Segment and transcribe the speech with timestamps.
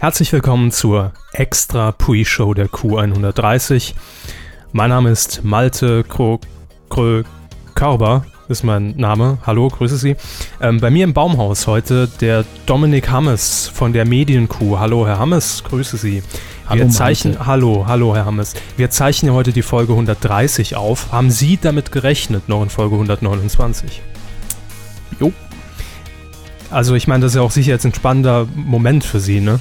[0.00, 3.94] Herzlich willkommen zur extra Pre-Show der Q130.
[4.70, 6.38] Mein Name ist Malte Kro
[6.88, 7.24] Krö
[7.74, 9.38] Körber, ist mein Name.
[9.44, 10.14] Hallo, grüße Sie.
[10.60, 14.78] Ähm, bei mir im Baumhaus heute der Dominik Hammes von der Medienkuh.
[14.78, 16.22] Hallo, Herr Hammes, grüße Sie.
[16.68, 18.54] Hallo, Wir zeichnen, hallo, hallo, Herr Hammes.
[18.76, 21.10] Wir zeichnen heute die Folge 130 auf.
[21.10, 24.00] Haben Sie damit gerechnet, noch in Folge 129?
[25.18, 25.32] Jo.
[26.70, 29.58] Also ich meine, das ist ja auch sicher jetzt ein spannender Moment für Sie, ne?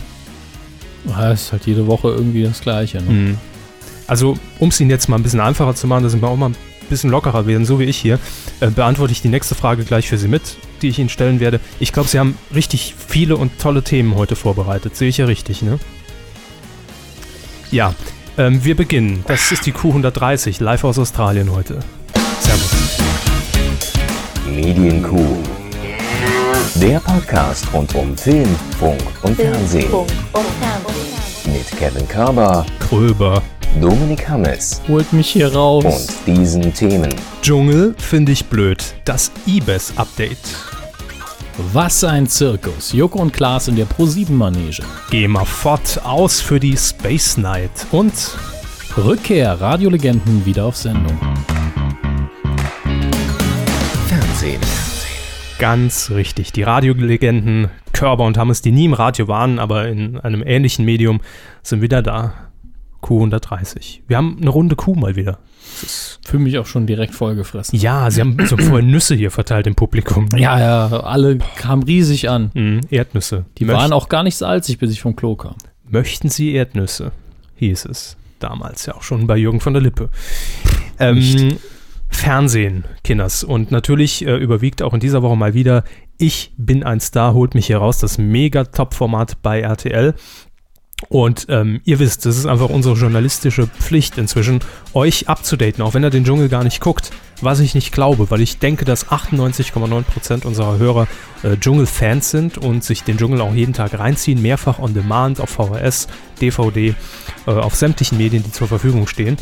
[1.07, 3.01] Ja, ist halt jede Woche irgendwie das Gleiche.
[3.01, 3.11] Ne?
[3.11, 3.37] Mhm.
[4.07, 6.37] Also, um es Ihnen jetzt mal ein bisschen einfacher zu machen, dass Sie mal auch
[6.37, 6.55] mal ein
[6.89, 8.19] bisschen lockerer werden, so wie ich hier,
[8.59, 11.59] äh, beantworte ich die nächste Frage gleich für Sie mit, die ich Ihnen stellen werde.
[11.79, 14.95] Ich glaube, Sie haben richtig viele und tolle Themen heute vorbereitet.
[14.95, 15.79] Sehe ich ja richtig, ne?
[17.69, 17.93] Ja,
[18.37, 19.23] ähm, wir beginnen.
[19.27, 21.79] Das ist die Q130, live aus Australien heute.
[22.39, 22.97] Servus.
[24.45, 25.43] Medienkuh.
[26.81, 29.89] Der Podcast rund um Film, Funk und Fernsehen.
[29.89, 31.53] Funk und Fernsehen.
[31.53, 33.41] Mit Kevin Körber, Kröber.
[33.81, 36.07] Dominik Hammes Holt mich hier raus.
[36.27, 37.13] und diesen Themen.
[37.41, 38.83] Dschungel finde ich blöd.
[39.05, 40.37] Das IBES-Update.
[41.73, 42.91] Was ein Zirkus.
[42.93, 44.83] Joko und Klaas in der Pro-7-Manege.
[45.09, 47.71] Geh mal fort aus für die Space Night.
[47.91, 48.13] Und
[48.97, 51.17] Rückkehr Radiolegenden wieder auf Sendung.
[54.07, 54.61] Fernsehen.
[55.59, 56.51] Ganz richtig.
[56.51, 61.21] Die Radiolegenden Körber und Hammes, die nie im Radio waren, aber in einem ähnlichen Medium,
[61.63, 62.33] sind wieder da.
[63.03, 63.99] Q130.
[64.07, 65.37] Wir haben eine runde Kuh mal wieder.
[66.25, 67.77] Fühle mich auch schon direkt vollgefressen.
[67.79, 70.27] Ja, sie haben so vorher Nüsse hier verteilt im Publikum.
[70.35, 72.51] Ja, ja, alle kamen riesig an.
[72.55, 73.45] Mhm, Erdnüsse.
[73.59, 75.55] Die Möcht- waren auch gar nicht salzig, bis ich vom Klo kam.
[75.87, 77.11] Möchten Sie Erdnüsse?
[77.57, 78.17] Hieß es.
[78.39, 80.09] Damals ja auch schon bei Jürgen von der Lippe.
[80.99, 81.57] Ähm,
[82.09, 83.43] Fernsehen, Kinders.
[83.43, 85.83] Und natürlich äh, überwiegt auch in dieser Woche mal wieder
[86.17, 87.99] Ich bin ein Star, holt mich hier raus.
[87.99, 90.15] Das mega-Top-Format bei RTL.
[91.09, 94.61] Und ähm, ihr wisst, es ist einfach unsere journalistische Pflicht inzwischen,
[94.93, 97.11] euch abzudaten, auch wenn ihr den Dschungel gar nicht guckt.
[97.39, 101.07] Was ich nicht glaube, weil ich denke, dass 98,9% unserer Hörer
[101.43, 105.51] äh, Dschungel-Fans sind und sich den Dschungel auch jeden Tag reinziehen, mehrfach on demand, auf
[105.51, 106.07] VHS,
[106.41, 106.95] DVD,
[107.45, 109.37] äh, auf sämtlichen Medien, die zur Verfügung stehen.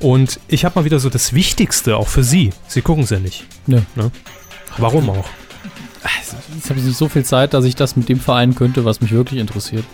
[0.00, 2.50] Und ich habe mal wieder so das Wichtigste auch für Sie.
[2.66, 3.46] Sie gucken es ja nicht.
[3.66, 3.84] Ne.
[3.94, 4.10] Ne?
[4.78, 5.26] Warum auch?
[6.54, 9.00] Jetzt habe ich nicht so viel Zeit, dass ich das mit dem vereinen könnte, was
[9.00, 9.84] mich wirklich interessiert.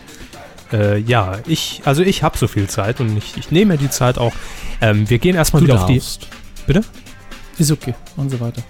[0.73, 3.91] Äh, ja, ich, also ich habe so viel Zeit und ich, ich nehme mir die
[3.91, 4.33] Zeit auch.
[4.81, 5.95] Ähm, wir gehen erstmal Du wieder auf die.
[5.99, 6.29] darfst.
[6.67, 6.83] Bitte?
[7.59, 7.95] Ist okay.
[8.17, 8.63] Machen Sie weiter.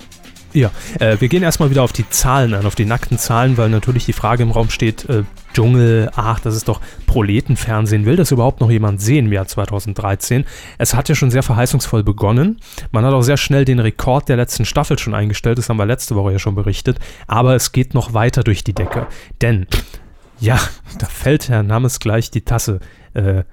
[0.56, 3.68] Ja, äh, wir gehen erstmal wieder auf die Zahlen an, auf die nackten Zahlen, weil
[3.68, 8.06] natürlich die Frage im Raum steht, äh, Dschungel, ach, das ist doch Proletenfernsehen.
[8.06, 10.46] Will das überhaupt noch jemand sehen im Jahr 2013?
[10.78, 12.58] Es hat ja schon sehr verheißungsvoll begonnen.
[12.90, 15.84] Man hat auch sehr schnell den Rekord der letzten Staffel schon eingestellt, das haben wir
[15.84, 17.00] letzte Woche ja schon berichtet.
[17.26, 19.08] Aber es geht noch weiter durch die Decke.
[19.42, 19.66] Denn,
[20.38, 20.60] ja,
[20.98, 22.80] da fällt Herr Namens gleich die Tasse.
[23.14, 23.44] Äh,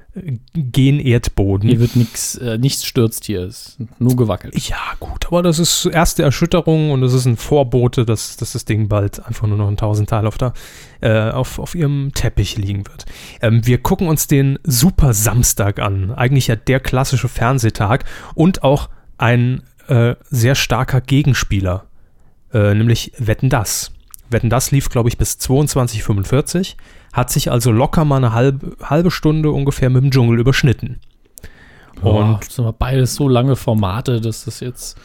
[0.53, 1.69] gen Erdboden.
[1.69, 3.43] Hier wird nichts, äh, nichts stürzt hier.
[3.43, 4.57] Es ist nur gewackelt.
[4.67, 8.65] Ja, gut, aber das ist erste Erschütterung und das ist ein Vorbote, dass, dass das
[8.65, 10.51] Ding bald einfach nur noch ein Tausendteil auf, der,
[10.99, 13.05] äh, auf, auf ihrem Teppich liegen wird.
[13.41, 16.11] Ähm, wir gucken uns den Super Samstag an.
[16.11, 18.03] Eigentlich ja der klassische Fernsehtag
[18.35, 21.85] und auch ein äh, sehr starker Gegenspieler,
[22.53, 23.93] äh, nämlich Wetten Das.
[24.33, 26.75] Wetten Das lief, glaube ich, bis 22.45
[27.13, 30.99] hat sich also locker mal eine halbe, halbe Stunde ungefähr mit dem Dschungel überschnitten.
[32.01, 34.97] Und das sind beides so lange Formate, dass das jetzt.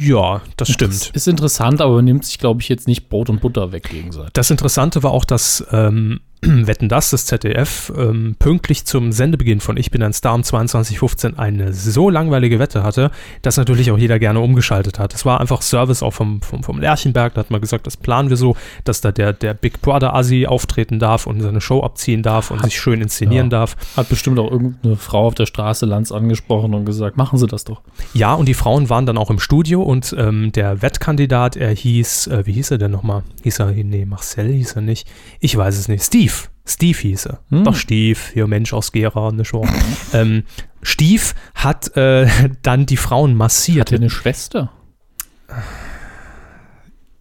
[0.00, 1.10] Ja, das stimmt.
[1.12, 4.32] Ist interessant, aber nimmt sich, glaube ich, jetzt nicht Brot und Butter weg gegenseitig.
[4.32, 6.20] Das Interessante war auch, dass ähm,
[6.66, 11.36] Wetten das, das ZDF, ähm, pünktlich zum Sendebeginn von Ich bin ein Star um 22.15
[11.38, 15.14] eine so langweilige Wette hatte, dass natürlich auch jeder gerne umgeschaltet hat.
[15.14, 18.28] Es war einfach Service auch vom, vom, vom Lerchenberg, da hat man gesagt, das planen
[18.28, 22.24] wir so, dass da der, der Big Brother Assi auftreten darf und seine Show abziehen
[22.24, 23.58] darf und sich schön inszenieren Ja.
[23.60, 23.76] darf.
[23.96, 27.62] Hat bestimmt auch irgendeine Frau auf der Straße Lanz angesprochen und gesagt, machen Sie das
[27.62, 27.82] doch.
[28.14, 32.26] Ja, und die Frauen waren dann auch im Studio und ähm, der Wettkandidat, er hieß,
[32.26, 33.22] äh, wie hieß er denn nochmal?
[33.44, 35.06] Hieß er, nee, Marcel hieß er nicht.
[35.38, 36.02] Ich weiß es nicht.
[36.02, 36.31] Steve.
[36.64, 37.40] Steve hieß er.
[37.50, 37.64] Hm.
[37.64, 39.66] Doch, Steve, hier Mensch aus Gera, ne Show.
[40.12, 40.44] ähm,
[40.82, 41.22] Steve
[41.54, 42.28] hat äh,
[42.62, 43.88] dann die Frauen massiert.
[43.88, 44.70] Hat er eine Schwester?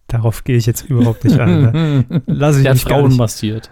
[0.07, 1.61] Darauf gehe ich jetzt überhaupt nicht ein.
[1.61, 2.05] Ne?
[2.25, 3.17] Lass ich Der hat mich gar Frauen nicht.
[3.17, 3.69] massiert.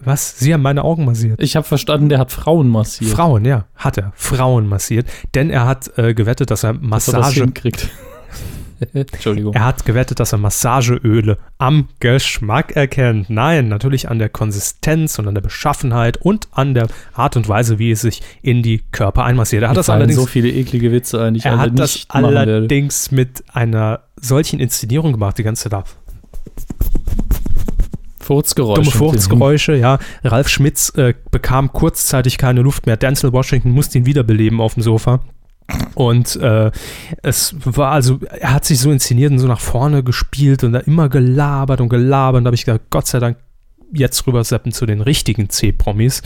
[0.00, 0.38] Was?
[0.38, 1.40] Sie haben meine Augen massiert.
[1.42, 3.10] Ich habe verstanden, der hat Frauen massiert.
[3.12, 4.12] Frauen, ja, hat er.
[4.14, 5.06] Frauen massiert.
[5.34, 7.88] Denn er hat äh, gewettet, dass er Dass er Massage hinkriegt.
[8.92, 9.54] Entschuldigung.
[9.54, 13.30] Er hat gewettet, dass er Massageöle am Geschmack erkennt.
[13.30, 17.78] Nein, natürlich an der Konsistenz und an der Beschaffenheit und an der Art und Weise,
[17.78, 19.62] wie es sich in die Körper einmassiert.
[19.62, 22.38] Er hat das allerdings, so viele eklige Witze ein, er hat das machen werde.
[22.38, 25.84] allerdings mit einer solchen Inszenierung gemacht, die ganze Zeit.
[28.24, 28.80] Furzgeräusche.
[28.80, 29.98] dumme Furzgeräusche, ja.
[30.24, 32.96] Ralf Schmitz äh, bekam kurzzeitig keine Luft mehr.
[32.96, 35.20] Denzel Washington musste ihn wiederbeleben auf dem Sofa.
[35.94, 36.70] Und äh,
[37.22, 40.80] es war also, er hat sich so inszeniert und so nach vorne gespielt und da
[40.80, 42.38] immer gelabert und gelabert.
[42.38, 43.38] Und da habe ich gedacht, Gott sei Dank,
[43.92, 46.22] jetzt rüberseppen zu den richtigen C-Promis.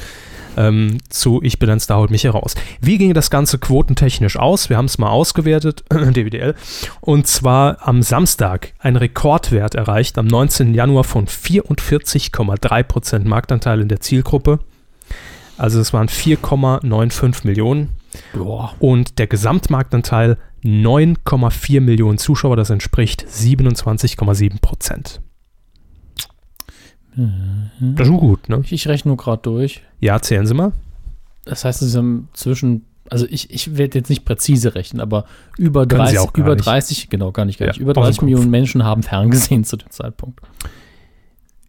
[0.56, 2.56] Ähm, zu Ich bin ein Star, holt mich hier raus.
[2.80, 4.68] Wie ging das Ganze quotentechnisch aus?
[4.68, 6.56] Wir haben es mal ausgewertet, DWDL.
[7.00, 10.74] Und zwar am Samstag ein Rekordwert erreicht, am 19.
[10.74, 14.58] Januar von 44,3% Marktanteil in der Zielgruppe.
[15.58, 17.97] Also es waren 4,95 Millionen.
[18.32, 18.74] Boah.
[18.78, 25.20] Und der Gesamtmarktanteil 9,4 Millionen Zuschauer, das entspricht 27,7 Prozent.
[27.16, 28.62] Das ist schon gut, ne?
[28.68, 29.82] Ich rechne nur gerade durch.
[30.00, 30.72] Ja, zählen Sie mal.
[31.44, 35.24] Das heißt, es sind zwischen, also ich, ich werde jetzt nicht präzise rechnen, aber
[35.56, 36.66] über Können Sie 30, auch gar über nicht.
[36.66, 37.80] 30, genau, gar nicht, gar Ja, nicht.
[37.80, 38.24] Über aus dem 30 Kopf.
[38.26, 40.40] Millionen Menschen haben ferngesehen zu dem Zeitpunkt.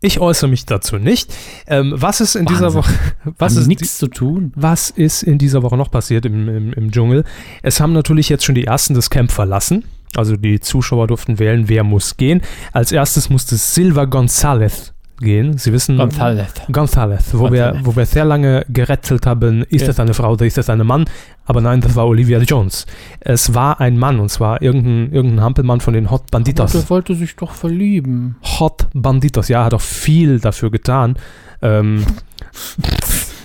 [0.01, 1.33] Ich äußere mich dazu nicht.
[1.67, 2.79] Ähm, was ist in dieser Wahnsinn.
[2.83, 2.93] Woche,
[3.37, 4.53] was haben ist, nichts zu tun.
[4.55, 7.25] was ist in dieser Woche noch passiert im, im, im Dschungel?
[7.63, 9.83] Es haben natürlich jetzt schon die ersten das Camp verlassen.
[10.15, 12.41] Also die Zuschauer durften wählen, wer muss gehen.
[12.71, 15.57] Als erstes musste Silva González gehen.
[15.57, 16.47] Sie wissen, González.
[16.71, 17.79] González, wo wir, González.
[17.85, 19.87] wo wir sehr lange gerätselt haben, ist Ja.
[19.87, 21.05] das eine Frau oder ist das ein Mann?
[21.49, 22.85] Aber nein, das war Olivia Jones.
[23.21, 26.73] Es war ein Mann und zwar irgendein, irgendein Hampelmann von den Hot Aber Banditos.
[26.73, 28.35] der wollte sich doch verlieben.
[28.59, 31.15] Hot Banditos, ja, hat auch viel dafür getan.
[31.63, 32.05] Ähm,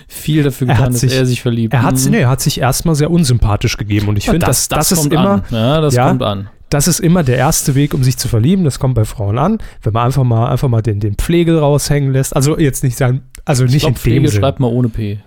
[0.06, 1.72] Viel dafür Er getan, hat dass sich- er sich verliebt.
[1.74, 2.10] er hat, Mhm.
[2.10, 4.98] nee, er hat sich erstmal sehr unsympathisch gegeben und ich Ja, finde, das, das, ist
[5.00, 5.42] kommt immer, an.
[5.50, 6.08] Ja, das Ja.
[6.08, 6.48] kommt an.
[6.70, 8.64] das ist immer der erste Weg, um sich zu verlieben.
[8.64, 12.12] Das kommt bei Frauen an, wenn man einfach mal, einfach mal den, den Pflegel raushängen
[12.12, 12.34] lässt.
[12.36, 14.40] Also jetzt nicht sagen, also Ich nicht glaub, in dem Pflege Sinne.
[14.40, 15.18] schreibt mal ohne P.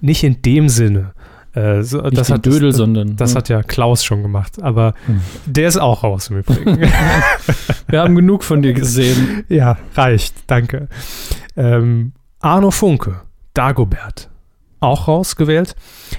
[0.00, 1.12] Nicht in dem Sinne.
[1.56, 3.16] Äh, so, Nicht das hat Dödel, das, sondern.
[3.16, 3.38] Das hm.
[3.38, 5.20] hat ja Klaus schon gemacht, aber Hm.
[5.46, 6.80] der ist auch raus im Übrigen.
[7.88, 9.44] Wir haben genug von dir gesehen.
[9.48, 10.88] ja, reicht, danke.
[11.56, 13.22] Ähm, Arno Funke,
[13.54, 14.28] Dagobert,
[14.80, 15.74] auch rausgewählt.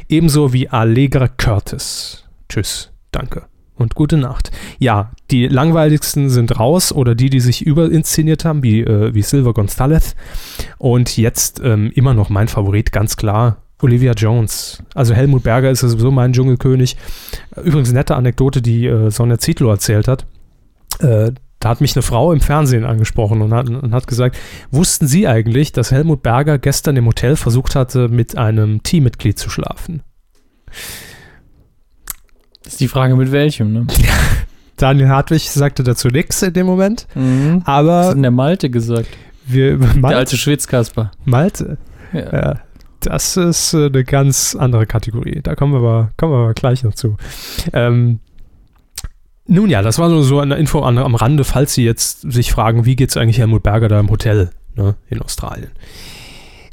[0.10, 2.26] Ebenso wie Allegra Curtis.
[2.50, 3.44] Tschüss, danke
[3.78, 4.52] und gute Nacht.
[4.80, 9.54] Ja, die langweiligsten sind raus oder die, die sich überinszeniert haben, wie, äh, wie Silver
[9.54, 10.16] Gonzalez.
[10.78, 13.58] Und jetzt ähm, immer noch mein Favorit, ganz klar.
[13.82, 14.82] Olivia Jones.
[14.96, 16.98] Also Helmut Berger ist ja sowieso mein Dschungelkönig.
[17.56, 20.26] Übrigens nette Anekdote, die äh, Sonja Zietlow erzählt hat.
[21.00, 24.38] Äh, da hat mich eine Frau im Fernsehen angesprochen und hat, und hat gesagt,
[24.72, 29.50] wussten Sie eigentlich, dass Helmut Berger gestern im Hotel versucht hatte, mit einem Teammitglied zu
[29.50, 30.02] schlafen?
[32.64, 33.88] Das ist die Frage, mit welchem, ne?
[34.78, 37.62] Daniel Hartwig sagte dazu nichts in dem Moment, Mhm.
[37.66, 39.10] Was hat aber denn der Malte gesagt?
[39.48, 41.12] wir, Der Malte, alte Schwitzkasper.
[41.26, 41.78] Malte
[42.14, 42.34] Ja.
[42.34, 42.60] ja,
[43.08, 45.40] das ist äh, eine ganz andere Kategorie.
[45.42, 47.18] Da kommen wir aber, kommen wir aber gleich noch zu.
[47.74, 48.20] Ähm,
[49.48, 52.52] nun ja, das war so, so eine Info an, am Rande, falls Sie jetzt sich
[52.52, 55.72] fragen, wie geht es eigentlich Helmut Berger da im Hotel ne, in Australien.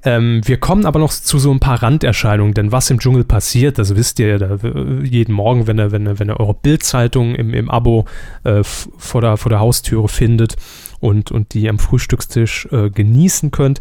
[0.05, 3.79] Ähm, wir kommen aber noch zu so ein paar Randerscheinungen, denn was im Dschungel passiert,
[3.79, 4.59] das wisst ihr ja
[5.03, 8.05] jeden Morgen, wenn ihr, wenn ihr, wenn ihr eure Bildzeitung im, im Abo
[8.43, 10.57] äh, vor, der, vor der Haustüre findet
[11.01, 13.81] und, und die am Frühstückstisch äh, genießen könnt.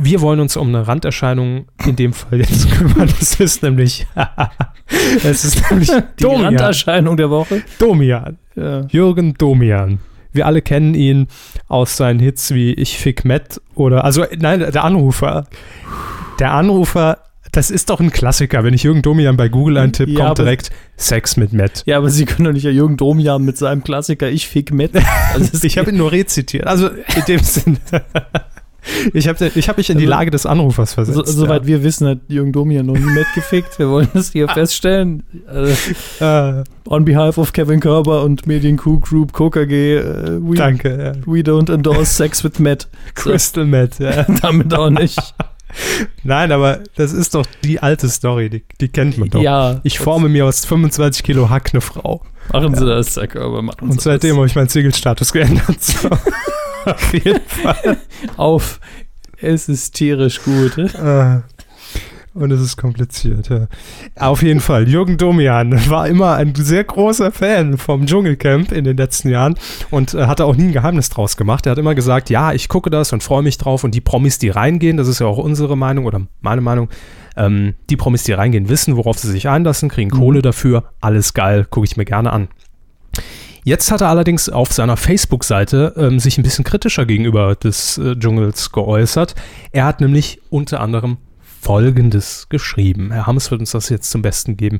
[0.00, 3.08] Wir wollen uns um eine Randerscheinung in dem Fall jetzt kümmern.
[3.18, 4.06] Das ist nämlich,
[5.24, 6.44] es ist nämlich Die Domian.
[6.56, 7.62] Randerscheinung der Woche.
[7.78, 8.38] Domian.
[8.54, 8.86] Ja.
[8.88, 9.98] Jürgen Domian.
[10.32, 11.26] Wir alle kennen ihn
[11.68, 15.46] aus seinen Hits wie Ich fick Matt oder, also nein, der Anrufer.
[16.38, 17.18] Der Anrufer,
[17.50, 18.62] das ist doch ein Klassiker.
[18.62, 21.82] Wenn ich Jürgen Domian bei Google eintippe, Ja, kommt direkt Sex mit Matt.
[21.86, 24.92] ja, aber Sie können doch nicht ja Jürgen Domian mit seinem Klassiker Ich fick mit.
[25.34, 26.66] Also Ich habe ihn nur rezitiert.
[26.66, 27.78] Also in dem Sinne.
[29.12, 31.16] Ich habe ich hab mich in die Also- Lage des Anrufers versetzt.
[31.16, 33.78] so, soweit wir wissen, hat Jürgen Domian noch nie mitgefickt.
[33.78, 35.22] Wir wollen das hier feststellen.
[35.46, 35.74] Also,
[36.20, 36.60] ja.
[36.60, 40.88] äh, on behalf of Kevin Körber und Mediencoup Group KKG, äh, we, danke.
[40.88, 41.12] Ja.
[41.26, 42.88] we don't endorse sex with Matt.
[43.16, 44.22] So, Crystal Matt, ja.
[44.42, 45.18] damit auch nicht.
[46.24, 49.42] Nein, aber das ist doch die alte Story, die, die kennt man doch.
[49.42, 49.80] Ja.
[49.84, 52.22] Ich forme mir aus 25 Kilo Hack eine Frau.
[52.52, 53.60] Machen Sie das, Herr Körber.
[53.60, 55.82] Machen Und Sie seitdem habe ich meinen Single-Status geändert.
[55.82, 56.08] So.
[56.84, 57.96] Auf jeden Fall.
[58.36, 58.80] auf.
[59.40, 60.78] Es ist tierisch gut.
[60.78, 61.40] Äh,
[62.34, 63.66] Und es ist kompliziert, ja.
[64.16, 68.96] Auf jeden Fall, Jürgen Domian war immer ein sehr großer Fan vom Dschungelcamp in den
[68.96, 69.56] letzten Jahren
[69.90, 71.66] und äh, hatte auch nie ein Geheimnis draus gemacht.
[71.66, 74.38] Er hat immer gesagt, ja, ich gucke das und freue mich drauf und die Promis,
[74.38, 76.90] die reingehen, das ist ja auch unsere Meinung oder meine Meinung,
[77.36, 81.66] ähm, die Promis, die reingehen, wissen, worauf sie sich einlassen, kriegen Kohle dafür, alles geil,
[81.68, 82.48] gucke ich mir gerne an.
[83.68, 88.16] Jetzt hat er allerdings auf seiner Facebook-Seite ähm, sich ein bisschen kritischer gegenüber des äh,
[88.16, 89.34] Dschungels geäußert.
[89.72, 93.12] Er hat nämlich unter anderem Folgendes geschrieben.
[93.12, 94.78] Herr Hammes wird uns das jetzt zum Besten geben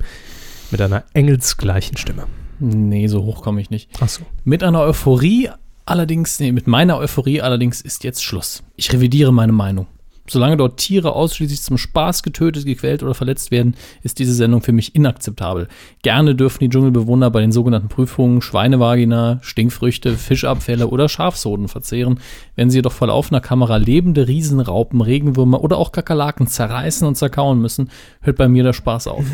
[0.70, 2.28] mit einer engelsgleichen Stimme.
[2.60, 3.90] Nee, so hoch komme ich nicht.
[4.00, 4.22] Achso.
[4.44, 5.50] Mit einer Euphorie
[5.84, 8.62] allerdings, nee, mit meiner Euphorie allerdings ist jetzt Schluss.
[8.76, 9.86] Ich revidiere meine Meinung.
[10.28, 14.72] Solange dort Tiere ausschließlich zum Spaß getötet, gequält oder verletzt werden, ist diese Sendung für
[14.72, 15.68] mich inakzeptabel.
[16.02, 22.20] Gerne dürfen die Dschungelbewohner bei den sogenannten Prüfungen Schweinevagina, Stinkfrüchte, Fischabfälle oder Schafsoden verzehren,
[22.56, 27.60] wenn sie jedoch vor laufender Kamera lebende Riesenraupen, Regenwürmer oder auch Kakerlaken zerreißen und zerkauen
[27.60, 29.24] müssen, hört bei mir der Spaß auf.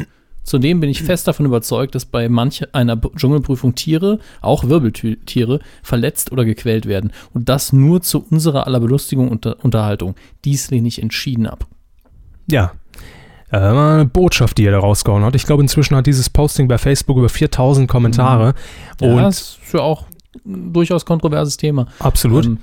[0.44, 6.30] Zudem bin ich fest davon überzeugt, dass bei manch einer Dschungelprüfung Tiere, auch Wirbeltiere, verletzt
[6.32, 7.12] oder gequält werden.
[7.32, 10.14] Und das nur zu unserer aller Belustigung und Unter Unterhaltung.
[10.44, 11.66] Dies lehne ich entschieden ab.
[12.46, 12.72] Ja.
[13.50, 15.34] Äh, eine Botschaft, die er da rausgehauen hat.
[15.34, 18.54] Ich glaube, inzwischen hat dieses Posting bei Facebook über 4000 Kommentare.
[19.00, 20.04] Ja, Und das ist ja auch
[20.44, 21.86] ein durchaus kontroverses Thema.
[21.98, 22.44] absolut.
[22.44, 22.58] Ähm,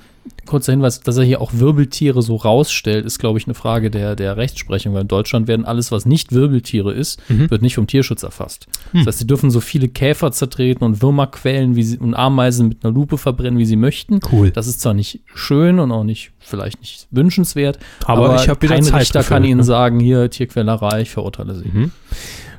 [0.52, 4.14] kurzer Hinweis, dass er hier auch Wirbeltiere so rausstellt, ist, glaube ich, eine Frage der,
[4.14, 7.50] der Rechtsprechung, weil in Deutschland werden alles, was nicht Wirbeltiere ist, Mhm.
[7.50, 8.66] wird nicht vom Tierschutz erfasst.
[8.92, 9.00] Hm.
[9.00, 12.68] Das heißt, sie dürfen so viele Käfer zertreten und Würmer quälen wie sie, und Ameisen
[12.68, 14.20] mit einer Lupe verbrennen, wie sie möchten.
[14.30, 14.50] cool.
[14.52, 18.74] Das ist zwar nicht schön und auch nicht, vielleicht nicht wünschenswert, Aber ich habe wieder
[18.74, 19.64] kein Zeit Richter dafür, kann Ihnen ne?
[19.64, 21.68] sagen, hier Tierquälerei, ich verurteile Sie.
[21.72, 21.90] Mhm.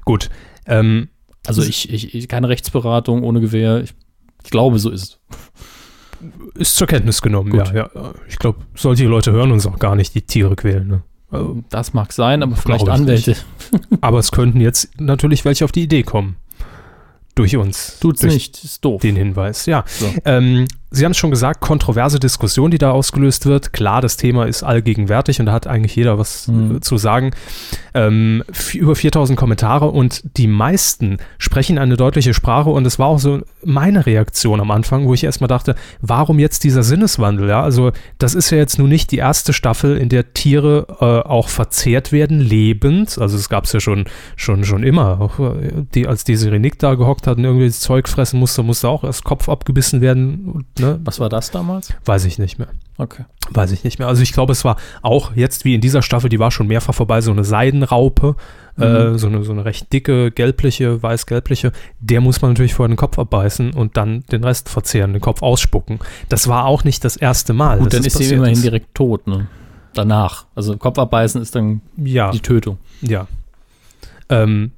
[0.03, 0.29] Gut.
[0.65, 1.09] Ähm,
[1.45, 3.81] Also ich, ich, ich, keine Rechtsberatung ohne Gewehr.
[3.83, 3.93] Ich,
[4.43, 5.19] ich glaube, so ist es.
[6.55, 7.67] Ist zur Kenntnis genommen, Gut.
[7.73, 8.13] ja, ja.
[8.27, 10.87] Ich glaube, solche Leute hören uns auch gar nicht, die Tiere quälen.
[10.87, 11.01] Ne?
[11.31, 13.35] Also, Das mag sein, aber vielleicht Anwälte.
[14.01, 16.35] aber es könnten jetzt natürlich welche auf die Idee kommen.
[17.35, 17.97] Durch uns.
[17.99, 19.01] Tut's durch nicht, ist doof.
[19.01, 19.83] Den Hinweis, ja.
[19.87, 20.05] So.
[20.25, 23.73] Ähm, Sie haben es schon gesagt, kontroverse Diskussion, die da ausgelöst wird.
[23.73, 26.75] Klar, das Thema ist allgegenwärtig und da hat eigentlich jeder was Mhm.
[26.77, 27.31] äh, zu sagen.
[27.95, 33.19] Ähm, über 4000 Kommentare und die meisten sprechen eine deutliche Sprache und es war auch
[33.19, 37.49] so meine Reaktion am Anfang, wo ich erstmal dachte, warum jetzt dieser Sinneswandel?
[37.49, 41.27] Ja, also das ist ja jetzt nun nicht die erste Staffel, in der Tiere äh,
[41.27, 43.17] auch verzehrt werden, lebend.
[43.19, 45.19] Also es gab es ja schon, schon, schon immer.
[45.21, 48.61] Auch, äh, die, als die Nick da gehockt hat und irgendwie das Zeug fressen musste,
[48.63, 50.65] musste auch erst Kopf abgebissen werden.
[50.83, 50.99] Ne?
[51.03, 51.93] Was war das damals?
[52.05, 52.67] Weiß ich nicht mehr.
[52.97, 53.25] Okay.
[53.49, 54.07] Weiß ich nicht mehr.
[54.07, 56.93] Also ich glaube, es war auch jetzt wie in dieser Staffel, die war schon mehrfach
[56.93, 58.35] vorbei, so eine Seidenraupe,
[58.77, 61.71] äh, so, eine, so eine recht dicke, gelbliche, weiß-gelbliche.
[61.99, 65.41] Der muss man natürlich vorher den Kopf abbeißen und dann den Rest verzehren, den Kopf
[65.41, 65.99] ausspucken.
[66.29, 67.79] Das war auch nicht das erste Mal.
[67.79, 68.63] Gut, dann ist sie immerhin ist.
[68.63, 69.47] direkt tot, ne?
[69.93, 70.45] Danach.
[70.55, 72.77] Also Kopf abbeißen ist dann Ja, die Tötung.
[73.01, 73.27] ja.
[74.29, 74.71] Ähm,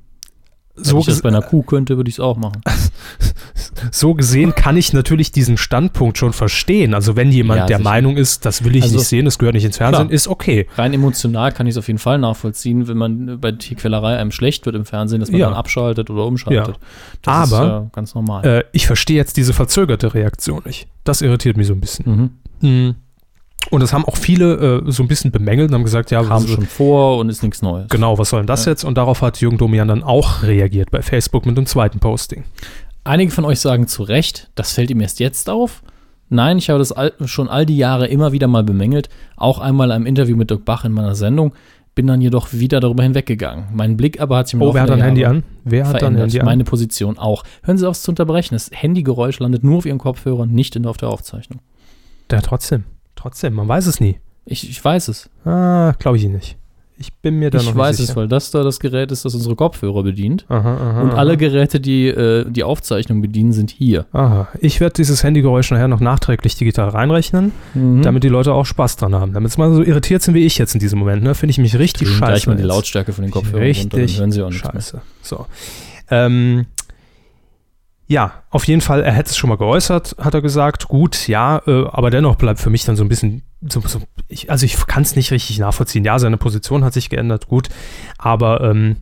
[0.75, 2.62] Wenn so, ich das bei einer Kuh könnte, würde ich es auch machen.
[3.91, 6.94] so gesehen kann ich natürlich diesen Standpunkt schon verstehen.
[6.94, 7.89] Also wenn jemand Ja, der sicher.
[7.89, 10.13] Meinung ist, das will ich Also- nicht sehen, das gehört nicht ins Fernsehen, Klar.
[10.13, 10.67] ist okay.
[10.75, 14.65] Rein emotional kann ich es auf jeden Fall nachvollziehen, wenn man bei Tierquälerei einem schlecht
[14.65, 15.48] wird im Fernsehen, dass man Ja.
[15.48, 16.67] dann abschaltet oder umschaltet.
[16.75, 16.82] Ja.
[17.22, 18.46] Das ist Aber- ja ganz normal.
[18.46, 20.88] Äh, ich verstehe jetzt diese verzögerte Reaktion nicht.
[21.03, 22.32] Das irritiert mich so ein bisschen.
[22.62, 22.70] mhm.
[22.70, 22.96] Mhm.
[23.72, 26.48] Und das haben auch viele äh, so ein bisschen bemängelt und haben gesagt, ja, Kam
[26.48, 27.88] schon vor und ist nichts Neues.
[27.89, 28.72] genau, was soll denn das Ja.
[28.72, 28.84] jetzt?
[28.84, 32.43] Und darauf hat Jürgen Domian dann auch reagiert bei Facebook mit einem zweiten Posting.
[33.03, 35.84] Einige von euch sagen zu Recht, das fällt ihm erst jetzt auf.
[36.29, 39.91] Nein, ich habe das all, schon all die Jahre immer wieder mal bemängelt, auch einmal
[39.91, 41.53] im Interview mit Dirk Bach in meiner Sendung,
[41.93, 43.65] bin dann jedoch wieder darüber hinweggegangen.
[43.74, 45.43] Mein Blick aber hat sich im Oh, wer hat ein Handy an?
[45.63, 46.24] Wer hat verändert.
[46.24, 46.45] Handy an?
[46.45, 47.43] Meine Position auch.
[47.63, 48.55] Hören Sie auf es zu unterbrechen.
[48.55, 51.60] Das Handygeräusch landet nur auf Ihren Kopfhörern, nicht in, auf der Aufzeichnung.
[52.31, 52.86] Ja, trotzdem.
[53.25, 54.20] Trotzdem, man weiß es nie.
[54.46, 55.32] Ich, ich weiß es.
[55.46, 56.58] Ah, glaube ich nicht.
[57.00, 58.12] Ich bin mir da noch Ich nicht weiß sicher.
[58.12, 60.46] es, weil das da das Gerät ist, das unsere Kopfhörer bedient.
[60.48, 61.17] Aha, aha, Und aha.
[61.17, 64.05] alle Geräte, die äh, die Aufzeichnung bedienen, sind hier.
[64.13, 64.48] Aha.
[64.62, 68.03] Ich werde dieses Handygeräusch nachher noch nachträglich digital reinrechnen, Mhm.
[68.03, 69.34] damit die Leute auch Spaß dran haben.
[69.34, 71.34] Damit sie mal so irritiert sind wie ich jetzt in diesem Moment, ne?
[71.34, 72.32] Finde ich mich richtig Drehen scheiße.
[72.32, 72.62] gleich mal die.
[72.63, 74.74] Lautstärke von den Kopfhörern runter, Richtig dann hören Sie auch nichts mehr.
[74.74, 75.01] scheiße.
[75.24, 75.48] So.
[76.12, 76.67] Ähm,
[78.07, 80.88] ja, auf jeden Fall, er hätte es schon mal geäußert, hat er gesagt.
[80.88, 84.51] Gut, ja, äh, aber dennoch bleibt für mich dann so ein bisschen, so, so, ich,
[84.51, 86.05] also ich kann es nicht richtig nachvollziehen.
[86.05, 87.69] Ja, seine Position hat sich geändert, gut,
[88.17, 88.97] aber ähm,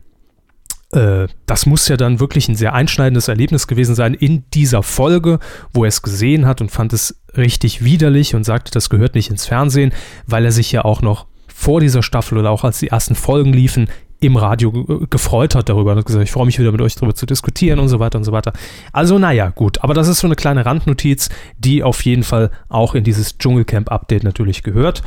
[0.92, 5.38] äh, das muss ja dann wirklich ein sehr einschneidendes Erlebnis gewesen sein in dieser Folge,
[5.72, 9.30] wo er es gesehen hat und fand es richtig widerlich und sagte, das gehört nicht
[9.30, 9.92] ins Fernsehen,
[10.26, 13.52] weil er sich ja auch noch vor dieser Staffel oder auch als die ersten Folgen
[13.52, 13.88] liefen,
[14.24, 16.94] im Radio ge- gefreut hat darüber und hat gesagt, ich freue mich wieder mit euch
[16.94, 18.52] darüber zu diskutieren und so weiter und so weiter.
[18.92, 21.28] Also naja, gut, aber das ist so eine kleine Randnotiz,
[21.58, 25.02] die auf jeden Fall auch in dieses Dschungelcamp-Update natürlich gehört.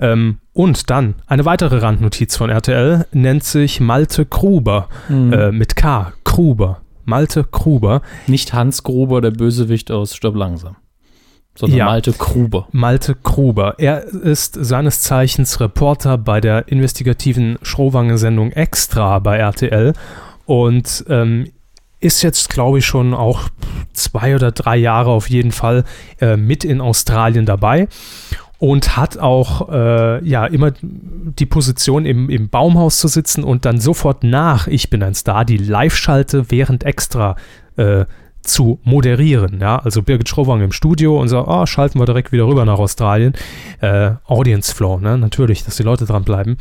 [0.00, 5.32] Ähm, und dann eine weitere Randnotiz von RTL nennt sich Malte Gruber Mhm.
[5.32, 6.80] äh, mit K, Gruber.
[7.04, 8.00] Malte Gruber.
[8.26, 10.76] Nicht Hans Gruber, der Bösewicht aus Stirb langsam.
[11.54, 11.84] Sondern Ja.
[11.86, 12.66] Malte Gruber.
[12.72, 13.74] Malte Gruber.
[13.78, 19.92] Er ist seines Zeichens Reporter bei der investigativen Schrowange-Sendung Extra bei RTL
[20.46, 21.48] und ähm,
[22.00, 23.48] ist jetzt, glaube ich, schon auch
[23.92, 25.84] zwei oder drei Jahre auf jeden Fall
[26.20, 27.86] äh, mit in Australien dabei
[28.58, 33.80] und hat auch äh, ja immer die Position im, im Baumhaus zu sitzen und dann
[33.80, 37.36] sofort nach Ich bin ein Star die Live-Schalte während Extra
[37.76, 38.04] äh,
[38.42, 39.60] zu moderieren.
[39.60, 42.78] Ja, also Birgit Schrowang im Studio und so, ah, schalten wir direkt wieder rüber nach
[42.78, 43.34] Australien.
[43.80, 45.16] Äh, Audience Flow, ne?
[45.18, 46.56] natürlich, dass die Leute dranbleiben.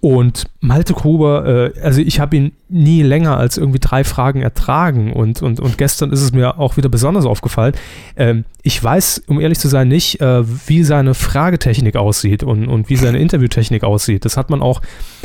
[0.00, 5.12] Und Malte Gruber, äh, also ich habe ihn nie länger als irgendwie drei Fragen ertragen
[5.12, 7.72] und, und, und gestern ist es mir auch wieder besonders aufgefallen.
[8.16, 12.90] Ähm, ich weiß, um ehrlich zu sein, nicht, äh, wie seine Fragetechnik aussieht und, und
[12.90, 14.24] wie seine Interviewtechnik aussieht.
[14.24, 14.82] Das hat man auch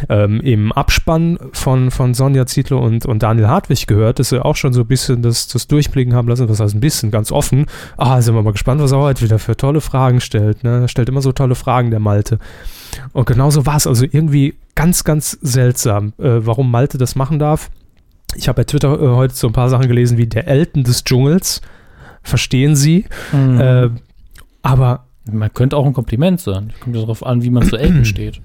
[0.09, 4.55] ähm, im Abspann von, von Sonja Zietlow und, und Daniel Hartwig gehört, dass sie auch
[4.55, 7.65] schon so ein bisschen das, das Durchblicken haben lassen, was heißt ein bisschen, ganz offen.
[7.97, 10.63] Ah, sind wir mal gespannt, was er heute wieder für tolle Fragen stellt.
[10.63, 10.81] Ne?
[10.81, 12.39] Er stellt immer so tolle Fragen, der Malte.
[13.13, 13.88] Und genauso war es.
[13.88, 17.69] Also irgendwie ganz, ganz seltsam, äh, warum Malte das machen darf.
[18.36, 21.03] Ich habe bei Twitter äh, heute so ein paar Sachen gelesen wie der Elton des
[21.03, 21.62] Dschungels.
[22.24, 23.05] Verstehen Sie?
[23.33, 23.60] Mhm.
[23.60, 23.89] Äh,
[24.63, 26.71] aber Man könnte auch ein Kompliment sein.
[26.79, 28.41] Kommt ja darauf an, wie man zu Elton steht.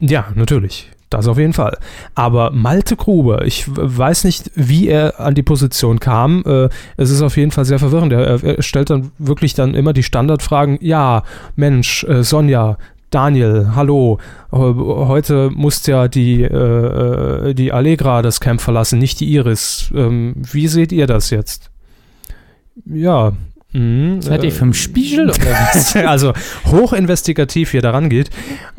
[0.00, 0.90] ja, natürlich.
[1.10, 1.78] Das auf jeden Fall.
[2.14, 6.42] Aber Malte Gruber, ich weiß nicht, wie er an die Position kam.
[6.44, 8.12] Äh, es ist auf jeden Fall sehr verwirrend.
[8.12, 10.76] Er, er stellt dann wirklich dann immer die Standardfragen.
[10.82, 11.22] Ja,
[11.56, 12.76] Mensch, äh, Sonja,
[13.10, 14.18] Daniel, hallo.
[14.52, 19.90] Heute muss ja die, äh, äh, die Allegra das Camp verlassen, nicht die Iris.
[19.94, 21.70] Ähm, wie seht ihr das jetzt?
[22.84, 23.32] Ja.
[23.72, 25.96] Mhm, Seid ihr äh, vom Spiegel oder was?
[25.96, 26.32] also
[26.66, 28.30] hochinvestigativ hier daran geht.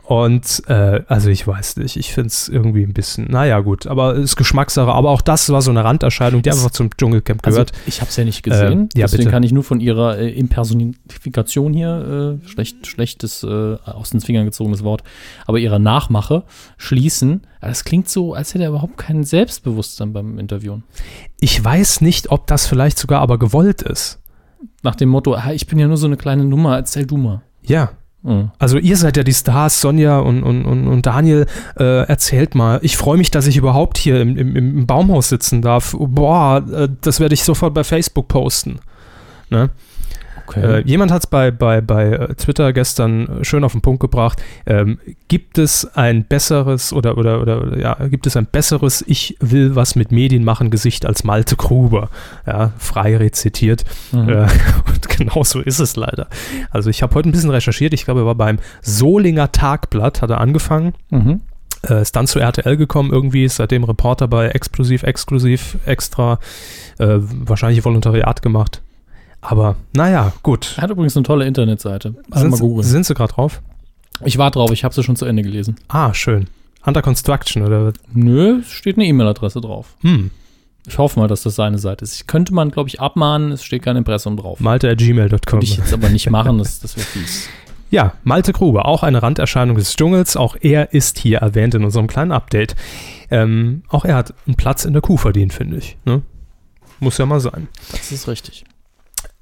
[0.09, 4.15] Und äh, also ich weiß nicht, ich finde es irgendwie ein bisschen, naja gut, aber
[4.15, 7.57] es ist Geschmackssache, aber auch das war so eine Randerscheinung, die einfach zum Dschungelcamp Also,
[7.57, 7.73] gehört.
[7.85, 8.71] ich habe es ja nicht gesehen.
[8.71, 9.31] Ähm, ja, deswegen bitte.
[9.31, 14.45] kann ich nur von ihrer äh, Impersonifikation hier, äh, schlecht, schlechtes, äh, aus den Fingern
[14.45, 15.03] gezogenes Wort,
[15.45, 16.43] aber ihrer Nachmache
[16.77, 17.41] schließen.
[17.61, 20.83] Das klingt so, als hätte er überhaupt kein Selbstbewusstsein beim Interviewen.
[21.39, 24.19] ich weiß nicht, ob das vielleicht sogar aber gewollt ist.
[24.83, 27.41] Nach dem Motto, ah, ich bin ja nur so eine kleine Nummer, erzähl du mal.
[27.63, 27.91] Ja.
[28.21, 28.51] Mhm.
[28.59, 31.45] Also ihr seid ja die Stars, Sonja und, und, und, und Daniel,
[31.77, 32.79] äh, erzählt mal.
[32.81, 35.95] Ich freue mich, dass ich überhaupt hier im, im, im Baumhaus sitzen darf.
[35.97, 38.79] Boah, äh, das werde ich sofort bei Facebook posten.
[39.49, 39.69] Ne?
[40.49, 40.79] Okay.
[40.79, 43.99] Äh, jemand hat es bei, bei, bei äh, Twitter gestern äh, schön auf den Punkt
[43.99, 44.41] gebracht.
[44.65, 49.75] Ähm, gibt es ein besseres oder, oder, oder, ja, gibt es ein besseres Ich will
[49.75, 52.09] was mit Medien machen Gesicht als Malte Gruber?
[52.47, 53.83] Ja, frei rezitiert.
[54.11, 54.29] Mhm.
[54.29, 54.47] Äh,
[54.87, 56.27] und genau so ist es leider.
[56.71, 57.93] Also ich habe heute ein bisschen recherchiert.
[57.93, 60.93] Ich glaube, er war beim Solinger Tagblatt, hat er angefangen.
[61.11, 61.41] Mhm.
[61.87, 66.39] Äh, ist dann zu RTL gekommen irgendwie, ist seitdem Reporter bei Explosiv, Exklusiv, Extra,
[66.97, 68.81] äh, wahrscheinlich Volontariat gemacht.
[69.41, 70.73] Aber naja, gut.
[70.77, 72.15] Er hat übrigens eine tolle Internetseite.
[72.29, 72.87] Also Sind, mal googeln.
[72.87, 73.61] sind Sie gerade drauf?
[74.25, 75.77] Ich war drauf, ich habe sie schon zu Ende gelesen.
[75.87, 76.47] Ah, schön.
[76.85, 79.95] Under Construction oder Nö, es steht eine E-Mail-Adresse drauf.
[80.01, 80.31] hm,
[80.87, 82.27] Ich hoffe mal, dass das seine Seite ist.
[82.27, 84.59] Könnte man, glaube ich, abmahnen, es steht kein Impressum drauf.
[84.59, 85.53] malte.gmail.com.
[85.53, 87.47] Würde ich jetzt aber nicht machen, das, das wäre fies.
[87.91, 90.35] Ja, Malte Gruber, auch eine Randerscheinung des Dschungels.
[90.37, 92.75] Auch er ist hier erwähnt in unserem kleinen Update.
[93.31, 95.97] Ähm, auch er hat einen Platz in der Kuh verdient, finde ich.
[96.05, 96.21] Ne?
[96.99, 97.67] Muss ja mal sein.
[97.91, 98.63] Das ist richtig.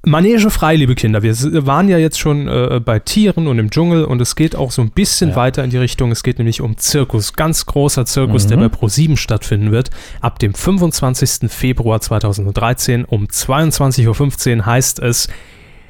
[0.07, 1.21] Manege frei, liebe Kinder.
[1.21, 1.35] Wir
[1.67, 4.81] waren ja jetzt schon äh, bei Tieren und im Dschungel und es geht auch so
[4.81, 5.35] ein bisschen Ja.
[5.35, 6.11] weiter in die Richtung.
[6.11, 7.33] Es geht nämlich um Zirkus.
[7.33, 8.49] Ganz großer Zirkus, Mhm.
[8.49, 9.89] der bei Pro7 stattfinden wird.
[10.21, 11.49] Ab dem 25.
[11.51, 15.27] Februar 2013 um 22.15 Uhr heißt es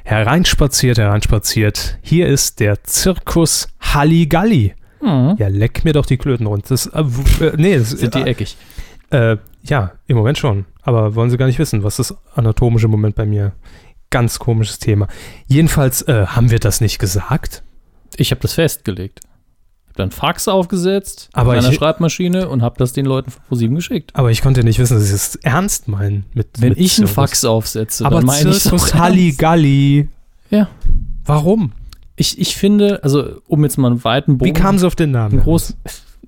[0.04, 1.98] Hereinspaziert, hereinspaziert.
[2.02, 4.74] Hier ist der Zirkus Halligalli.
[5.00, 5.36] Mhm.
[5.38, 6.68] Ja, leck mir doch die Klöten rund.
[6.70, 7.00] Das, äh,
[7.40, 8.56] äh, nee, das, Sind die eckig?
[9.10, 10.64] äh, ja, im Moment schon.
[10.82, 13.52] Aber wollen Sie gar nicht wissen, was das anatomische Moment bei mir.
[14.10, 15.06] Ganz komisches Thema.
[15.46, 17.62] Jedenfalls äh, haben wir das nicht gesagt.
[18.16, 19.20] Ich habe das festgelegt.
[19.22, 23.42] Ich habe dann Fax aufgesetzt Aber mit einer Schreibmaschine und habe das den Leuten von
[23.48, 24.12] ProSieben geschickt.
[24.14, 26.24] Aber ich konnte nicht wissen, dass Sie es ernst meinen.
[26.32, 27.06] Mit, Wenn mit ich einen.
[27.08, 30.08] Fax aufsetze, Aber dann meine ich auch Halligalli.
[30.50, 30.68] Ja.
[31.24, 31.72] Warum?
[32.16, 35.10] Ich, ich finde, also um jetzt mal einen weiten Bogen Wie kamen Sie auf den
[35.10, 35.38] Namen?
[35.40, 35.76] großen,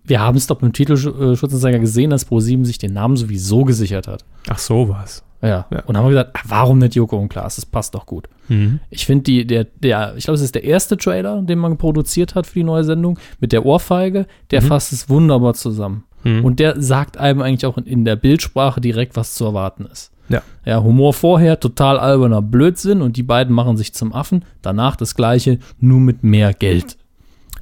[0.05, 4.25] Wir haben es doch beim Titelschutzanzeiger gesehen, dass ProSieben sich den Namen sowieso gesichert hat.
[4.49, 5.23] Ach, so war's.
[5.43, 5.67] Ja.
[5.71, 5.83] Ja.
[5.87, 7.57] Und haben wir gesagt, ah, warum nicht Joko und Klaas?
[7.57, 8.29] Das passt doch gut.
[8.49, 8.81] Mhm.
[8.91, 12.35] Ich finde die, der, der, ich glaube, es ist der erste Trailer, den man produziert
[12.35, 14.67] hat für die neue Sendung, mit der Ohrfeige, der Mhm.
[14.67, 16.05] fasst es wunderbar zusammen.
[16.25, 16.45] Mhm.
[16.45, 20.13] Und der sagt einem eigentlich auch in, in der Bildsprache direkt, was zu erwarten ist.
[20.29, 20.43] Ja.
[20.65, 24.45] Ja, Humor vorher, total alberner Blödsinn und die beiden machen sich zum Affen.
[24.63, 26.99] Danach das Gleiche, nur mit mehr Geld.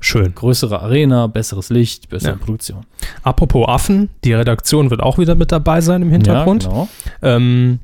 [0.00, 0.34] Schön.
[0.34, 2.36] Größere Arena, besseres Licht, bessere Ja.
[2.36, 2.84] Produktion.
[3.22, 6.64] Apropos Affen, die Redaktion wird auch wieder mit dabei sein im Hintergrund.
[6.64, 6.88] Ja, genau.
[7.22, 7.78] Ähm,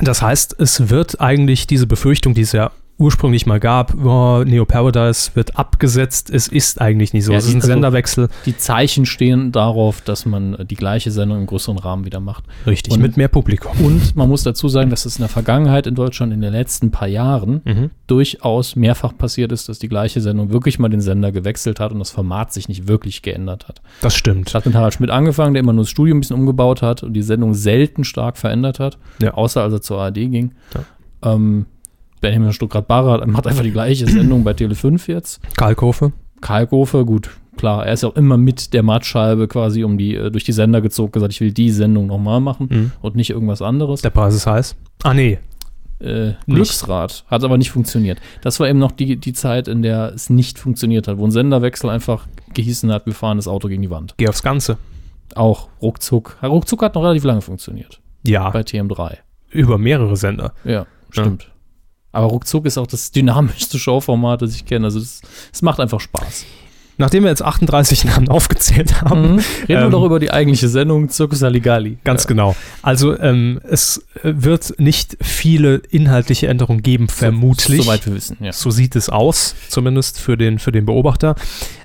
[0.00, 4.64] das heißt, es wird eigentlich diese Befürchtung, die es ja ursprünglich mal gab, oh, Neo
[4.64, 7.32] Paradise wird abgesetzt, es ist eigentlich nicht so.
[7.32, 11.10] Ja, es ist ein also- Senderwechsel, Die Zeichen stehen darauf, dass man äh, die gleiche
[11.12, 12.44] Sendung im größeren Rahmen wieder macht.
[12.66, 13.72] richtig, Und- mit mehr Publikum.
[13.84, 16.90] Und man muss dazu sagen, dass es in der Vergangenheit in Deutschland in den letzten
[16.90, 17.90] paar Jahren Mhm.
[18.08, 22.00] durchaus mehrfach passiert ist, dass die gleiche Sendung wirklich mal den Sender gewechselt hat und
[22.00, 23.80] das Format sich nicht wirklich geändert hat.
[24.00, 24.48] Das stimmt.
[24.48, 27.02] Es hat mit Harald Schmidt angefangen, der immer nur das Studio ein bisschen umgebaut hat
[27.04, 29.34] und die Sendung selten stark verändert hat, Ja.
[29.34, 30.52] außer als er zur ARD ging.
[31.22, 31.66] Ähm,
[32.20, 35.40] Benjamin Stuttgart-Barre macht einfach die gleiche Sendung bei Tele5 jetzt.
[35.56, 36.12] Kalkofe.
[36.40, 40.30] Kalkofe, gut, klar, er ist ja auch immer mit der Mattscheibe quasi um die, äh,
[40.30, 42.92] durch die Sender gezogen, gesagt, ich will die Sendung nochmal machen Mhm.
[43.02, 44.02] und nicht irgendwas anderes.
[44.02, 44.76] Der Preis ist heiß.
[45.02, 45.38] Ah, nee.
[46.00, 47.24] äh, Glücksrad.
[47.26, 48.20] Hat aber nicht funktioniert.
[48.42, 51.32] Das war eben noch die, die Zeit, in der es nicht funktioniert hat, wo ein
[51.32, 54.14] Senderwechsel einfach gehießen hat, wir fahren das Auto gegen die Wand.
[54.16, 54.78] Geh aufs Ganze.
[55.34, 56.36] Auch ruckzuck.
[56.40, 58.00] Ja, Ruckzuck hat noch relativ lange funktioniert.
[58.22, 59.16] Ja, Bei TM3.
[59.50, 60.52] über mehrere Sender.
[60.64, 61.50] Ja, stimmt.
[62.18, 64.86] Aber ruckzuck ist auch das dynamischste Showformat, das ich kenne.
[64.86, 65.22] Also es
[65.62, 66.44] macht einfach Spaß.
[67.00, 69.38] Nachdem wir jetzt 38 Namen aufgezählt haben, Mhm.
[69.38, 71.98] Reden wir Ähm, doch über die eigentliche Sendung Circus Saligali.
[72.02, 72.56] Ganz genau.
[72.82, 77.84] Also ähm, es äh, wird nicht viele inhaltliche Änderungen geben, vermutlich.
[77.84, 78.50] Soweit wir wissen, ja.
[78.50, 81.36] So sieht es aus, zumindest für den, für den Beobachter.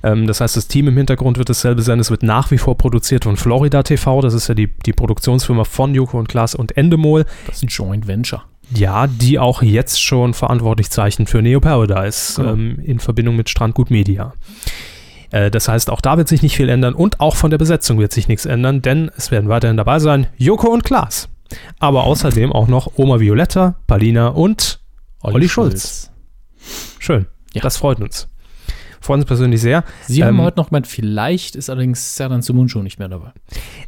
[0.02, 2.00] Ähm, das heißt, das Team im Hintergrund wird dasselbe sein.
[2.00, 4.19] Es wird nach wie vor produziert von Florida TV.
[4.22, 7.26] Das ist ja die, die Produktionsfirma von Joko und Klaas und Endemol.
[7.46, 8.41] Das ist ein Joint Venture.
[8.71, 12.54] Ja, die auch jetzt schon verantwortlich zeichnen für Neo Paradise Genau.
[12.54, 14.34] ähm, in Verbindung mit Strandgut Media.
[15.32, 17.99] Äh, das heißt, auch da wird sich nicht viel ändern und auch von der Besetzung
[17.99, 21.30] wird sich nichts ändern, denn es werden weiterhin dabei sein Joko und Klaas.
[21.80, 24.80] Aber außerdem auch noch Oma Violetta, Palina und
[25.21, 26.12] Olli Schulz.
[26.99, 27.28] Schön.
[27.54, 27.62] Ja.
[27.62, 28.28] Das freut uns.
[29.04, 29.84] Freut uns persönlich sehr.
[30.08, 33.32] Sie haben Ähm, heute noch gemeint, vielleicht ist allerdings Serdan Sumuncu nicht mehr dabei.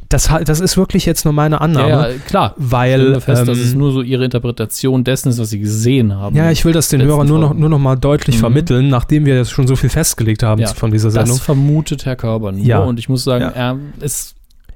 [0.10, 2.54] Das, das ist wirklich jetzt nur meine Annahme, Ja, ja, klar.
[2.58, 5.60] weil Stellen wir fest, dass ähm, es nur so ihre Interpretation dessen ist, was sie
[5.60, 6.36] gesehen haben.
[6.36, 8.40] Ja, ich will das den Hörern nur noch, nur noch mal deutlich Mhm.
[8.42, 11.38] vermitteln, nachdem wir jetzt schon so viel festgelegt haben Ja, von dieser das Sendung.
[11.38, 12.66] vermutet Herr Körber nur.
[12.66, 12.80] Ja.
[12.84, 14.36] Und ich muss sagen, er, es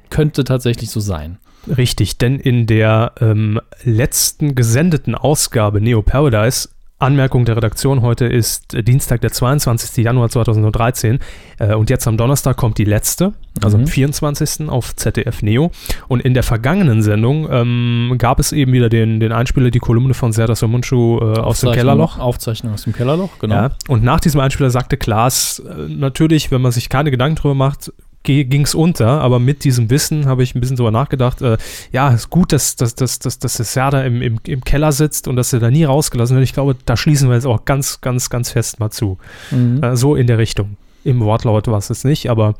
[0.10, 1.38] könnte tatsächlich so sein.
[1.67, 8.73] Richtig, denn in der ähm, letzten gesendeten Ausgabe Neo Paradise, Anmerkung der Redaktion, heute ist
[8.73, 10.03] äh, Dienstag, der 22.
[10.03, 11.19] Januar 2013
[11.59, 13.83] äh, und jetzt am Donnerstag kommt die letzte, also Mhm.
[13.85, 14.69] am 24.
[14.69, 15.71] auf ZDF Neo.
[16.09, 20.13] Und in der vergangenen Sendung ähm, gab es eben wieder den, den Einspieler, die Kolumne
[20.13, 22.19] von Serdar Somuncu äh, aus dem Kellerloch.
[22.19, 23.55] Aufzeichnung aus dem Kellerloch, genau.
[23.55, 27.55] Ja, und nach diesem Einspieler sagte Klaas, äh, natürlich, wenn man sich keine Gedanken drüber
[27.55, 31.41] macht, ging es unter, aber mit diesem Wissen habe ich ein bisschen drüber nachgedacht.
[31.41, 31.58] Äh,
[31.91, 35.27] ja, ist gut, dass, dass, dass, dass, dass der Serda im, im, im Keller sitzt
[35.27, 36.43] und dass er da nie rausgelassen wird.
[36.43, 39.17] Ich glaube, da schließen wir jetzt auch ganz, ganz, ganz fest mal zu.
[39.51, 39.84] Mhm.
[39.84, 40.77] Äh, so in der Richtung.
[41.03, 42.55] Im Wortlaut war es jetzt nicht, aber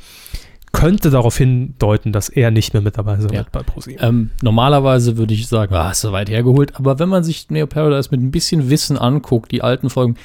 [0.72, 3.40] könnte darauf hindeuten, dass er nicht mehr mit dabei sein Ja.
[3.40, 4.00] wird bei ProSieben.
[4.04, 6.76] Ähm, normalerweise würde ich sagen, ah, ist so weit hergeholt.
[6.76, 10.16] Aber wenn man sich Neo Paradise mit ein bisschen Wissen anguckt, die alten Folgen,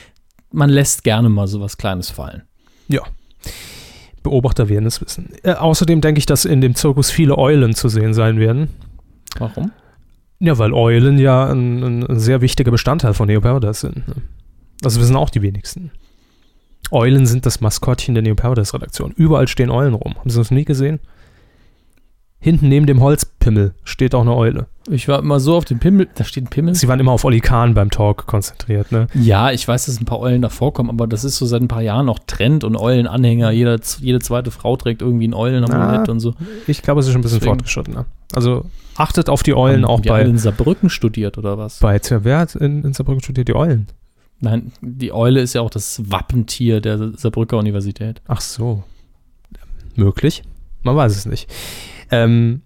[0.53, 2.43] man lässt gerne mal sowas Kleines fallen.
[2.89, 3.01] Ja.
[4.25, 5.31] Beobachter werden es wissen.
[5.45, 8.69] Äh, außerdem denke ich, dass in dem Zirkus viele Eulen zu sehen sein werden.
[9.39, 9.71] Warum?
[10.41, 14.09] Ja, weil Eulen ja ein, ein sehr wichtiger Bestandteil von Neo Paradise sind.
[14.09, 14.15] ne?
[14.81, 15.93] Das wissen auch die wenigsten.
[16.91, 19.13] Eulen sind das Maskottchen der Neo Paradise Redaktion.
[19.13, 20.17] Überall stehen Eulen rum.
[20.17, 20.99] Haben Sie das nie gesehen?
[22.45, 24.67] Hinten neben dem Holzpimmel steht auch eine Eule.
[24.91, 26.75] Ich war immer so auf den Pimmel, da steht ein Pimmel.
[26.75, 29.07] Sie waren immer auf Olli Kahn beim Talk konzentriert, ne?
[29.15, 31.69] Ja, ich weiß, dass ein paar Eulen da vorkommen, aber das ist so seit ein
[31.69, 33.51] paar Jahren noch Trend und Eulenanhänger.
[33.51, 36.13] Jeder, jede zweite Frau trägt irgendwie ein Eulenamulett Ah.
[36.13, 36.35] und so.
[36.67, 38.05] Ich glaube, es ist schon ein bisschen Deswegen- fortgeschrittener.
[38.35, 41.79] Also achtet auf die Eulen Haben auch die bei, in Saarbrücken studiert oder was?
[41.79, 43.49] bei tja, wer hat in, in Saarbrücken studiert?
[43.49, 43.87] Die Eulen.
[44.41, 48.21] Nein, die Eule ist ja auch das Wappentier der Saarbrücker Universität.
[48.29, 48.83] Ach so.
[49.97, 50.43] Möglich.
[50.83, 51.49] Man weiß es nicht.
[52.11, 52.63] Ähm,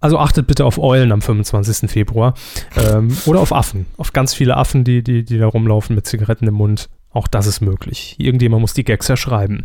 [0.00, 1.88] also achtet bitte auf Eulen am 25.
[1.90, 2.34] Februar.
[2.76, 3.86] Ähm, oder auf Affen.
[3.96, 6.88] Auf ganz viele Affen, die, die, die da rumlaufen mit Zigaretten im Mund.
[7.14, 8.16] Auch das ist möglich.
[8.18, 9.64] Irgendjemand muss die Gags ja schreiben.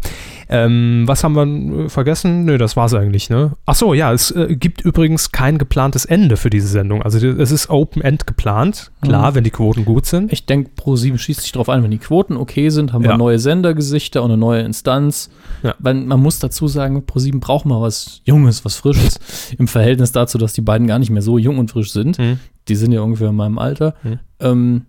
[0.50, 2.44] Ähm, was haben wir äh, vergessen?
[2.44, 3.54] Nö, das war's eigentlich, ne?
[3.66, 7.02] Ach so, ja, es äh, gibt übrigens kein geplantes Ende für diese Sendung.
[7.04, 8.92] Also es ist Open-End geplant.
[9.02, 9.36] Klar, Mhm.
[9.36, 10.34] wenn die Quoten gut sind.
[10.34, 13.12] Ich denke, Pro7 schießt sich darauf ein, wenn die Quoten okay sind, haben Ja.
[13.12, 15.30] wir neue Sendergesichter und eine neue Instanz.
[15.64, 15.74] Ja.
[15.80, 19.20] Weil man muss dazu sagen, Pro7 braucht mal was Junges, was Frisches.
[19.58, 22.18] Im Verhältnis dazu, dass die beiden gar nicht mehr so jung und frisch sind.
[22.18, 22.40] Hm.
[22.68, 23.96] Die sind ja ungefähr in meinem Alter.
[24.02, 24.20] Hm.
[24.42, 24.82] Ähm,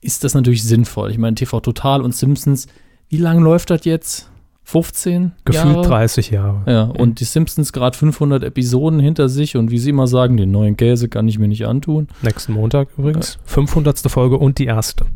[0.00, 1.10] ist das natürlich sinnvoll.
[1.10, 2.66] Ich meine, TV Total und Simpsons,
[3.08, 4.30] wie lange läuft das jetzt?
[4.64, 5.88] 15 Gefühlt Jahre?
[5.88, 6.62] 30 Jahre.
[6.70, 10.50] Ja, und die Simpsons gerade 500 Episoden hinter sich und wie sie immer sagen, den
[10.50, 12.08] neuen Käse kann ich mir nicht antun.
[12.20, 13.38] Nächsten Montag übrigens.
[13.46, 13.98] 500.
[14.10, 15.06] Folge und die erste.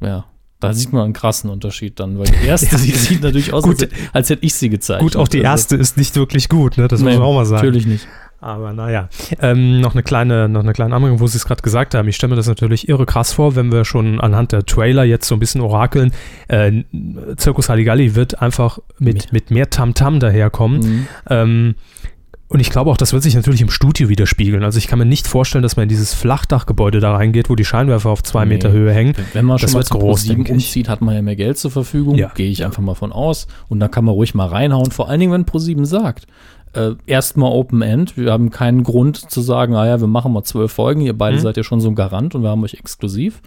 [0.00, 0.26] Ja,
[0.60, 3.72] da sieht man einen krassen Unterschied dann, weil die erste, sie sieht natürlich aus, Gut.
[3.72, 5.02] als, hätte- als hätte ich sie gezeigt.
[5.02, 6.86] Gut, auch die Also, erste ist nicht wirklich gut, ne?
[6.86, 7.66] Das muss nee, man auch mal sagen.
[7.66, 8.06] Natürlich nicht.
[8.42, 9.08] Aber naja,
[9.40, 12.08] ähm, noch eine kleine, noch eine kleine Anmerkung, wo Sie es gerade gesagt haben.
[12.08, 15.28] Ich stelle mir das natürlich irre krass vor, wenn wir schon anhand der Trailer jetzt
[15.28, 16.12] so ein bisschen orakeln.
[16.48, 16.84] Äh,
[17.36, 19.50] Zirkus Halligalli wird einfach mit, Mit.
[19.50, 20.80] mehr Tamtam daherkommen.
[20.80, 21.06] Mhm.
[21.28, 21.74] Ähm,
[22.48, 24.64] und ich glaube auch, das wird sich natürlich im Studio widerspiegeln.
[24.64, 27.64] Also ich kann mir nicht vorstellen, dass man in dieses Flachdachgebäude da reingeht, wo die
[27.64, 28.54] Scheinwerfer auf zwei Nee.
[28.54, 29.12] Meter Höhe hängen.
[29.34, 30.50] Wenn- man schon Das mal wird zu groß, denke ich.
[30.54, 32.16] umzieht, hat man ja mehr Geld zur Verfügung.
[32.16, 32.32] Ja.
[32.34, 33.46] Gehe ich einfach mal von aus.
[33.68, 34.90] Und da kann man ruhig mal reinhauen.
[34.90, 36.26] Vor allen Dingen, wenn ProSieben sagt,
[36.74, 38.16] äh, erstmal Open End.
[38.16, 41.00] Wir haben keinen Grund zu sagen, naja, wir machen mal zwölf Folgen.
[41.00, 41.40] Ihr beide Mhm.
[41.40, 43.40] seid ja schon so ein Garant und wir haben euch exklusiv.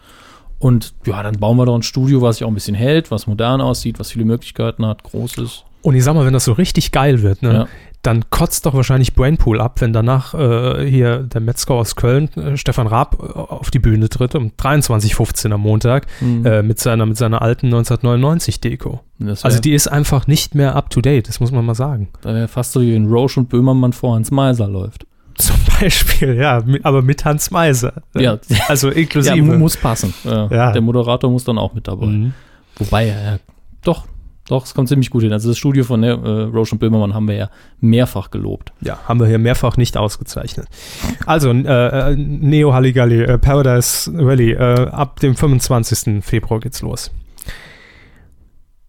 [0.60, 3.28] Und ja, dann bauen wir doch ein Studio, was sich auch ein bisschen hält, was
[3.28, 5.66] modern aussieht, was viele Möglichkeiten hat, groß ist.
[5.82, 7.68] Und ich sag mal, wenn das so richtig geil wird, ne, Ja.
[8.04, 12.58] Dann kotzt doch wahrscheinlich Brainpool ab, wenn danach äh, hier der Metzger aus Köln, äh,
[12.58, 16.46] Stefan Raab, äh, auf die Bühne tritt um 23.15 am Montag Mhm.
[16.46, 19.00] äh, mit, seiner, mit seiner alten 1999-Deko.
[19.20, 22.10] Das Also die ist einfach nicht mehr up to date, das muss man mal sagen.
[22.22, 25.06] da wäre fast so wie wenn Roche und Böhmermann vor Hans Meiser läuft.
[25.36, 27.94] Zum Beispiel, ja, aber mit Hans Meiser.
[28.16, 28.38] Ja.
[28.68, 29.42] Also Ja, inklusive.
[29.42, 30.13] mu- muss passen.
[30.24, 30.48] Ja.
[30.52, 30.72] Ja.
[30.72, 32.06] Der Moderator muss dann auch mit dabei.
[32.08, 32.34] Mhm.
[32.78, 33.38] Wobei, ja, ja,
[33.84, 34.06] doch,
[34.54, 35.34] doch, es kommt ziemlich gut hin.
[35.34, 38.72] Also das Studio von äh, Roche und Böhmermann haben wir ja mehrfach gelobt.
[38.82, 40.68] Ja, haben wir hier mehrfach nicht ausgezeichnet.
[41.26, 46.24] Also, äh, äh, Neo Halligalli, äh, Paradise Rally, äh, ab dem 25.
[46.24, 47.12] Februar geht's los.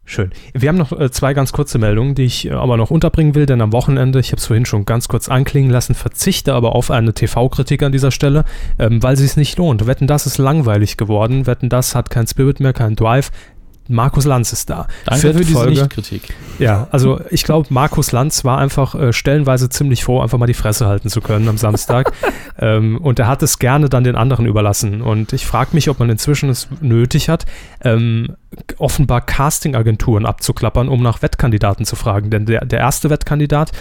[0.07, 0.33] Schön.
[0.53, 3.47] Wir haben noch äh, zwei ganz kurze Meldungen, die ich äh, aber noch unterbringen will,
[3.47, 6.91] denn am Wochenende, ich habe es vorhin schon ganz kurz anklingen lassen, verzichte aber auf
[6.91, 8.45] eine TV-Kritik an dieser Stelle,
[8.79, 9.87] ähm, weil sie es nicht lohnt.
[9.87, 11.47] Wetten, das ist langweilig geworden.
[11.47, 13.31] Wetten, das hat kein Spirit mehr, kein Drive.
[13.89, 14.87] Markus Lanz ist da.
[15.05, 15.81] Danke Vierte für diese Folge.
[15.81, 16.35] Nichtkritik.
[16.59, 20.55] Ja, also ich glaube, Markus Lanz war einfach äh, stellenweise ziemlich froh, einfach mal die
[20.55, 22.13] Fresse halten zu können am Samstag.
[22.59, 25.03] ähm, und er hat es gerne dann den anderen überlassen.
[25.03, 27.45] Und ich frage mich, ob man inzwischen es nötig hat,
[27.83, 28.37] ähm,
[28.79, 32.31] offenbar Castingagenturen abzuklappern, um nach Wettkandidaten zu fragen.
[32.31, 33.73] Denn der, der erste Wettkandidat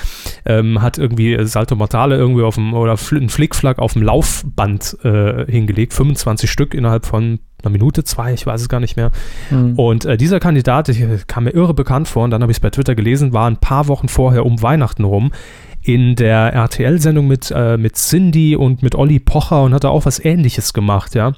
[0.45, 5.45] ähm, hat irgendwie Salto Mortale irgendwie auf dem, oder einen Flickflack auf dem Laufband äh,
[5.51, 9.11] hingelegt, 25 Stück innerhalb von einer Minute, zwei, ich weiß es gar nicht mehr.
[9.49, 9.73] Mhm.
[9.75, 12.57] Und äh, dieser Kandidat, ich, äh, kam mir irre bekannt vor und dann habe ich
[12.57, 15.31] es bei Twitter gelesen, war ein paar Wochen vorher um Weihnachten rum
[15.81, 20.05] in der RTL-Sendung mit, äh, mit Cindy und mit Olli Pocher und hat da auch
[20.05, 21.33] was ähnliches gemacht, ja.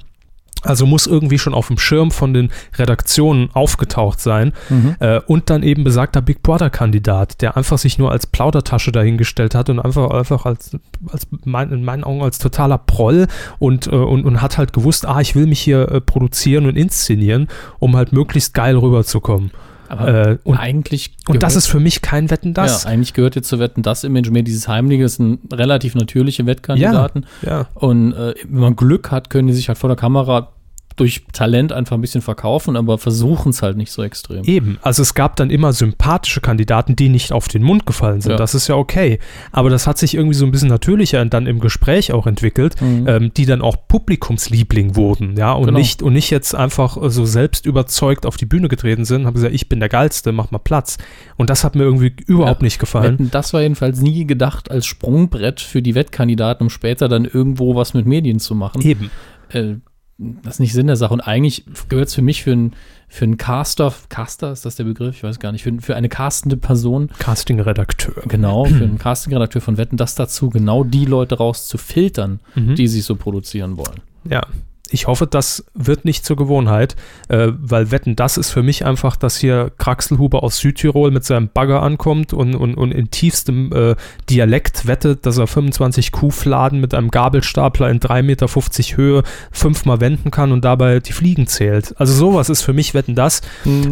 [0.65, 4.51] Also muss irgendwie schon auf dem Schirm von den Redaktionen aufgetaucht sein.
[4.69, 4.95] Mhm.
[4.99, 9.69] Äh, und dann eben besagter Big Brother-Kandidat, der einfach sich nur als Plaudertasche dahingestellt hat
[9.69, 10.77] und einfach, einfach als,
[11.11, 13.27] als mein, in meinen Augen als totaler Proll
[13.59, 16.75] und, äh, und, und hat halt gewusst, ah, ich will mich hier äh, produzieren und
[16.77, 17.47] inszenieren,
[17.79, 19.51] um halt möglichst geil rüberzukommen.
[19.87, 22.85] Äh, und, eigentlich und das gehört- ist für mich kein Wetten, das.
[22.85, 26.47] Ja, eigentlich gehört jetzt zu Wetten das Image mehr dieses Heimliche, das sind relativ natürliche
[26.47, 27.27] Wettkandidaten.
[27.43, 27.67] Ja.
[27.75, 30.53] Und äh, wenn man Glück hat, können die sich halt vor der Kamera
[30.95, 34.43] durch Talent einfach ein bisschen verkaufen, aber versuchen es halt nicht so extrem.
[34.45, 38.31] Eben, also es gab dann immer sympathische Kandidaten, die nicht auf den Mund gefallen sind.
[38.31, 38.37] Ja.
[38.37, 39.19] Das ist ja okay.
[39.51, 43.07] Aber das hat sich irgendwie so ein bisschen natürlicher dann im Gespräch auch entwickelt, Mhm.
[43.07, 45.77] ähm, die dann auch Publikumsliebling wurden, ja, und Genau.
[45.77, 49.33] nicht und nicht jetzt einfach äh, so selbst überzeugt auf die Bühne getreten sind, haben
[49.33, 50.97] gesagt, ich bin der geilste, mach mal Platz.
[51.37, 52.65] Und das hat mir irgendwie überhaupt Ja.
[52.65, 53.29] nicht gefallen.
[53.31, 57.93] Das war jedenfalls nie gedacht als Sprungbrett für die Wettkandidaten, um später dann irgendwo was
[57.93, 58.81] mit Medien zu machen.
[58.81, 59.11] Eben.
[59.49, 59.75] Äh,
[60.17, 61.13] das ist nicht Sinn der Sache.
[61.13, 62.73] Und eigentlich gehört es für mich für einen
[63.07, 65.15] für einen Caster, Caster ist das der Begriff?
[65.17, 65.63] Ich weiß gar nicht.
[65.63, 68.23] Für, für eine castende Person, Casting-Redakteur.
[68.27, 72.75] genau, für einen Castingredakteur von Wetten, das dazu, genau die Leute rauszufiltern, Mhm.
[72.75, 74.01] die sich so produzieren wollen.
[74.29, 74.41] Ja.
[74.91, 76.95] Ich hoffe, das wird nicht zur Gewohnheit,
[77.27, 81.49] äh, weil Wetten, das ist für mich einfach, dass hier Kraxelhuber aus Südtirol mit seinem
[81.49, 83.95] Bagger ankommt und, und, und in tiefstem äh,
[84.29, 88.47] Dialekt wettet, dass er 25 Kuhfladen mit einem Gabelstapler in 3,50 Meter
[88.97, 91.93] Höhe fünfmal wenden kann und dabei die Fliegen zählt.
[91.99, 93.41] Also sowas ist für mich Wetten, das.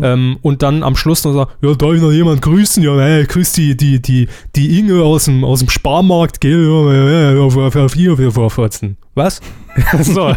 [0.03, 2.83] Ähm, und dann am Schluss noch sagt, ja, darf ich noch jemand grüßen?
[2.83, 6.63] Ja, hey, grüß die, die, die, die Inge aus dem, aus dem Sparmarkt, gell?
[6.63, 8.81] Ja, ja, ja, auf, auf, auf hier, auf, auf,
[9.15, 9.41] Was?
[10.01, 10.35] so,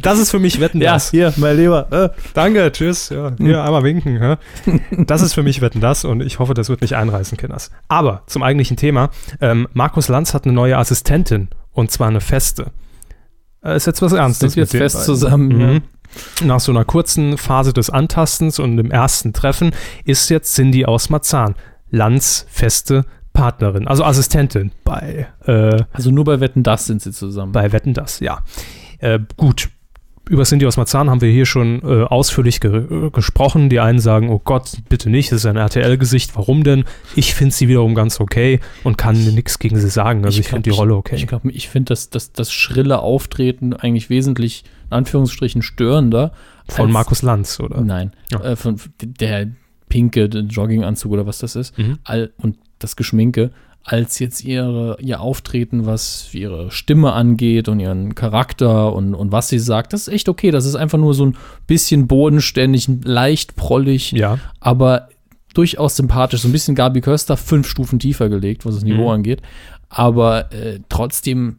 [0.00, 1.10] das ist für mich Wetten, das.
[1.10, 1.90] hier, mein Lieber.
[1.90, 2.08] Äh.
[2.34, 3.08] Danke, tschüss.
[3.08, 4.20] Ja, hier einmal winken.
[4.20, 4.38] Ja.
[5.06, 7.70] Das ist für mich Wetten das und ich hoffe, das wird nicht einreißen, Kinders.
[7.88, 9.10] Aber zum eigentlichen Thema.
[9.40, 12.70] Ähm, Markus Lanz hat eine neue Assistentin und zwar eine feste.
[13.64, 14.52] Äh, ist jetzt was Ernstes.
[14.52, 15.06] Sind jetzt fest beiden.
[15.06, 15.48] zusammen?
[15.48, 15.82] Mhm.
[16.46, 19.72] Nach so einer kurzen Phase des Antastens und dem ersten Treffen
[20.04, 21.54] ist jetzt Cindy aus Marzahn
[21.90, 23.04] Lanz feste
[23.36, 27.52] Partnerin, also Assistentin bei äh, Also nur bei Wetten, das sind sie zusammen.
[27.52, 28.42] bei Wetten das, ja.
[28.98, 29.68] Äh, gut.
[30.28, 32.74] Über Cindy aus Marzahn haben wir hier schon äh, ausführlich ge
[33.06, 33.68] äh, gesprochen.
[33.68, 36.84] Die einen sagen, oh Gott, bitte nicht, das ist ein RTL-Gesicht, warum denn?
[37.14, 40.24] Ich finde sie wiederum ganz okay und kann nichts gegen sie sagen.
[40.24, 41.14] Also ich, glaub, finde die Rolle okay.
[41.14, 46.32] Ich glaube, ich finde das, das, das schrille Auftreten eigentlich wesentlich, in Anführungsstrichen, störender.
[46.68, 47.80] Von als- Markus Lanz, oder?
[47.82, 48.10] Nein.
[48.32, 48.40] Ja.
[48.40, 49.46] Äh, von, der
[49.88, 51.78] pinke Jogginganzug oder was das ist.
[51.78, 51.98] Mhm.
[52.02, 53.50] All, und das Geschminke
[53.88, 59.48] als jetzt ihre, ihr Auftreten, was ihre Stimme angeht und ihren Charakter und, und was
[59.48, 59.92] sie sagt.
[59.92, 60.50] Das ist echt okay.
[60.50, 61.36] Das ist einfach nur so ein
[61.68, 64.38] bisschen bodenständig, leicht prollig, Ja.
[64.58, 65.08] aber
[65.54, 66.40] durchaus sympathisch.
[66.42, 69.08] So ein bisschen Gabi Köster, fünf Stufen tiefer gelegt, was das Niveau Mhm.
[69.14, 69.42] angeht.
[69.88, 71.58] Aber äh, trotzdem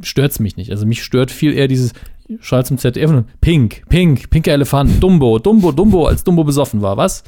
[0.00, 0.70] stört es mich nicht.
[0.70, 1.92] Also mich stört viel eher dieses
[2.40, 6.96] Schalt zum ZDF und Pink, Pink, pinker Elefant, Dumbo, Dumbo, Dumbo, als Dumbo besoffen war,
[6.96, 7.24] was?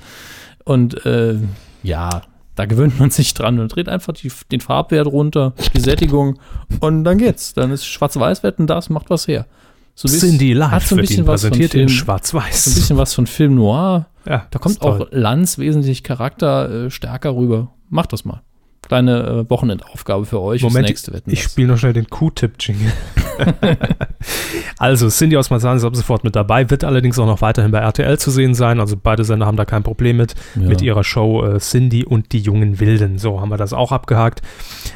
[0.65, 1.35] Und äh,
[1.83, 2.23] ja,
[2.59, 6.39] da gewöhnt man sich dran und dreht einfach die, den Farbwert runter, die Sättigung
[6.81, 7.55] und dann geht's.
[7.55, 9.47] Dann ist Schwarz-Weiß wetten das, macht was her.
[9.95, 12.65] So Cindy hat Live so ein bisschen was von präsentiert in Film, so ein Schwarz-Weiß.
[12.75, 14.07] bisschen was von Film Noir.
[14.27, 15.03] Ja, Da kommt toll.
[15.03, 17.73] auch Lanz wesentlich Charakter äh, stärker rüber.
[17.91, 18.43] Macht das mal.
[18.83, 20.63] Kleine äh, Wochenendaufgabe für euch.
[20.63, 21.31] Moment, fürs nächste Wetten.
[21.31, 22.93] Ich spiele noch schnell den Q-Tip-Jingle.
[24.79, 27.79] also, Cindy aus Marzahn ist ab sofort mit dabei, wird allerdings auch noch weiterhin bei
[27.79, 28.81] RTL zu sehen sein.
[28.81, 30.69] Also, beide Sender haben da kein Problem mit, Ja.
[30.69, 33.19] mit ihrer Show äh, Cindy und die jungen Wilden.
[33.19, 34.43] So haben wir das auch abgehakt.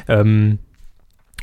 [0.07, 0.59] Ähm,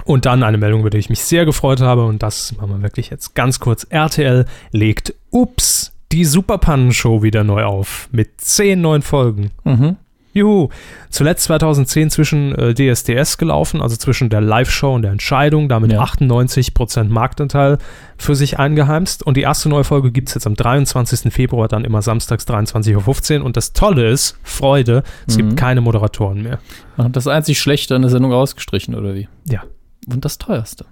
[0.05, 2.83] und dann eine Meldung, über die ich mich sehr gefreut habe, und das machen wir
[2.83, 3.85] wirklich jetzt ganz kurz.
[3.91, 8.09] RTL legt, ups, die Superpannen-Show wieder neu auf.
[8.11, 9.51] Mit zehn neuen Folgen.
[9.65, 9.97] Mhm.
[10.33, 10.69] Juhu.
[11.11, 16.03] Zuletzt 2010 zwischen äh, DSDS gelaufen, also zwischen der Live-Show und der Entscheidung, damit Ja.
[16.03, 17.79] 98% Marktanteil
[18.17, 19.23] für sich eingeheimst.
[19.25, 21.33] Und die erste neue Folge gibt es jetzt am 23.
[21.33, 23.45] Februar, dann immer samstags 23.15 Uhr.
[23.45, 25.41] Und das Tolle ist, Freude, es Mhm.
[25.41, 26.59] gibt keine Moderatoren mehr.
[26.97, 29.29] Man hat das einzig Schlechte an der Sendung rausgestrichen, oder wie?
[29.49, 29.63] Ja.
[30.11, 30.85] Und das teuerste.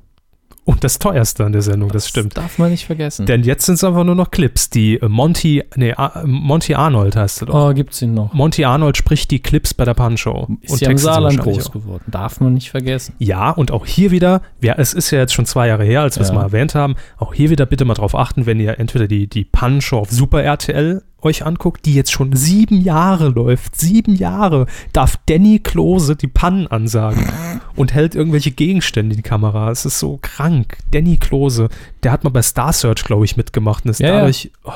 [0.69, 2.37] Und das teuerste an der Sendung, das, stimmt.
[2.37, 3.25] darf man nicht vergessen.
[3.25, 7.17] Denn jetzt sind es einfach nur noch Clips, die äh, Monty, nee, A- Monty Arnold
[7.17, 7.55] heißt doch.
[7.71, 8.35] oh, gibt's ihn noch.
[8.35, 10.47] Monty Arnold spricht die Clips bei der Pan-Show.
[10.61, 11.73] Ist ja im Saarland groß auch.
[11.73, 12.05] geworden.
[12.09, 13.15] Darf man nicht vergessen.
[13.19, 16.17] Ja, und auch hier wieder, ja, es ist ja jetzt schon zwei Jahre her, als
[16.19, 16.35] wir es Ja.
[16.35, 19.45] mal erwähnt haben, auch hier wieder bitte mal drauf achten, wenn ihr entweder die, die
[19.47, 25.17] Pan-Show auf Super RTL euch anguckt, die jetzt schon sieben Jahre läuft, sieben Jahre, darf
[25.27, 27.27] Danny Klose die Pannen ansagen
[27.77, 29.71] und hält irgendwelche Gegenstände in die Kamera.
[29.71, 30.79] Es ist so krank.
[30.93, 31.69] Danny Klose,
[32.03, 34.71] der hat mal bei Star Search, glaube ich, mitgemacht und ist Ja, dadurch, oh,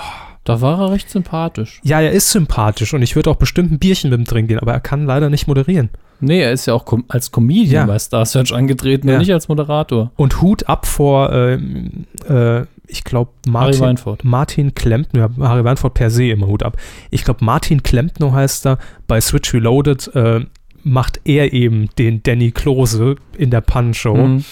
[0.44, 1.80] Da war er recht sympathisch.
[1.84, 4.58] ja, er ist sympathisch und ich würde auch bestimmt ein Bierchen mit ihm trinken gehen,
[4.58, 5.90] aber er kann leider nicht moderieren.
[6.24, 7.92] Nee, er ist ja auch als Comedian Ja.
[7.92, 9.14] bei Star Search angetreten Ja.
[9.14, 10.10] und nicht als Moderator.
[10.16, 13.98] Und Hut ab vor, ähm, äh, ich glaube, Martin.
[14.22, 16.76] Martin Klempner, ja, Harry Weinfurt per se immer Hut ab.
[17.10, 20.44] Ich glaube, Martin Klempner heißt er, bei Switch Reloaded äh,
[20.84, 24.16] macht er eben den Danny Klose in der Pan-Show.
[24.16, 24.44] Mhm.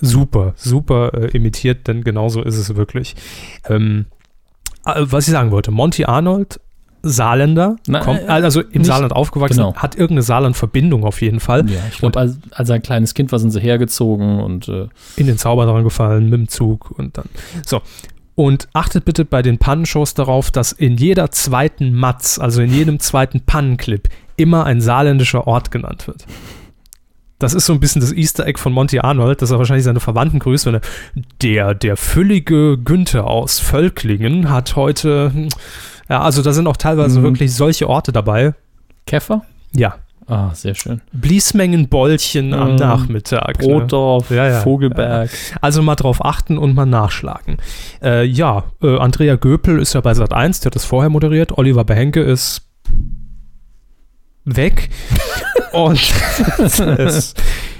[0.00, 3.16] Super, super äh, imitiert, denn genauso ist es wirklich.
[3.68, 4.06] Ähm,
[4.84, 6.60] äh, was ich sagen wollte, Monty Arnold,
[7.02, 9.74] Saarländer, Na, kommt, äh, also im nicht- Saarland aufgewachsen, genau.
[9.74, 11.68] hat irgendeine Saarland-Verbindung auf jeden Fall.
[11.70, 15.26] Ja, ich glaube, als, als ein kleines Kind war, sind sie hergezogen und äh, in
[15.26, 17.26] den Zauber dran gefallen, mit dem Zug und dann.
[17.66, 17.80] So.
[18.34, 22.98] Und achtet bitte bei den Pannenshows darauf, dass in jeder zweiten Matz, also in jedem
[22.98, 26.24] zweiten Pannenclip, immer ein saarländischer Ort genannt wird.
[27.38, 30.00] Das ist so ein bisschen das Easter Egg von Monty Arnold, dass er wahrscheinlich seine
[30.00, 30.80] Verwandten grüßt, wenn er,
[31.42, 35.48] der, der füllige Günther aus Völklingen hat heute, hm,
[36.10, 37.24] ja, also da sind auch teilweise Mhm.
[37.24, 38.52] wirklich solche Orte dabei.
[39.06, 39.42] Käfer?
[39.72, 39.94] Ja,
[40.26, 41.00] Ah, sehr schön.
[41.12, 42.76] Bliesmengenbollchen am Mhm.
[42.76, 43.58] Nachmittag.
[43.60, 43.66] ne?
[43.66, 44.60] Brotdorf, Ja, ja.
[44.60, 45.28] Vogelberg.
[45.60, 47.56] Also mal drauf achten und mal nachschlagen.
[48.00, 51.58] Äh, ja, äh, Andrea Göpel ist ja bei Sat 1, der hat das vorher moderiert.
[51.58, 52.62] Oliver Behenke ist
[54.44, 54.90] weg.
[55.72, 56.00] und
[56.58, 57.34] es,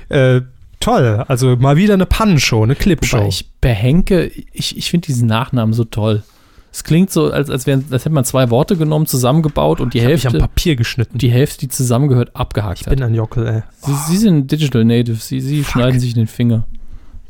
[0.09, 0.41] äh,
[0.81, 1.25] toll.
[1.29, 3.27] Also mal wieder eine Pannenshow, eine Clipshow.
[3.29, 6.25] Ich behenke, ich, ich finde diesen Nachnamen so toll.
[6.73, 9.99] Es klingt so, als, als, wären, als hätte man zwei Worte genommen, zusammengebaut und die
[9.99, 11.19] ich habe mich am Hälfte, Papier geschnitten.
[11.19, 13.09] die Hälfte, die zusammengehört, abgehakt ich bin hat.
[13.09, 13.63] ein Jockel, ey.
[13.81, 16.67] Sie, sie sind Digital Native, sie, sie schneiden sich den Finger.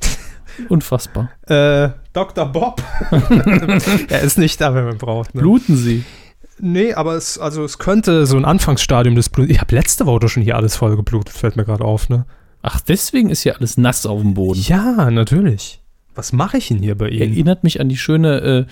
[0.69, 1.31] Unfassbar.
[1.47, 2.47] Äh, Dr.
[2.47, 2.83] Bob.
[4.09, 5.35] er ist nicht da, wenn man braucht.
[5.35, 5.41] Ne?
[5.41, 6.05] Bluten sie.
[6.59, 9.49] Nee, aber es, also es könnte so ein Anfangsstadium des Blut.
[9.49, 12.27] Ich habe letzte Woche schon hier alles voll geblutet, fällt mir gerade auf, ne?
[12.63, 14.61] Ach, deswegen ist hier alles nass auf dem Boden.
[14.61, 15.81] Ja, natürlich.
[16.15, 17.33] Was mache ich denn hier bei Ihnen?
[17.33, 18.67] Erinnert mich an die schöne äh,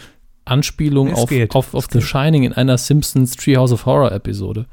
[0.48, 2.00] Anspielung Es auf, geht, auf, auf The.
[2.00, 4.66] Shining in einer Simpsons Treehouse of Horror Episode,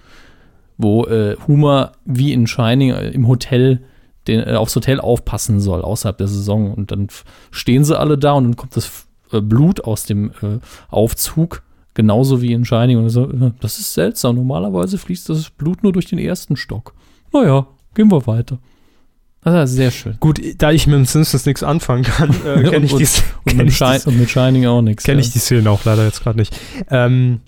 [0.78, 3.82] wo äh, Homer wie in Shining äh, im Hotel
[4.28, 6.74] den, äh, aufs Hotel aufpassen soll, außerhalb der Saison.
[6.74, 7.08] Und dann
[7.52, 10.60] stehen sie alle da und dann kommt das äh, Blut aus dem äh,
[10.90, 12.98] Aufzug, genauso wie in Shining.
[12.98, 14.36] Und so, äh, das ist seltsam.
[14.36, 16.94] Normalerweise fließt das Blut nur durch den ersten Stock.
[17.32, 18.60] Naja, gehen wir weiter.
[19.46, 20.18] Ist sehr schön.
[20.20, 23.46] Gut, da ich mit dem Simpsons nichts anfangen kann, äh, kenne ich, Und- die, Und
[23.46, 25.04] kenn mit, ich, die, und mit Shining auch nichts.
[25.04, 25.24] kenn ja.
[25.24, 26.58] ich die Szenen auch leider jetzt gerade nicht.
[26.90, 27.42] Ähm,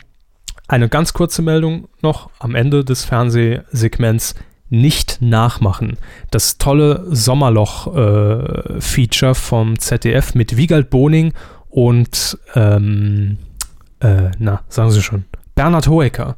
[0.67, 4.35] eine ganz kurze Meldung noch am Ende des Fernsehsegments.
[4.69, 5.97] Nicht nachmachen.
[6.29, 11.31] Das tolle Sommerloch-Feature vom ZDF mit Wiegald Boning
[11.69, 13.37] und, ähm,
[14.01, 15.23] äh, na, sagen Sie schon,
[15.55, 16.35] Bernhard Hoeker.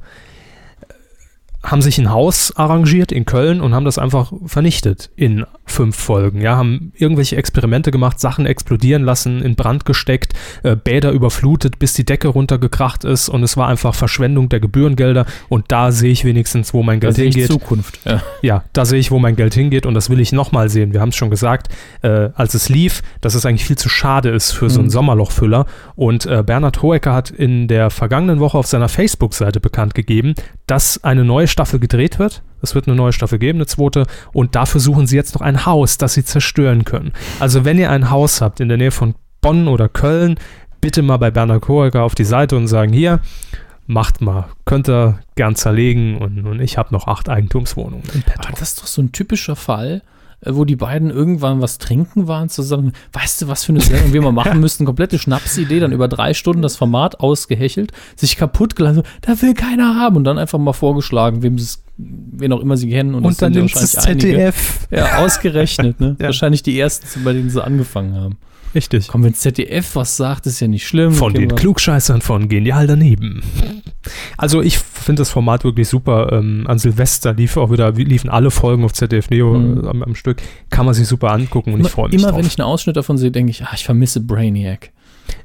[1.63, 6.41] Haben sich ein Haus arrangiert in Köln und haben das einfach vernichtet in fünf Folgen.
[6.41, 11.93] Ja, haben irgendwelche Experimente gemacht, Sachen explodieren lassen, in Brand gesteckt, äh, Bäder überflutet, bis
[11.93, 16.25] die Decke runtergekracht ist und es war einfach Verschwendung der Gebührengelder und da sehe ich
[16.25, 17.51] wenigstens, wo mein Da Geld sehe ich hingeht.
[17.51, 17.99] Zukunft.
[18.05, 18.21] Ja.
[18.41, 20.93] Ja, da sehe ich, wo mein Geld hingeht und das will ich nochmal sehen.
[20.93, 21.69] Wir haben es schon gesagt,
[22.01, 24.91] äh, als es lief, dass es eigentlich viel zu schade ist für so einen Mhm.
[24.91, 25.65] Sommerlochfüller.
[25.95, 30.33] Und äh, Bernhard Hoecker hat in der vergangenen Woche auf seiner Facebook-Seite bekannt gegeben,
[30.67, 32.41] dass eine neue Staffel gedreht wird.
[32.61, 34.05] Es wird eine neue Staffel geben, eine zweite.
[34.33, 37.13] Und dafür suchen sie jetzt noch ein Haus, das sie zerstören können.
[37.39, 40.35] Also wenn ihr ein Haus habt in der Nähe von Bonn oder Köln,
[40.81, 43.19] bitte mal bei Bernhard Hoecker auf die Seite und sagen, hier,
[43.87, 48.49] macht mal, könnt ihr gern zerlegen und, und ich habe noch acht Eigentumswohnungen Aber Petto.
[48.51, 50.03] das ist doch so ein typischer Fall,
[50.41, 52.93] äh, wo die beiden irgendwann was trinken waren zusammen.
[53.13, 54.85] Weißt du, was für eine Sendung wir mal machen müssten?
[54.85, 59.03] Komplette Schnapsidee, dann über drei Stunden das Format ausgehechelt, sich kaputt gelassen.
[59.21, 62.89] Da will keiner haben und dann einfach mal vorgeschlagen, wem es, wen auch immer sie
[62.89, 63.13] kennen.
[63.15, 64.37] Und, das Und dann nimmt das wahrscheinlich einige.
[64.53, 64.87] ZDF.
[64.91, 66.15] Ja, ausgerechnet, ne?
[66.19, 66.27] Ja.
[66.27, 68.37] Wahrscheinlich die ersten, bei denen sie angefangen haben.
[68.75, 69.07] Richtig.
[69.07, 71.11] Komm, wenn ZDF was sagt, ist ja nicht schlimm.
[71.11, 73.41] Von den Klugscheißern von Genial daneben.
[74.37, 76.31] Also ich finde das Format wirklich super.
[76.31, 79.83] Ähm, an Silvester lief auch wieder, liefen alle Folgen auf ZDF Neo Mhm.
[79.83, 80.41] äh, am, am Stück.
[80.69, 82.39] Kann man sich super angucken und ich freue mich Immer drauf.
[82.39, 84.91] wenn ich einen Ausschnitt davon sehe, denke ich, ah, ich vermisse Brainiac.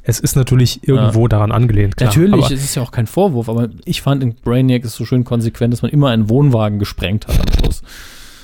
[0.03, 2.09] Es ist natürlich irgendwo daran angelehnt, klar.
[2.09, 5.05] Natürlich, Aber, es ist ja auch kein Vorwurf, aber ich fand in Brainiac ist so
[5.05, 7.83] schön konsequent, dass man immer einen Wohnwagen gesprengt hat am Schluss.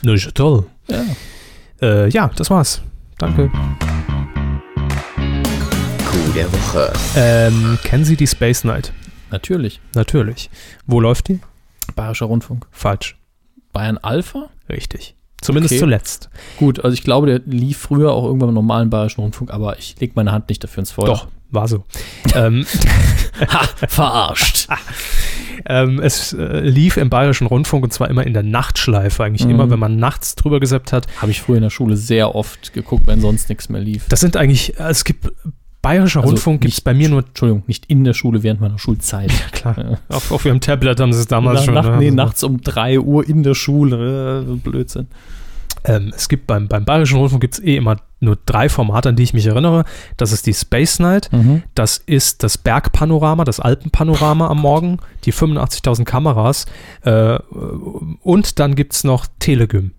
[0.02, 0.66] ne, ist toll.
[0.88, 1.04] Ja.
[1.82, 2.82] Äh, ja, das war's.
[3.18, 3.50] Danke.
[6.10, 6.92] Coup der Woche.
[7.16, 8.92] Ähm, kennen Sie die Space Night?
[9.30, 9.80] Natürlich.
[9.94, 10.50] Natürlich.
[10.86, 11.40] Wo läuft die?
[11.94, 12.66] Bayerischer Rundfunk.
[12.70, 13.16] Falsch.
[13.72, 14.48] Bayern Alpha?
[14.68, 15.14] Richtig.
[15.40, 15.80] Zumindest Okay.
[15.80, 16.28] zuletzt.
[16.58, 19.96] Gut, also ich glaube, der lief früher auch irgendwann im normalen Bayerischen Rundfunk, aber ich
[20.00, 21.06] lege meine Hand nicht dafür ins Feuer.
[21.06, 21.84] Doch, war so.
[22.34, 22.66] ähm,
[23.48, 24.68] Ha, verarscht.
[25.66, 29.22] Ähm, es äh, lief im Bayerischen Rundfunk und zwar immer in der Nachtschleife.
[29.24, 29.50] Eigentlich Mhm.
[29.50, 31.06] immer, wenn man nachts drüber gesappt hat.
[31.20, 34.06] Habe ich früher in der Schule sehr oft geguckt, wenn sonst nichts mehr lief.
[34.08, 35.30] Das sind eigentlich, äh, es gibt,
[35.82, 38.78] Bayerischer Also Rundfunk gibt es bei mir nur, Entschuldigung, nicht in der Schule während meiner
[38.78, 39.30] Schulzeit.
[39.52, 39.98] klar, Ja.
[40.16, 41.74] auf, auf ihrem Tablet haben sie es damals Nach, schon.
[41.74, 41.96] nach, ne?
[41.98, 44.44] nee, Also, nachts um 3 Uhr in der Schule.
[44.46, 45.08] Äh, Blödsinn.
[45.84, 49.16] Ähm, es gibt beim, beim Bayerischen Rundfunk gibt es eh immer nur drei Formate, an
[49.16, 49.84] die ich mich erinnere.
[50.18, 51.30] Das ist die Space Night,
[51.74, 56.66] das ist das Bergpanorama, das Alpenpanorama am Morgen, die 85.000 Kameras
[57.02, 57.38] äh,
[58.22, 59.92] und dann gibt es noch Telegym.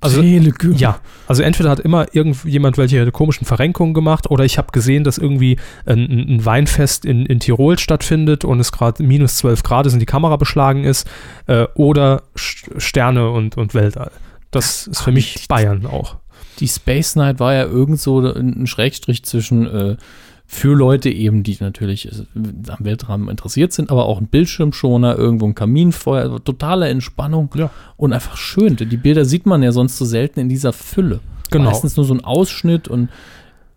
[0.00, 0.74] Also, Telegym.
[0.76, 5.18] Ja, also entweder hat immer irgendjemand welche komischen Verrenkungen gemacht oder ich habe gesehen, dass
[5.18, 9.86] irgendwie ein, ein ein Weinfest in, in Tirol stattfindet und es gerade minus 12 Grad
[9.86, 11.08] ist und die Kamera beschlagen ist
[11.48, 14.12] äh, oder Sterne und, und Weltall.
[14.50, 16.16] Das ist für mich Bayern auch.
[16.60, 19.96] die Space Night war ja irgend so ein Schrägstrich zwischen äh,
[20.52, 22.10] für Leute eben, die natürlich äh,
[22.70, 27.70] am Weltraum interessiert sind, aber auch ein Bildschirmschoner, irgendwo ein Kaminfeuer, also totale Entspannung Ja.
[27.96, 28.74] und einfach schön.
[28.74, 31.20] Die Bilder sieht man ja sonst so selten in dieser Fülle.
[31.52, 31.66] Genau.
[31.66, 33.10] Meistens nur so ein Ausschnitt und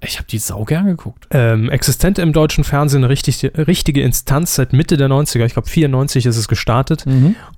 [0.06, 1.28] ich habe die sau gern geguckt.
[1.32, 5.70] Ähm, existent im deutschen Fernsehen eine richtig, richtige Instanz seit Mitte der 90er, ich glaube
[5.70, 7.06] 94 ist es gestartet.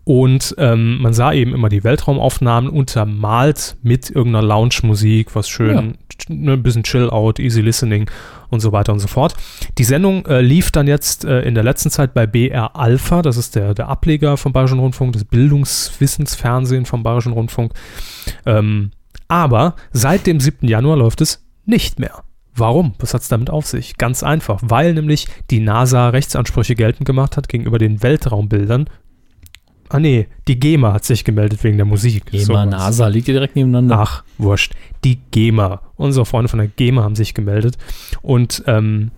[0.04, 6.54] Und ähm, man sah eben immer die Weltraumaufnahmen untermalt mit irgendeiner Lounge-Musik, was schön, ne,
[6.54, 8.10] ein bisschen Chill-Out, Easy Listening
[8.50, 9.36] und so weiter und so fort.
[9.78, 13.38] Die Sendung äh, lief dann jetzt äh, in der letzten Zeit bei BR Alpha, das
[13.38, 17.74] ist der, der Ableger vom Bayerischen Rundfunk, das Bildungswissensfernsehen vom Bayerischen Rundfunk.
[18.46, 18.92] Ähm,
[19.28, 20.68] aber seit dem 7.
[20.68, 22.24] Januar läuft es nicht mehr.
[22.56, 22.94] Warum?
[23.00, 23.98] Was hat es damit auf sich?
[23.98, 28.90] Ganz einfach, weil nämlich die NASA Rechtsansprüche geltend gemacht hat gegenüber den Weltraumbildern.
[29.90, 32.26] Ah nee, die GEMA hat sich gemeldet wegen der Musik.
[32.28, 32.70] GEMA, Sowas.
[32.70, 34.00] NASA, liegt ihr direkt nebeneinander.
[34.00, 34.74] Ach, wurscht.
[35.04, 35.82] Die GEMA.
[35.96, 37.78] Unsere Freunde von der GEMA haben sich gemeldet
[38.22, 39.12] und ähm,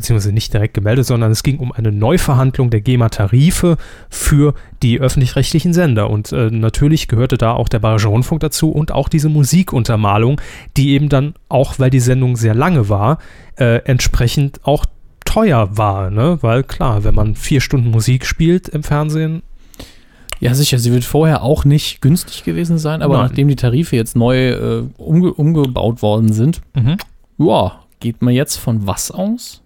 [0.00, 3.76] beziehungsweise nicht direkt gemeldet, sondern es ging um eine Neuverhandlung der GEMA-Tarife
[4.08, 6.10] für die öffentlich-rechtlichen Sender.
[6.10, 10.40] Und äh, natürlich gehörte da auch der Bayerische Rundfunk dazu und auch diese Musikuntermalung,
[10.76, 13.18] die eben dann, auch weil die Sendung sehr lange war,
[13.56, 14.86] äh, entsprechend auch
[15.24, 16.38] teuer war, ne?
[16.40, 19.42] Weil klar, wenn man vier Stunden Musik spielt im Fernsehen,
[20.40, 23.26] Ja, sicher, sie wird vorher auch nicht günstig gewesen sein, aber Nein.
[23.26, 26.62] nachdem die Tarife jetzt neu äh, umge umgebaut worden sind,
[27.38, 29.62] ja, geht man jetzt von was aus?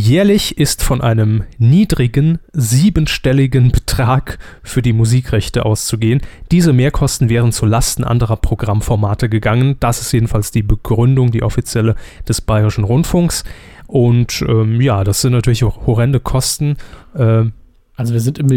[0.00, 6.20] Jährlich ist von einem niedrigen, siebenstelligen Betrag für die Musikrechte auszugehen.
[6.52, 9.74] Diese Mehrkosten wären zu Lasten anderer Programmformate gegangen.
[9.80, 11.96] Das ist jedenfalls die Begründung, die offizielle
[12.28, 13.42] des Bayerischen Rundfunks.
[13.88, 16.76] Und ähm, ja, das sind natürlich horrende Kosten.
[17.16, 17.52] Ähm,
[17.96, 18.50] Also wir sind im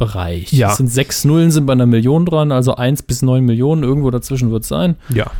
[0.00, 0.52] Millionenbereich.
[0.52, 0.70] Ja.
[0.72, 4.10] Es sind sechs Nullen sind bei einer Million dran, also eins bis neun Millionen, irgendwo
[4.10, 4.96] dazwischen wird es sein.
[5.08, 5.30] ja,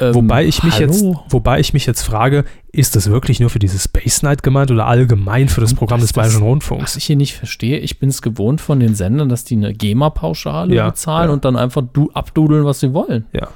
[0.00, 0.86] Ähm, Wobei ich mich hallo?
[0.86, 4.70] jetzt, wobei ich mich jetzt frage, ist das wirklich nur für diese Space Night gemeint
[4.72, 6.96] oder allgemein für das Programm Das- des Bayerischen Was Rundfunks?
[6.96, 10.74] ich hier nicht verstehe, ich bin es gewohnt von den Sendern, dass die eine GEMA-Pauschale
[10.74, 11.32] Ja, bezahlen ja.
[11.32, 13.26] und dann einfach du abdudeln, was sie wollen.
[13.32, 13.48] Ja.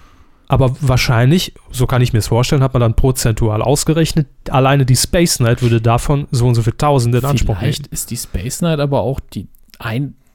[0.49, 4.97] Aber wahrscheinlich, so kann ich mir es vorstellen, hat man dann prozentual ausgerechnet, alleine die
[4.97, 7.93] Space Night würde davon so und so viel Tausende in Anspruch Vielleicht nehmen.
[7.93, 9.49] ist die Space Night aber auch die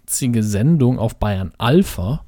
[0.08, 2.24] einzige Sendung auf Bayern Alpha,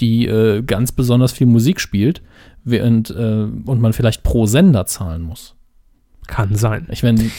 [0.00, 2.22] die äh, ganz besonders viel Musik spielt,
[2.64, 5.54] während äh, und man vielleicht pro Sender zahlen muss.
[6.26, 6.88] Kann sein.
[6.90, 7.30] Ich meine,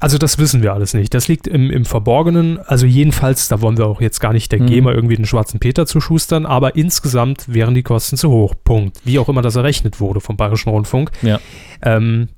[0.00, 1.12] Also das wissen wir alles nicht.
[1.12, 2.58] Das liegt im, im Verborgenen.
[2.60, 4.66] Also jedenfalls, da wollen wir auch jetzt gar nicht der Mhm.
[4.66, 8.54] GEMA irgendwie den schwarzen Peter zuschustern, aber insgesamt wären die Kosten zu hoch.
[8.64, 9.00] Punkt.
[9.04, 11.10] Wie auch immer das errechnet wurde vom Bayerischen Rundfunk.
[11.22, 11.40] Ja.
[11.82, 12.28] Ähm,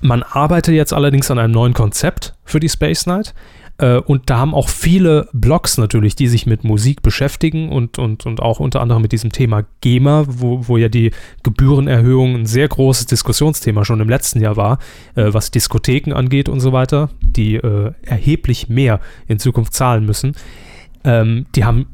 [0.00, 3.34] man arbeitet jetzt allerdings an einem neuen Konzept für die Space Night.
[3.78, 8.26] Äh, und da haben auch viele Blogs natürlich, die sich mit Musik beschäftigen und, und,
[8.26, 11.12] und auch unter anderem mit diesem Thema GEMA, wo, wo ja die
[11.44, 14.78] Gebührenerhöhung ein sehr großes Diskussionsthema schon im letzten Jahr war,
[15.14, 20.34] äh, was Diskotheken angeht und so weiter, die äh, erheblich mehr in Zukunft zahlen müssen.
[21.04, 21.86] Ähm, die haben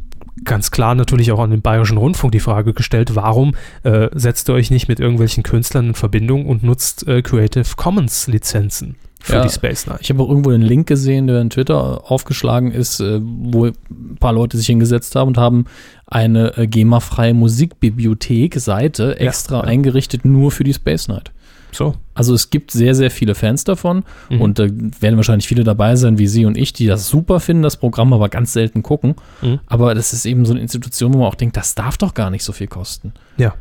[0.45, 4.55] ganz klar natürlich auch an den Bayerischen Rundfunk die Frage gestellt, warum äh, setzt ihr
[4.55, 9.43] euch nicht mit irgendwelchen Künstlern in Verbindung und nutzt äh, Creative Commons Lizenzen für Ja,
[9.43, 9.99] die Space Night?
[10.03, 13.75] ich habe auch irgendwo einen Link gesehen, der in Twitter aufgeschlagen ist, äh, wo ein
[14.21, 15.65] paar Leute sich hingesetzt haben und haben
[16.07, 19.65] eine äh, GEMA-freie Musikbibliothek-Seite Ja, extra ja.
[19.65, 21.33] eingerichtet, nur für die Space Night.
[21.73, 21.95] So.
[22.15, 24.41] Also es gibt sehr, sehr viele Fans davon Mhm.
[24.41, 24.67] und da
[25.01, 28.13] werden wahrscheinlich viele dabei sein, wie Sie und ich, die das super finden, das Programm
[28.13, 29.17] aber ganz selten gucken.
[29.43, 29.59] Mhm.
[29.67, 32.31] Aber das ist eben so eine Institution, wo man auch denkt, das darf doch gar
[32.31, 33.13] nicht so viel kosten.
[33.39, 33.55] Ja.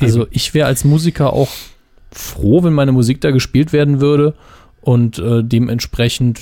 [0.00, 1.48] Also ich wäre als Musiker auch
[2.10, 4.34] froh, wenn meine Musik da gespielt werden würde
[4.82, 6.40] und äh, dementsprechend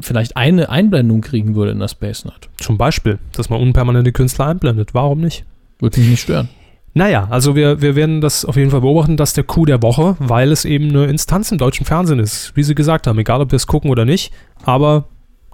[0.00, 2.48] vielleicht eine Einblendung kriegen würde in der Space Night.
[2.58, 4.94] Zum Beispiel, dass man unpermanente Künstler einblendet.
[4.94, 5.44] Warum nicht?
[5.80, 6.48] Würde mich nicht stören.
[6.94, 10.16] Naja, also wir, wir werden das auf jeden Fall beobachten, dass der Coup der Woche,
[10.18, 13.50] weil es eben eine Instanz im deutschen Fernsehen ist, wie Sie gesagt haben, egal ob
[13.50, 14.30] wir es gucken oder nicht,
[14.64, 15.08] aber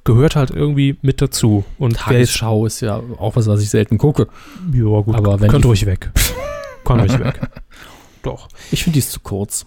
[0.04, 1.64] gehört halt irgendwie mit dazu.
[1.78, 4.26] Und Tagesschau ist ja auch was, was ich selten gucke.
[4.72, 6.10] ja gut, Aber wenn könnt ruhig weg.
[6.84, 7.40] Kann ruhig weg.
[8.22, 8.48] Doch.
[8.72, 9.64] Ich finde die ist zu kurz.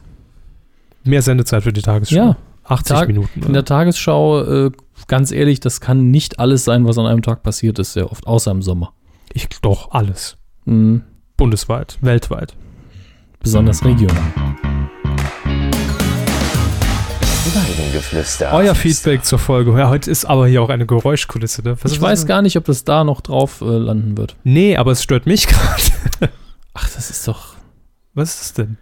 [1.04, 2.16] Mehr Sendezeit für die Tagesschau.
[2.16, 2.38] Ja,
[2.72, 3.44] 80 Tag- Minuten.
[3.44, 4.72] In der Tagesschau, äh,
[5.08, 8.26] ganz ehrlich, das kann nicht alles sein, was an einem Tag passiert ist, sehr oft,
[8.28, 8.94] außer im Sommer.
[9.34, 10.38] ich, doch, alles.
[10.66, 11.04] Mhm.
[11.38, 12.56] Bundesweit, weltweit.
[13.42, 14.22] Besonders regional.
[17.54, 18.54] Weidengeflüster.
[18.54, 19.78] Euer Feedback zur Folge.
[19.78, 21.62] Ja, heute ist aber hier auch eine Geräuschkulisse.
[21.64, 21.76] Ne?
[21.86, 24.36] Ich weiß gar nicht, ob das da noch drauf äh, landen wird.
[24.44, 26.32] Nee, aber es stört mich gerade.
[26.74, 27.56] Ach, das ist doch.
[28.14, 28.78] Was ist das denn?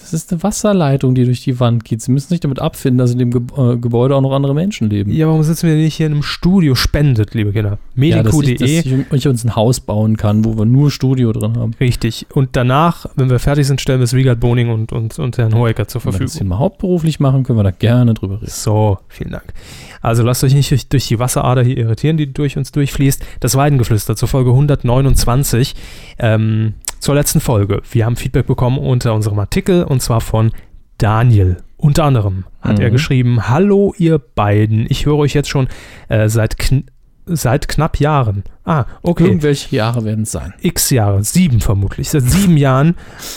[0.00, 2.00] Das ist eine Wasserleitung, die durch die Wand geht.
[2.02, 4.88] Sie müssen sich damit abfinden, dass in dem Ge äh, Gebäude auch noch andere Menschen
[4.90, 5.12] leben.
[5.12, 6.74] Ja, warum sitzen wir nicht hier in einem Studio?
[6.74, 7.78] Spendet, liebe Kinder.
[7.96, 9.04] Ja, dass, ich, dass Medico.de.
[9.16, 11.72] ich, uns ein Haus bauen kann, wo wir nur Studio drin haben.
[11.78, 12.26] Richtig.
[12.32, 15.54] Und danach, wenn wir fertig sind, stellen wir es Wiegald Boning und, und, und Herrn
[15.54, 16.48] Hoeker zur Wenn wir das Verfügung.
[16.48, 18.50] mal hauptberuflich machen, können wir da gerne drüber reden.
[18.50, 19.52] So, vielen Dank.
[20.00, 23.22] Also lasst euch nicht durch, durch die Wasserader hier irritieren, die durch uns durchfließt.
[23.40, 25.74] Das Weidengeflüster zur Folge 129.
[26.18, 27.82] Ähm, zur letzten Folge.
[27.90, 30.52] Wir haben Feedback bekommen unter unserem Artikel und zwar von
[30.98, 31.56] Daniel.
[31.76, 32.92] Unter anderem hat er Mhm.
[32.92, 34.86] geschrieben: Hallo, ihr beiden.
[34.88, 35.68] Ich höre euch jetzt schon
[36.08, 36.84] äh, seit, kn
[37.26, 38.42] seit knapp Jahren.
[38.64, 39.24] Ah, okay.
[39.24, 40.52] Irgendwelche Jahre werden es sein.
[40.60, 42.96] x Jahre, sieben vermutlich, seit sieben Jahren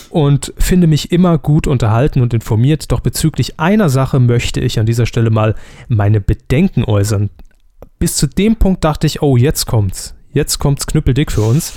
[0.10, 2.92] und finde mich immer gut unterhalten und informiert.
[2.92, 5.56] Doch bezüglich einer Sache möchte ich an dieser Stelle mal
[5.88, 7.30] meine Bedenken äußern.
[8.00, 10.16] Bis zu dem Punkt dachte ich, oh, jetzt kommt's.
[10.34, 11.74] Jetzt kommt's knüppeldick für uns.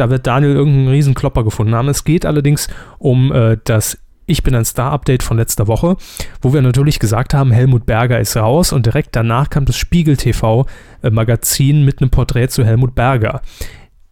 [0.00, 1.88] Da wird Daniel irgendeinen riesen Klopper gefunden haben.
[1.90, 5.98] Es geht allerdings um äh, das Ich bin ein Star-Update von letzter Woche,
[6.40, 10.16] wo wir natürlich gesagt haben, Helmut Berger ist raus und direkt danach kam das Spiegel
[10.16, 13.42] TV-Magazin mit einem Porträt zu Helmut Berger.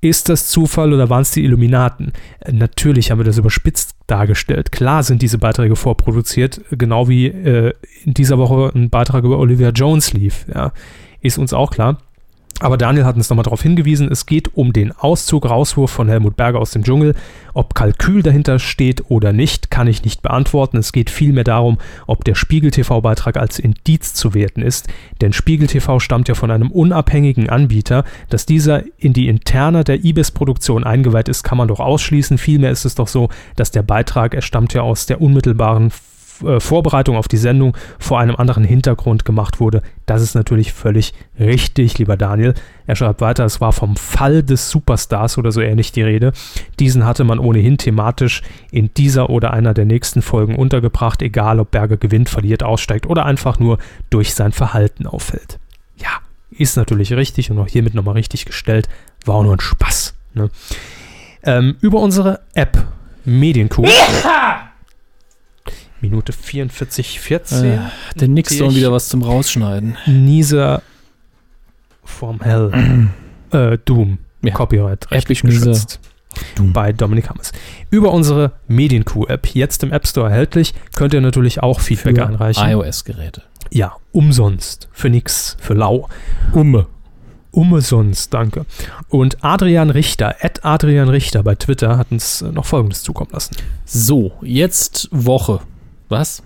[0.03, 2.13] Ist das Zufall oder waren es die Illuminaten?
[2.41, 4.71] Äh, Natürlich haben wir das überspitzt dargestellt.
[4.71, 7.73] Klar sind diese Beiträge vorproduziert, genau wie äh,
[8.05, 10.45] in dieser Woche ein Beitrag über Olivia Jones lief.
[10.55, 10.73] Ja,
[11.23, 11.97] ist uns auch klar.
[12.61, 16.37] Aber Daniel hat uns nochmal darauf hingewiesen, es geht um den Auszug, Rauswurf von Helmut
[16.37, 17.15] Berger aus dem Dschungel.
[17.55, 20.77] Ob Kalkül dahinter steht oder nicht, kann ich nicht beantworten.
[20.77, 21.79] Es geht vielmehr darum,
[22.09, 24.89] ob der Spiegel TV-Beitrag als Indiz zu werten ist.
[25.21, 28.05] Denn Spiegel TV stammt ja von einem unabhängigen Anbieter.
[28.29, 32.39] Dass dieser in die Interna der IBIS-Produktion eingeweiht ist, kann man doch ausschließen.
[32.39, 35.93] Vielmehr ist es doch so, dass der Beitrag, er stammt ja aus der unmittelbaren
[36.59, 39.83] Vorbereitung auf die Sendung vor einem anderen Hintergrund gemacht wurde.
[40.07, 42.55] Das ist natürlich völlig richtig, lieber Daniel.
[42.87, 46.33] Er schreibt weiter, es war vom Fall des Superstars oder so ähnlich die Rede.
[46.79, 51.71] Diesen hatte man ohnehin thematisch in dieser oder einer der nächsten Folgen untergebracht, egal ob
[51.71, 53.79] Berger gewinnt, verliert, aussteigt oder einfach nur
[54.11, 55.59] durch sein Verhalten auffällt.
[55.97, 56.09] Ja,
[56.51, 58.89] ist natürlich richtig und auch hiermit nochmal richtig gestellt.
[59.25, 60.15] War auch nur ein Spaß.
[60.35, 60.51] Ne?
[61.43, 62.87] Ähm, über unsere App
[63.25, 63.87] Medienkuh.
[66.01, 67.65] Minute 44, 14.
[67.65, 67.79] Äh,
[68.17, 69.97] der soll wieder was zum Rausschneiden.
[70.07, 70.83] Nieser
[72.05, 73.09] vom Hell.
[73.51, 74.19] äh, Doom.
[74.43, 74.55] Ja.
[74.55, 75.11] Copyright.
[75.11, 76.01] Rechtlich geschützt.
[76.55, 76.73] Doom.
[76.73, 77.53] Bei Dominik Hammers.
[77.91, 82.69] Über unsere Medienkuh-App, jetzt im App Store erhältlich, könnt ihr natürlich auch Feedback Für einreichen.
[82.69, 83.43] iOS-Geräte.
[83.71, 84.89] Ja, umsonst.
[84.93, 85.57] Für nix.
[85.61, 86.09] Für lau.
[86.53, 86.87] Umme.
[87.51, 88.67] Umsonst, danke.
[89.09, 93.57] Und Adrian Richter, at Adrian Richter bei Twitter, hat uns noch Folgendes zukommen lassen.
[93.85, 95.61] So, jetzt Woche.
[96.09, 96.43] Was?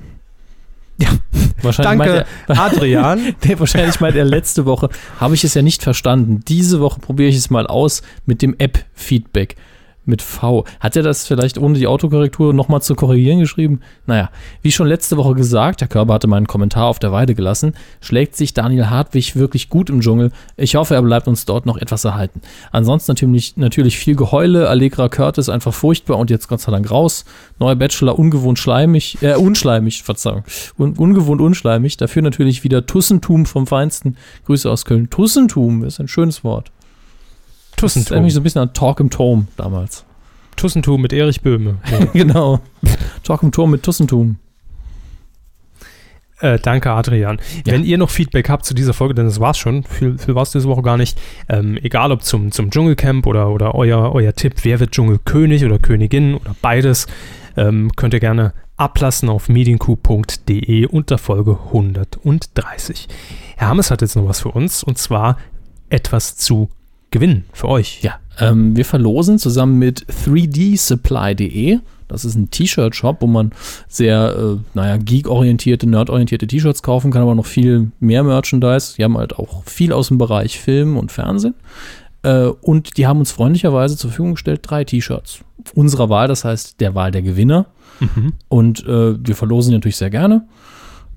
[0.99, 1.09] Ja.
[1.63, 3.27] Wahrscheinlich Danke, meint Adrian.
[3.27, 4.89] er, nee, wahrscheinlich meint er letzte Woche.
[5.21, 6.41] Habe ich es ja nicht verstanden.
[6.47, 9.57] Diese Woche probiere ich es mal aus mit dem App-Feedback.
[10.05, 10.65] Mit V.
[10.81, 13.81] Hat er das vielleicht ohne die Autokorrektur nochmal zu korrigieren geschrieben?
[14.07, 14.31] Naja,
[14.61, 18.35] wie schon letzte Woche gesagt, der Körper hatte meinen Kommentar auf der Weide gelassen, schlägt
[18.35, 20.33] sich Daniel Hartwig wirklich gut im Dschungel.
[20.57, 22.41] Ich hoffe, er bleibt uns dort noch etwas erhalten.
[22.73, 27.25] Ansonsten natürlich, natürlich viel Geheule, Allegra Curtis einfach furchtbar und jetzt Gott sei Dank raus.
[27.61, 30.43] Neuer Bachelor ungewohnt schleimig, äh, unschleimig, Verzeihung,
[30.79, 31.97] Un ungewohnt unschleimig.
[31.97, 34.17] Dafür natürlich wieder Tussentum vom Feinsten.
[34.47, 35.11] Grüße aus Köln.
[35.11, 36.73] Tussentum ist ein schönes Wort.
[37.83, 38.17] Das ist Tussentum.
[38.17, 40.05] nämlich so ein bisschen an Talk im Turm damals.
[40.57, 41.79] Tussentum mit Erich Böhme.
[42.13, 42.61] genau.
[43.25, 44.37] Talk im Turm mit Tussentum.
[46.41, 47.41] Äh, danke, Adrian.
[47.65, 47.73] Ja.
[47.73, 50.43] Wenn ihr noch Feedback habt zu dieser Folge, denn das war's schon, viel, viel war
[50.43, 51.19] es diese Woche gar nicht,
[51.49, 55.79] ähm, egal ob zum, zum Dschungelcamp oder, oder euer, euer Tipp, wer wird Dschungelkönig oder
[55.79, 57.07] Königin oder beides,
[57.57, 63.09] ähm, könnt ihr gerne ablassen auf medienku.de unter Folge 130.
[63.57, 65.37] Herr Hammes hat jetzt noch was für uns und zwar
[65.91, 66.69] etwas zu
[67.13, 68.03] gewinnen für euch.
[68.03, 71.79] Ja, ähm, wir verlosen zusammen mit 3dsupply.de.
[72.09, 73.53] Das ist ein T-Shirt-Shop, wo man
[73.89, 78.97] sehr, äh, naja, geek-orientierte, nerd-orientierte T-Shirts kaufen kann, aber noch viel mehr Merchandise.
[78.97, 81.55] Die haben halt auch viel aus dem Bereich Film und Fernsehen.
[82.23, 85.41] Äh, und die haben uns freundlicherweise zur Verfügung gestellt drei T-Shirts.
[85.75, 87.67] Unserer Wahl, das heißt der Wahl der Gewinner.
[88.01, 88.33] Mhm.
[88.49, 90.47] Und äh, wir verlosen die natürlich sehr gerne.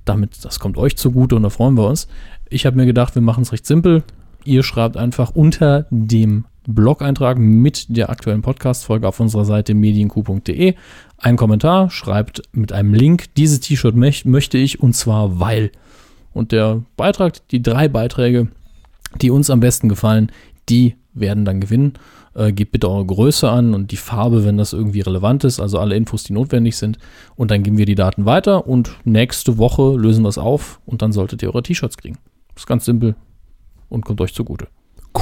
[0.06, 2.08] Damit, das kommt euch zugute und da freuen wir uns.
[2.50, 4.04] Ich habe mir gedacht, wir machen es recht simpel.
[4.46, 10.76] Ihr schreibt einfach unter dem Blog-Eintrag mit der aktuellen Podcast-Folge auf unserer Seite medienku.de
[11.18, 15.72] einen Kommentar, schreibt mit einem Link, dieses T-Shirt möch möchte ich und zwar weil.
[16.32, 18.50] Und der Beitrag, die drei Beiträge,
[19.20, 20.32] die uns am besten gefallen,
[20.70, 21.94] die werden dann gewinnen.
[22.36, 25.80] Äh, gebt bitte eure Größe an und die Farbe, wenn das irgendwie relevant ist, also
[25.80, 27.00] alle Infos, die notwendig sind.
[27.36, 31.02] Und dann geben wir die Daten weiter und nächste Woche lösen wir es auf und
[31.02, 32.20] dann solltet ihr eure T-Shirts kriegen.
[32.56, 33.16] Ist ganz simpel
[33.90, 34.68] und kommt euch zugute.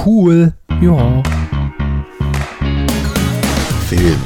[0.05, 0.53] Cool.
[0.81, 1.23] Ja.
[3.87, 4.19] Film,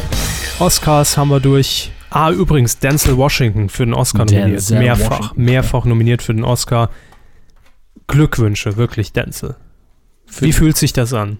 [0.60, 1.92] Oscars haben wir durch.
[2.10, 4.50] Ah, übrigens, Denzel Washington für den Oscar nominiert.
[4.52, 5.44] Denzel Mehrfach, Washington.
[5.44, 6.90] mehrfach nominiert für den Oscar.
[8.08, 9.56] Glückwünsche, wirklich, Denzel.
[10.40, 11.38] Wie fühlt sich das an?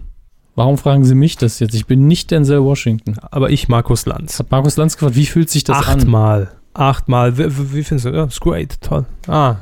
[0.54, 1.74] Warum fragen Sie mich das jetzt?
[1.74, 3.16] Ich bin nicht Denzel Washington.
[3.30, 4.38] Aber ich, Markus Lanz.
[4.38, 6.00] Hat Markus Lanz gefragt, wie fühlt sich das an?
[6.00, 6.50] Achtmal.
[6.74, 7.38] Achtmal.
[7.38, 8.10] Wie, wie wie findest du?
[8.10, 8.80] Ja, ist great.
[8.80, 9.06] Toll.
[9.26, 9.56] Ah.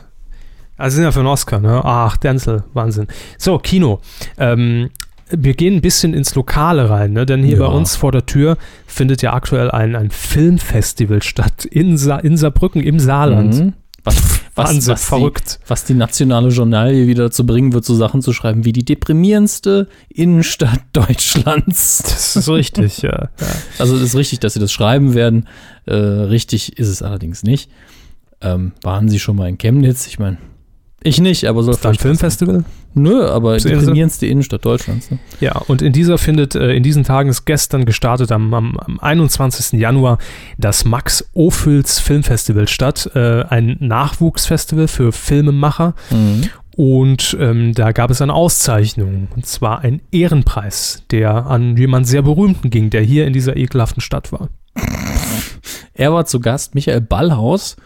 [0.76, 1.80] Also sind ja für einen Oscar, ne?
[1.84, 2.64] Ach, Denzel.
[2.74, 3.06] Wahnsinn.
[3.38, 4.00] So, Kino.
[4.38, 4.90] Ähm,
[5.30, 7.26] wir gehen ein bisschen ins Lokale rein, ne?
[7.26, 7.66] denn hier Ja.
[7.68, 12.36] bei uns vor der Tür findet ja aktuell ein, ein Filmfestival statt in, Sa in
[12.36, 13.54] Saarbrücken im Saarland.
[13.54, 13.72] Mhm.
[14.04, 14.16] Was,
[14.54, 15.58] was, Wahnsinn, was, die, verrückt.
[15.66, 19.88] was die nationale Journalie wieder dazu bringen wird, so Sachen zu schreiben wie die deprimierendste
[20.08, 22.02] Innenstadt Deutschlands.
[22.04, 23.10] Das ist richtig, ja.
[23.40, 23.46] ja.
[23.80, 25.48] Also es ist richtig, dass sie das schreiben werden.
[25.86, 27.68] Äh, richtig ist es allerdings nicht.
[28.40, 30.06] Ähm, waren sie schon mal in Chemnitz?
[30.06, 30.36] Ich meine,
[31.07, 32.64] ich nicht, aber soll Ist da ein vielleicht Filmfestival?
[32.94, 33.80] Nö, aber Zur Insel?
[33.80, 35.11] deprimierendste Innenstadt Deutschlands.
[35.11, 35.18] Ne?
[35.40, 38.98] Ja, und in dieser findet äh, in diesen Tagen ist gestern gestartet am, am, am
[39.00, 39.78] 21.
[39.78, 40.18] Januar
[40.59, 45.94] das Max Ophüls Filmfestival statt, äh, ein Nachwuchsfestival für Filmemacher.
[46.76, 52.22] Und ähm, da gab es eine Auszeichnung, und zwar ein Ehrenpreis, der an jemanden sehr
[52.22, 54.50] berühmten ging, der hier in dieser ekelhaften Stadt war.
[55.94, 57.76] Er war zu Gast, Michael Ballhaus,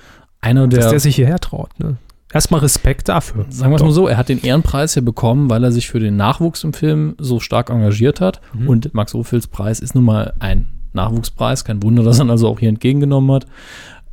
[0.40, 1.70] einer der, Dass der sich hierher traut.
[1.78, 1.96] Ne?
[2.32, 3.46] Erstmal Respekt dafür.
[3.48, 5.98] sagen wir es mal so, er hat den Ehrenpreis ja bekommen, weil er sich für
[5.98, 8.40] den Nachwuchs im Film so stark engagiert hat.
[8.54, 8.68] Mhm.
[8.68, 11.64] Und Max Ophüls Preis ist nun mal ein Nachwuchspreis.
[11.64, 13.46] Kein Wunder, dass er ihn also auch hier entgegengenommen hat.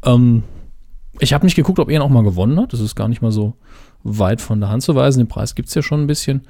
[0.03, 0.43] Ähm,
[1.19, 2.73] ich habe nicht geguckt, ob er ihn auch mal gewonnen hat.
[2.73, 3.53] Das ist gar nicht mal so
[4.03, 5.19] weit von der Hand zu weisen.
[5.19, 6.41] Den Preis gibt es ja schon ein bisschen.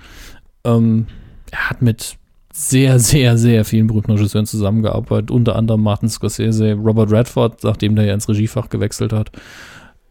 [0.63, 1.07] Ähm,
[1.51, 2.17] er hat mit
[2.53, 5.31] sehr, sehr, sehr vielen berühmten Regisseuren zusammengearbeitet.
[5.31, 9.31] Unter anderem Martin Scorsese, Robert Redford, nachdem der ja ins Regiefach gewechselt hat.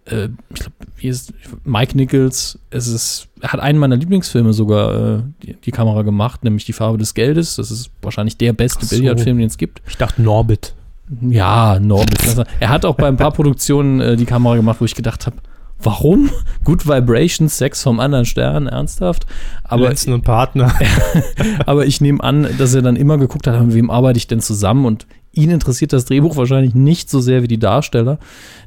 [0.06, 1.32] Äh, ich glaube, wie ist
[1.64, 2.58] Mike Nichols.
[2.70, 6.72] Es ist, er hat einen meiner Lieblingsfilme sogar äh, die, die Kamera gemacht, nämlich Die
[6.72, 7.56] Farbe des Geldes.
[7.56, 8.96] Das ist wahrscheinlich der beste so.
[8.96, 9.82] Billardfilm, den es gibt.
[9.88, 10.74] Ich dachte Norbit.
[11.20, 12.20] Ja, Norbit.
[12.26, 15.26] Also, er hat auch bei ein paar Produktionen äh, die Kamera gemacht, wo ich gedacht
[15.26, 15.36] habe,
[15.80, 16.30] warum?
[16.64, 19.26] Good Vibrations, Sex vom anderen Stern, ernsthaft.
[19.64, 20.74] Aber, Lenzen und Partner.
[21.66, 24.40] aber ich nehme an, dass er dann immer geguckt hat, mit wem arbeite ich denn
[24.40, 25.06] zusammen und
[25.36, 28.18] ihn interessiert das Drehbuch wahrscheinlich nicht so sehr wie die Darsteller.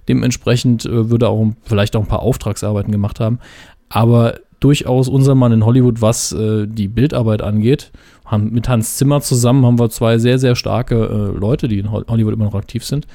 [0.08, 3.40] Dementsprechend äh, würde er auch vielleicht auch ein paar Auftragsarbeiten gemacht haben.
[3.90, 7.92] Aber durchaus unser Mann in Hollywood, was äh, die Bildarbeit angeht.
[8.26, 11.92] Haben, mit Hans Zimmer zusammen haben wir zwei sehr, sehr starke äh, Leute, die in
[11.92, 13.08] Hol- Hollywood immer noch aktiv sind.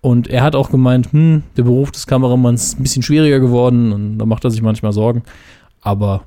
[0.00, 3.92] Und er hat auch gemeint, hm, der Beruf des Kameramanns ist ein bisschen schwieriger geworden
[3.92, 5.24] und da macht er sich manchmal Sorgen.
[5.80, 6.22] Aber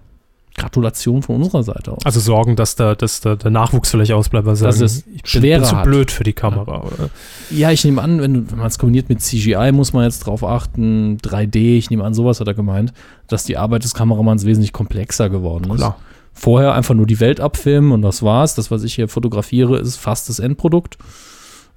[0.57, 2.05] Gratulation von unserer Seite aus.
[2.05, 5.41] Also Sorgen, dass da, dass da der Nachwuchs vielleicht ausbleibt, weil sagen, es ich bin,
[5.41, 5.85] bin zu hat.
[5.85, 6.81] blöd für die Kamera.
[6.83, 7.09] Oder?
[7.49, 10.43] Ja, ich nehme an, wenn, wenn man es kombiniert mit CGI, muss man jetzt drauf
[10.43, 11.17] achten.
[11.17, 12.93] 3D, ich nehme an, sowas hat er gemeint,
[13.27, 15.77] dass die Arbeit des Kameramanns wesentlich komplexer geworden ist.
[15.77, 15.97] Klar.
[16.33, 18.55] Vorher einfach nur die Welt abfilmen und das war's.
[18.55, 20.97] Das, was ich hier fotografiere, ist fast das Endprodukt.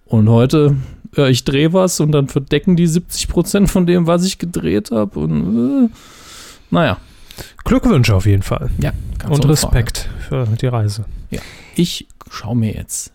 [0.04, 0.76] Und heute,
[1.16, 5.18] ja, ich drehe was und dann verdecken die 70% von dem, was ich gedreht habe.
[5.18, 5.88] Und äh,
[6.70, 6.98] naja,
[7.64, 8.70] Glückwünsche auf jeden Fall.
[8.80, 9.48] ja, ganz Und Frage.
[9.52, 11.04] Respekt für die Reise.
[11.74, 13.12] Ich schaue mir jetzt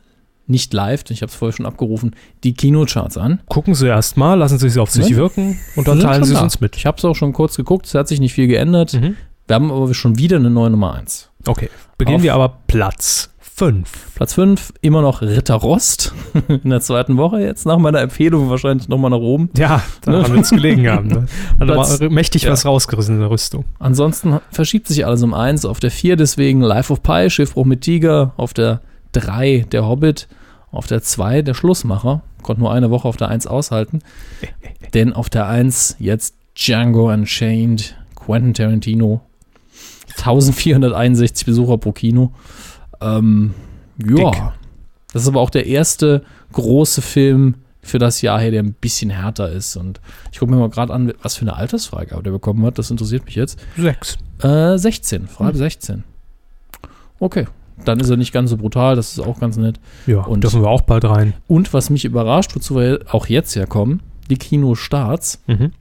[0.48, 3.42] nicht live, denn ich habe es vorher schon abgerufen, die Kinocharts an.
[3.48, 5.16] Gucken Sie erst mal, lassen Sie es auf sich Ne?
[5.18, 6.76] wirken und dann teilen Sie es uns mit.
[6.78, 8.94] Ich habe es auch schon kurz geguckt, es hat sich nicht viel geändert.
[8.94, 9.18] Mhm.
[9.48, 11.30] Wir haben aber schon wieder eine neue Nummer 1.
[11.46, 14.14] Okay, beginnen Auf- wir aber Platz 5.
[14.14, 16.14] Platz 5, immer noch Ritter Rost.
[16.64, 19.50] In der zweiten Woche jetzt, nach meiner Empfehlung wahrscheinlich nochmal nach oben.
[19.58, 20.30] Ja, daran Ne?
[20.30, 21.08] wird es gelegen haben.
[21.08, 21.26] Ne?
[21.60, 22.52] Hat Platz- aber mächtig ja.
[22.52, 23.66] was rausgerissen in der Rüstung.
[23.80, 25.66] Ansonsten verschiebt sich alles um 1.
[25.66, 28.34] Auf der 4 deswegen Life of Pi, Schiffbruch mit Tiger.
[28.38, 28.82] Auf der
[29.14, 30.28] 3 der Hobbit.
[30.72, 32.22] Auf der 2 der Schlussmacher.
[32.44, 34.02] Konnte nur eine Woche auf der 1 aushalten.
[34.94, 39.22] Denn auf der 1 jetzt Django Unchained, Quentin Tarantino.
[40.18, 42.34] 1461 Besucher pro Kino.
[43.02, 43.54] Ähm,
[44.06, 44.32] ja.
[44.32, 44.42] Dick.
[45.14, 46.24] Das ist aber auch der erste
[46.54, 49.78] große Film für das Jahr her, der ein bisschen härter ist.
[49.78, 52.78] Und ich gucke mir mal gerade an, was für eine Altersfreigabe der bekommen hat.
[52.78, 53.58] Das interessiert mich jetzt.
[53.78, 54.18] 6.
[54.44, 56.04] Äh, 16, Frage 16.
[57.20, 57.48] Okay.
[57.86, 59.80] Dann ist er nicht ganz so brutal, das ist auch ganz nett.
[60.08, 61.34] Ja, Und- und dürfen wir auch bald rein.
[61.48, 65.42] Und was mich überrascht, wozu wir auch jetzt herkommen, die Kinostarts.
[65.48, 65.72] Mhm.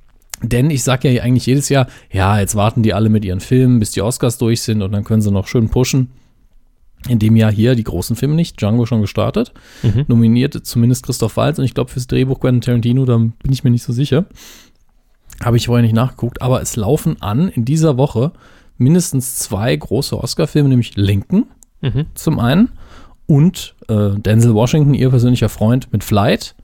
[0.43, 3.79] Denn ich sage ja eigentlich jedes Jahr, ja, jetzt warten die alle mit ihren Filmen,
[3.81, 6.11] bis die Oscars durch sind und dann können sie noch schön pushen.
[7.09, 9.53] In dem Jahr hier die großen Filme nicht, Django schon gestartet,
[9.83, 10.05] Mhm.
[10.09, 13.71] nominiert zumindest Christoph Waltz und ich glaube fürs Drehbuch Quentin Tarantino, da bin ich mir
[13.71, 14.25] nicht so sicher.
[15.45, 18.33] Habe ich vorher nicht nachgeguckt, aber es laufen an in dieser Woche
[18.79, 21.45] mindestens zwei große Oscar-Filme, nämlich Lincoln
[21.83, 22.07] Mhm.
[22.15, 22.71] zum einen
[23.27, 26.55] und äh, Denzel Washington, ihr persönlicher Freund, mit Flight.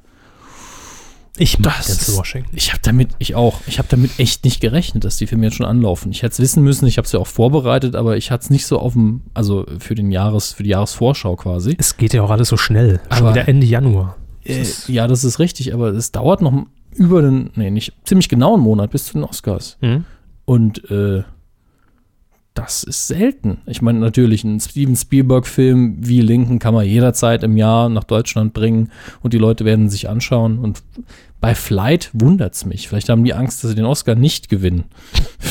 [1.39, 2.51] Ich mag Das Denzel Washington.
[2.55, 5.57] Ich habe damit, ich auch, ich habe damit echt nicht gerechnet, dass die Filme jetzt
[5.57, 6.13] schon anlaufen.
[6.13, 8.51] Ich hätte es wissen müssen, ich habe es ja auch vorbereitet, aber ich hatte es
[8.51, 11.75] nicht so auf dem, also für den Jahres, für die Jahresvorschau quasi.
[11.79, 13.01] Es geht ja auch alles so schnell.
[13.11, 14.17] Schon Aber- wieder Ende Januar.
[14.45, 16.67] Äh, ja, das ist richtig, aber es dauert noch
[16.97, 19.79] über den, nee, nicht ziemlich genau einen Monat bis zu den Oscars.
[19.81, 20.05] Mhm.
[20.45, 21.23] Und äh,
[22.55, 23.59] das ist selten.
[23.67, 28.53] Ich meine, natürlich, ein Steven Spielberg-Film wie Lincoln kann man jederzeit im Jahr nach Deutschland
[28.53, 28.91] bringen
[29.23, 30.59] und die Leute werden sich anschauen.
[30.59, 30.83] Und
[31.41, 32.89] bei Flight wundert es mich.
[32.89, 34.85] Vielleicht haben die Angst, dass sie den Oscar nicht gewinnen.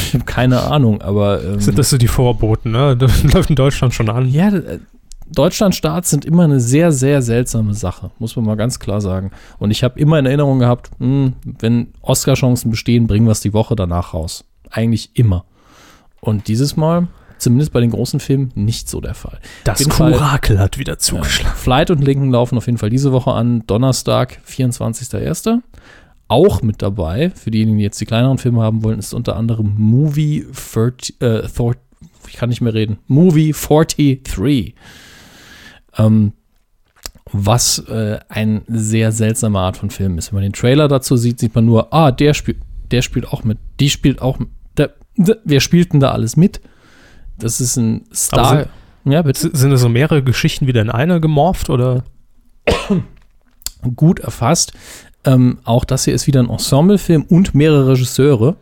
[0.08, 1.42] Ich habe keine Ahnung, aber.
[1.42, 2.98] Ähm, Sind das so die Vorboten, ne?
[3.00, 4.28] Das läuft in Deutschland schon an.
[4.28, 4.80] ja, äh,
[5.34, 9.32] Deutschland-Starts sind immer eine sehr, sehr seltsame Sache, muss man mal ganz klar sagen.
[9.60, 13.54] Und ich habe immer in Erinnerung gehabt, mh, wenn Oscar-Chancen bestehen, bringen wir es die
[13.54, 14.44] Woche danach raus.
[14.70, 15.46] Eigentlich immer.
[16.22, 17.08] Und dieses Mal,
[17.38, 19.40] zumindest bei den großen Filmen, nicht so der Fall.
[19.64, 21.00] Das Kurakel hat wieder Ja.
[21.00, 21.56] zugeschlagen.
[21.58, 23.64] Flight und Lincoln laufen auf jeden Fall diese Woche an.
[23.68, 25.62] Donnerstag, 24.01.
[26.28, 29.74] Auch mit dabei, für diejenigen, die jetzt die kleineren Filme haben wollen, ist unter anderem
[29.78, 31.76] Movie 30, äh, Thor-
[32.28, 34.76] ich kann nicht mehr reden, Movie 43.
[35.98, 36.32] Ähm,
[37.34, 40.32] was äh, eine sehr seltsame Art von Film ist.
[40.32, 42.58] Wenn man den Trailer dazu sieht, sieht man nur, ah, der spielt,
[42.92, 44.50] der spielt auch mit, die spielt auch mit,
[45.16, 46.62] der, der, wer spielt denn da alles mit?
[47.38, 48.52] Das ist ein Star.
[48.52, 48.68] Aber
[49.06, 49.50] ja, bitte.
[49.56, 52.04] Sind das so mehrere Geschichten wieder in eine gemorpht oder?
[53.96, 54.74] gut erfasst.
[55.24, 58.56] Ähm, auch das hier ist wieder ein Ensemblefilm und mehrere Regisseure.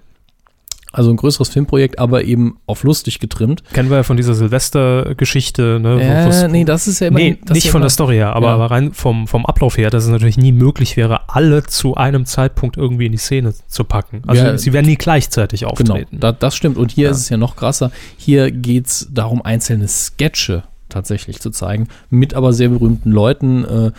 [0.91, 3.63] Also ein größeres Filmprojekt, aber eben auf lustig getrimmt.
[3.73, 6.01] Kennen wir ja von dieser Silvester-Geschichte, ne?
[6.01, 7.19] Äh, nee, das ist ja immer.
[7.19, 8.53] nee, nicht ja von immer- der Story her, aber, Ja.
[8.55, 12.25] aber rein vom, vom Ablauf her, dass es natürlich nie möglich wäre, alle zu einem
[12.25, 14.21] Zeitpunkt irgendwie in die Szene zu packen.
[14.27, 14.57] Also Ja.
[14.57, 16.19] sie werden nie gleichzeitig Genau, auftreten.
[16.19, 16.77] da, das stimmt.
[16.77, 17.91] Und hier ist es ja noch krasser.
[18.17, 23.91] Hier geht es darum, einzelne Sketche tatsächlich zu zeigen, mit aber sehr berühmten Leuten, äh,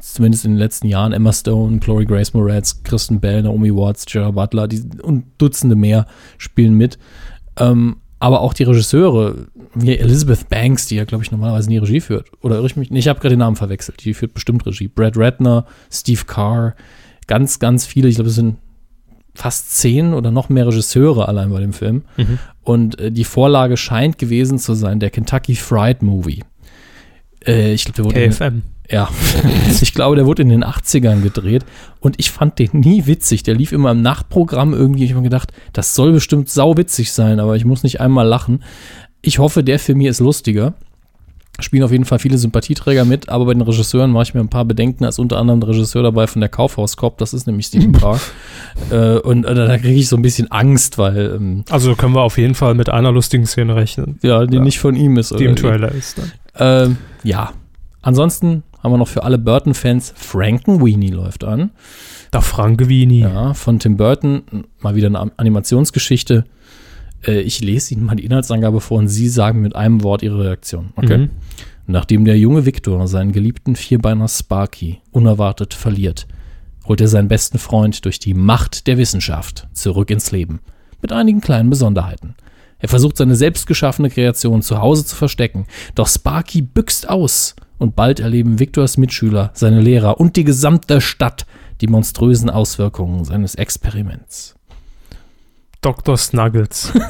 [0.00, 4.34] zumindest in den letzten Jahren, Emma Stone, Chloe Grace Moretz, Kristen Bell, Naomi Watts, Gerard
[4.34, 6.06] Butler die, und Dutzende mehr
[6.38, 6.98] spielen mit.
[7.58, 12.00] Ähm, aber auch die Regisseure, wie Elizabeth Banks, die ja, glaube ich, normalerweise nie Regie
[12.00, 12.30] führt.
[12.40, 12.90] Oder irre ich mich?
[12.90, 14.04] Nee, ich habe gerade den Namen verwechselt.
[14.04, 14.88] Die führt bestimmt Regie.
[14.88, 16.74] Brad Ratner, Steve Carr,
[17.26, 18.08] ganz, ganz viele.
[18.08, 18.56] Ich glaube, es sind
[19.34, 22.04] fast zehn oder noch mehr Regisseure allein bei dem Film.
[22.16, 22.38] Mhm.
[22.62, 26.42] Und äh, die Vorlage scheint gewesen zu sein, der Kentucky Fried Movie.
[27.46, 28.30] Äh, ich glaube, der wurde.
[28.30, 28.62] KFM.
[28.90, 29.08] Ja,
[29.82, 31.64] ich glaube, der wurde in den 80ern gedreht
[32.00, 33.42] und ich fand den nie witzig.
[33.42, 35.04] Der lief immer im Nachtprogramm irgendwie.
[35.04, 38.62] Ich habe mir gedacht, das soll bestimmt sauwitzig sein, aber ich muss nicht einmal lachen.
[39.22, 40.74] Ich hoffe, der Film hier ist lustiger.
[41.58, 44.50] Spielen auf jeden Fall viele Sympathieträger mit, aber bei den Regisseuren mache ich mir ein
[44.50, 45.04] paar Bedenken.
[45.04, 48.20] Da ist unter anderem der Regisseur dabei von der Kaufhaus-Cop, das ist nämlich Stephen Park.
[48.90, 52.20] äh, und äh, da kriege ich so ein bisschen Angst, weil ähm, Also können wir
[52.20, 54.62] auf jeden Fall mit einer lustigen Szene rechnen, ja, die Ja.
[54.62, 55.30] nicht von ihm ist.
[55.30, 55.56] die oder im.
[55.56, 56.18] Trailer ist.
[56.18, 56.32] Dann.
[56.58, 57.52] Ähm, ja.
[58.02, 61.72] Ansonsten haben wir noch für alle Burton-Fans Frankenweenie läuft an.
[62.30, 63.20] Da Frank Vini.
[63.20, 64.44] Ja, von Tim Burton.
[64.78, 66.44] Mal wieder eine Animationsgeschichte.
[67.26, 70.44] Äh, ich lese Ihnen mal die Inhaltsangabe vor und Sie sagen mit einem Wort Ihre
[70.44, 70.92] Reaktion.
[70.94, 71.18] Okay.
[71.18, 71.30] Mhm.
[71.88, 76.28] Nachdem der junge Victor seinen geliebten Vierbeiner Sparky unerwartet verliert,
[76.86, 80.60] holt er seinen besten Freund durch die Macht der Wissenschaft zurück ins Leben.
[81.02, 82.36] Mit einigen kleinen Besonderheiten.
[82.78, 85.66] Er versucht seine selbstgeschaffene Kreation zu Hause zu verstecken,
[85.96, 91.46] doch Sparky büxt aus und bald erleben Victors Mitschüler, seine Lehrer und die gesamte Stadt
[91.80, 94.54] die monströsen Auswirkungen seines Experiments.
[95.80, 96.16] Dr.
[96.16, 96.92] Snuggles.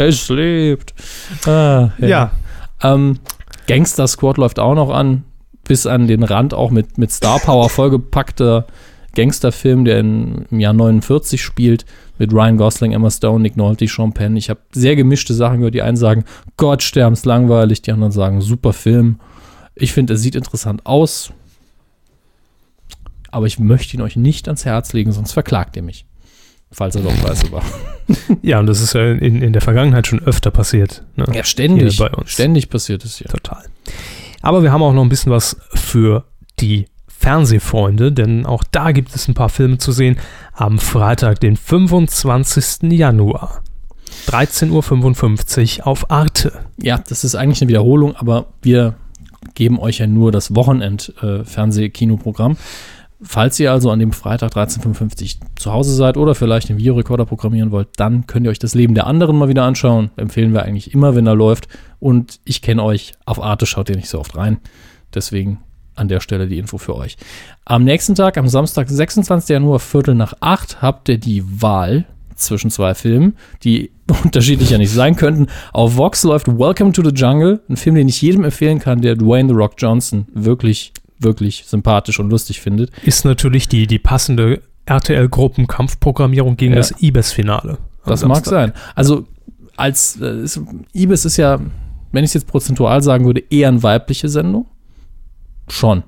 [0.00, 0.94] Es lebt.
[1.46, 2.32] Ah, ja.
[2.82, 3.18] Ähm,
[3.66, 5.24] Gangster Squad läuft auch noch an,
[5.64, 8.66] bis an den Rand auch mit, mit Star Power vollgepackter
[9.14, 11.84] Gangsterfilm, der in, im Jahr 49 spielt,
[12.20, 14.36] mit Ryan Gosling, Emma Stone, Nick Nolte, Sean Penn.
[14.36, 15.74] Ich habe sehr gemischte Sachen gehört.
[15.74, 16.24] Die einen sagen,
[16.58, 19.18] Gott, sterbens langweilig, die anderen sagen, super Film.
[19.74, 21.32] Ich finde, er sieht interessant aus.
[23.30, 26.04] Aber ich möchte ihn euch nicht ans Herz legen, sonst verklagt ihr mich.
[26.70, 27.64] Falls er doch scheiße war.
[28.42, 31.02] ja, und das ist ja in, in der Vergangenheit schon öfter passiert.
[31.16, 31.24] Ne?
[31.32, 31.96] Ja, ständig.
[31.96, 32.32] Hier bei uns.
[32.32, 33.28] Ständig passiert es hier.
[33.28, 33.64] Total.
[34.42, 36.26] Aber wir haben auch noch ein bisschen was für
[36.60, 36.84] die
[37.20, 40.16] Fernsehfreunde, denn auch da gibt es ein paar Filme zu sehen.
[40.54, 42.90] Am Freitag, den 25.
[42.92, 43.62] Januar,
[44.26, 46.60] 13.55 Uhr auf Arte.
[46.80, 48.94] Ja, das ist eigentlich eine Wiederholung, aber wir
[49.54, 52.56] geben euch ja nur das Wochenend-Fernseh-Kinoprogramm.
[53.20, 57.70] Falls ihr also an dem Freitag 13.55 zu Hause seid oder vielleicht den Videorekorder programmieren
[57.70, 60.10] wollt, dann könnt ihr euch das Leben der anderen mal wieder anschauen.
[60.16, 61.68] Empfehlen wir eigentlich immer, wenn er läuft.
[61.98, 64.56] Und ich kenne euch, auf Arte schaut ihr nicht so oft rein.
[65.14, 65.58] Deswegen
[66.00, 67.16] an der Stelle die Info für euch.
[67.64, 69.50] Am nächsten Tag, am Samstag, 26.
[69.50, 73.90] Januar, Viertel nach acht, habt ihr die Wahl zwischen zwei Filmen, die
[74.24, 75.46] unterschiedlicher nicht sein könnten.
[75.72, 79.14] Auf Vox läuft Welcome to the Jungle, ein Film, den ich jedem empfehlen kann, der
[79.14, 82.90] Dwayne The Rock Johnson wirklich, wirklich sympathisch und lustig findet.
[83.04, 86.78] Ist natürlich die, die passende RTL-Gruppenkampfprogrammierung gegen Ja.
[86.78, 87.78] das IBES-Finale.
[88.06, 88.72] Das mag sein.
[88.94, 89.26] Also
[89.76, 90.60] als äh, ist,
[90.94, 91.58] Ibis ist ja,
[92.12, 94.66] wenn ich es jetzt prozentual sagen würde, eher eine weibliche Sendung.
[95.70, 96.02] Schon.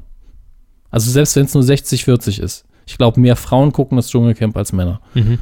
[0.90, 2.66] Also selbst wenn es nur 60-40 ist.
[2.86, 5.00] Ich glaube, mehr Frauen gucken das Dschungelcamp als Männer.
[5.14, 5.38] Mhm.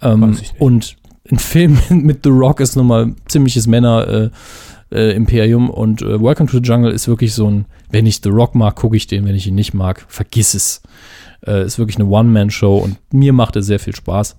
[0.00, 0.96] Ähm, und
[1.30, 6.92] ein Film mit The Rock ist nochmal ziemliches Männer-Imperium und äh, Welcome to the Jungle
[6.92, 9.54] ist wirklich so ein, wenn ich The Rock mag, gucke ich den, wenn ich ihn
[9.54, 10.82] nicht mag, vergiss es.
[11.44, 14.36] Äh, ist wirklich eine One-Man-Show und mir macht er sehr viel Spaß.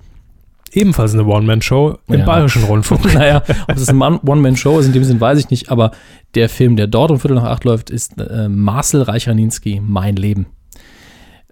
[0.74, 2.26] Ebenfalls eine One-Man-Show im Ja.
[2.26, 3.06] Bayerischen Rundfunk.
[3.14, 5.92] naja, ob das eine Man- One-Man-Show ist, in dem Sinn weiß ich nicht, aber
[6.36, 10.48] der Film, der dort um Viertel nach acht läuft, ist äh, Marcel Reich-Raninski, Mein Leben.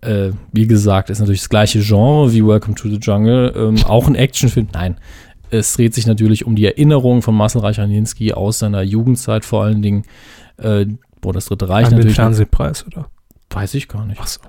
[0.02, 4.08] Äh, wie gesagt, ist natürlich das gleiche Genre wie Welcome to the Jungle, ähm, auch
[4.08, 4.68] ein Actionfilm.
[4.74, 4.98] Nein,
[5.52, 9.84] es dreht sich natürlich um die Erinnerung von Marcel Reich-Raninski aus seiner Jugendzeit vor allen
[9.84, 10.04] Dingen.
[10.58, 10.88] Äh,
[11.22, 12.16] boah, das Dritte Reich An den natürlich.
[12.16, 13.10] Fernsehpreis, oder?
[13.52, 14.40] Weiß ich gar nicht Ach so.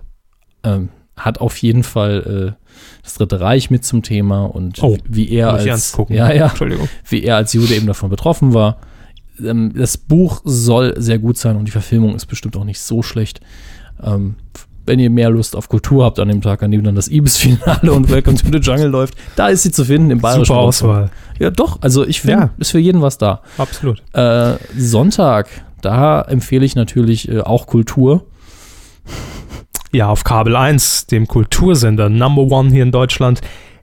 [0.64, 2.62] ähm, hat auf jeden Fall äh,
[3.02, 6.88] das Dritte Reich mit zum Thema und Oh, wie er als ja ja Entschuldigung.
[7.08, 8.78] wie er als Jude eben davon betroffen war.
[9.44, 13.02] Ähm, das Buch soll sehr gut sein und die Verfilmung ist bestimmt auch nicht so
[13.02, 13.40] schlecht.
[14.02, 14.36] Ähm,
[14.84, 17.92] wenn ihr mehr Lust auf Kultur habt an dem Tag, an dem dann das Ibis-Finale
[17.92, 20.58] und Welcome to the Jungle läuft, da ist sie zu finden im Bayerischen Super.
[20.60, 21.10] Auswahl.
[21.38, 21.80] Ja, doch.
[21.82, 22.50] Also ich finde, Ja.
[22.58, 23.42] ist für jeden was da.
[23.58, 24.02] Absolut.
[24.12, 25.48] Äh, Sonntag,
[25.82, 28.26] da empfehle ich natürlich äh, auch Kultur.
[29.92, 33.40] Ja, auf Kabel 1, dem Kultursender Number One hier in Deutschland,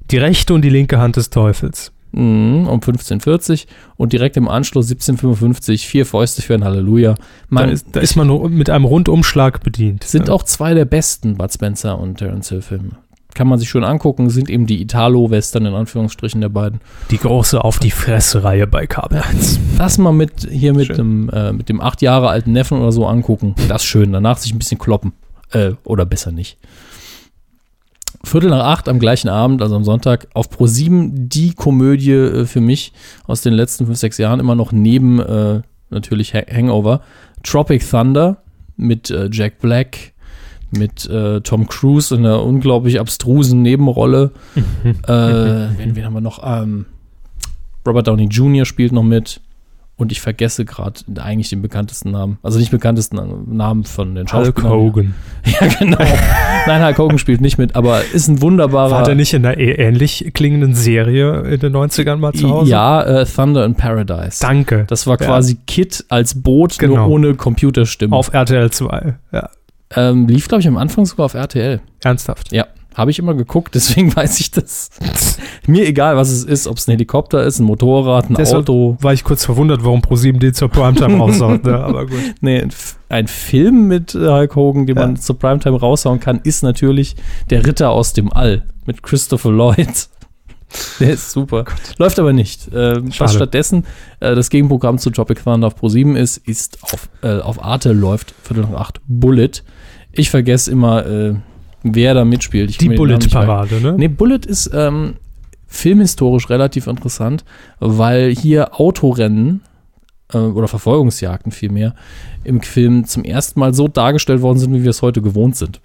[0.09, 1.91] die rechte und die linke Hand des Teufels.
[2.11, 7.13] Mhm, um 15.40 und direkt im Anschluss 17.55 vier Fäuste für ein Halleluja.
[7.13, 10.03] Da Man, ist, da ist man nur mit einem Rundumschlag bedient.
[10.03, 10.33] sind Ja.
[10.33, 12.93] auch zwei der besten Bud Spencer und Terence Hill Filme.
[13.35, 16.81] Kann man sich schön angucken, sind eben die Italo-Western in Anführungsstrichen der beiden.
[17.11, 19.59] die große Auf die Fresse-Reihe bei Kabel 1.
[19.77, 20.95] Das mal mit hier mit Schön.
[20.97, 23.53] dem, äh, mit dem acht Jahre alten Neffen oder so angucken.
[23.67, 24.11] Das ist schön.
[24.11, 25.13] Danach sich ein bisschen kloppen.
[25.51, 26.57] Äh, oder besser nicht.
[28.23, 32.59] Viertel nach acht am gleichen Abend, also am Sonntag, auf Pro7 die Komödie äh, für
[32.61, 32.91] mich
[33.25, 37.01] aus den letzten fünf, sechs Jahren immer noch neben äh, natürlich Ha- Hangover.
[37.43, 38.37] Tropic Thunder
[38.75, 40.13] mit äh, Jack Black,
[40.71, 44.31] mit äh, Tom Cruise in einer unglaublich abstrusen Nebenrolle.
[45.07, 46.41] äh, wen, wen haben wir noch?
[46.43, 46.85] Ähm,
[47.87, 48.65] Robert Downey Jr.
[48.65, 49.39] spielt noch mit.
[49.99, 52.37] Und ich vergesse gerade eigentlich den bekanntesten Namen.
[52.41, 53.19] Also nicht bekanntesten
[53.55, 54.71] Namen von den Hulk Schauspielern.
[54.71, 55.13] Hogan.
[55.45, 55.97] Ja, genau.
[56.67, 58.91] Nein, Hulk Hogan spielt nicht mit, aber ist ein wunderbarer.
[58.91, 62.71] War der nicht in einer eh- ähnlich klingenden Serie in den 90ern mal zu Hause?
[62.71, 64.39] Ja, äh, Thunder in Paradise.
[64.41, 64.85] Danke.
[64.87, 65.25] Das war Ja.
[65.27, 67.09] quasi Kit als Boot, nur Genau.
[67.09, 68.15] ohne Computerstimme.
[68.15, 69.15] Auf RTL 2.
[69.33, 69.49] Ja,
[69.95, 71.81] ähm, lief, glaube ich, am Anfang sogar auf RTL.
[72.03, 72.53] ernsthaft.
[72.53, 72.65] Ja,
[72.99, 74.89] habe ich immer geguckt, deswegen weiß ich das.
[75.65, 78.97] Mir egal, was es ist, ob es ein Helikopter ist, ein Motorrad, ein Deshalb Auto.
[79.01, 81.63] war ich kurz verwundert, warum ProSieben den zur Primetime raushaut.
[81.63, 81.77] Ne?
[81.79, 82.19] Aber gut.
[82.41, 82.67] Nee,
[83.09, 85.07] ein, Film mit äh, Hulk Hogan, den Ja.
[85.07, 87.15] man zur Primetime raushauen kann, ist natürlich
[87.49, 90.09] Der Ritter aus dem All mit Christopher Lloyd.
[90.99, 91.65] Der ist super.
[91.97, 92.69] Läuft aber nicht.
[92.75, 93.85] Ähm, was stattdessen
[94.19, 98.35] äh, das Gegenprogramm zu Tropic Thunder auf Pro7 ist, ist auf, äh, auf Arte läuft
[98.43, 99.49] Viertel nach acht Bullet.
[100.11, 101.35] Ich vergesse immer, äh,
[101.83, 102.69] wer da mitspielt.
[102.69, 102.89] Ich Die.
[102.89, 103.95] Bullet-Parade, ne?
[103.97, 105.15] Nee, Bullet ist ähm,
[105.67, 107.45] filmhistorisch relativ interessant,
[107.79, 109.61] weil hier Autorennen
[110.33, 111.95] äh, oder Verfolgungsjagden vielmehr
[112.43, 115.81] im Film zum ersten Mal so dargestellt worden sind, wie wir es heute gewohnt sind.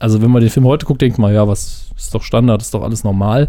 [0.00, 2.74] Also wenn man den Film heute guckt, denkt man, ja, was ist doch Standard, ist
[2.74, 3.48] doch alles normal.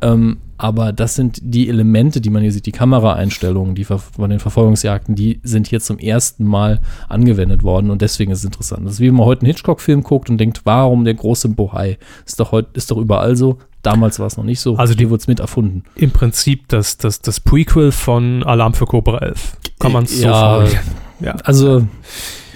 [0.00, 3.84] Ähm, aber das sind die Elemente, die man hier sieht, die Kameraeinstellungen, die
[4.16, 8.44] bei den Verfolgungsjagden, die sind hier zum ersten Mal angewendet worden und deswegen ist es
[8.44, 8.84] interessant.
[8.86, 11.98] Das ist wie wenn man heute einen Hitchcock-Film guckt und denkt, warum der große Bohai?
[12.26, 13.58] Ist doch heute, ist doch überall so.
[13.82, 14.76] Damals war es noch nicht so.
[14.76, 15.84] Also die- wurde es mit erfunden.
[15.94, 19.56] Im Prinzip das, das, das Prequel von Alarm für Cobra 11.
[19.78, 20.80] Kann man es so Ja, formulieren.
[21.20, 21.34] Ja.
[21.42, 21.84] Also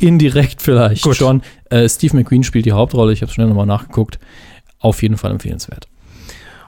[0.02, 1.16] indirekt vielleicht Gut.
[1.16, 1.42] schon.
[1.70, 3.12] Äh, Steve McQueen spielt die Hauptrolle.
[3.12, 4.18] Ich habe schnell nochmal nachgeguckt.
[4.78, 5.88] Auf jeden Fall empfehlenswert.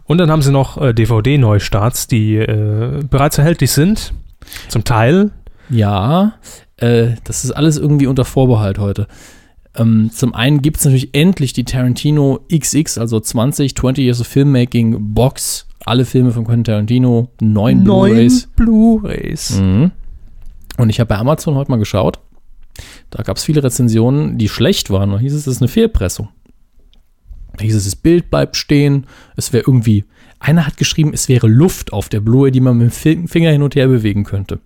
[0.04, 4.12] Und dann haben sie noch äh, DVD-Neustarts, die äh, bereits erhältlich sind.
[4.68, 5.30] Zum Teil.
[5.70, 6.34] Ja,
[6.76, 9.08] äh, das ist alles irgendwie unter Vorbehalt heute.
[9.76, 14.26] Ähm, zum einen gibt es natürlich endlich die Tarantino XX, also 20, 20 Years of
[14.26, 15.66] Filmmaking Box.
[15.86, 18.48] Alle Filme von Quentin Tarantino, neun Blu-rays.
[18.56, 19.58] Blu-rays.
[19.58, 19.90] Mhm.
[20.76, 22.18] Und ich habe bei Amazon heute mal geschaut.
[23.10, 25.10] Da gab es viele Rezensionen, die schlecht waren.
[25.10, 26.28] Da hieß es, das ist eine Fehlpressung.
[27.56, 29.06] Da hieß es, das Bild bleibt stehen.
[29.36, 30.04] Es wäre irgendwie.
[30.40, 33.50] Einer hat geschrieben, es wäre Luft auf der Blu-ray, die man mit dem Fi- Finger
[33.50, 34.60] hin und her bewegen könnte.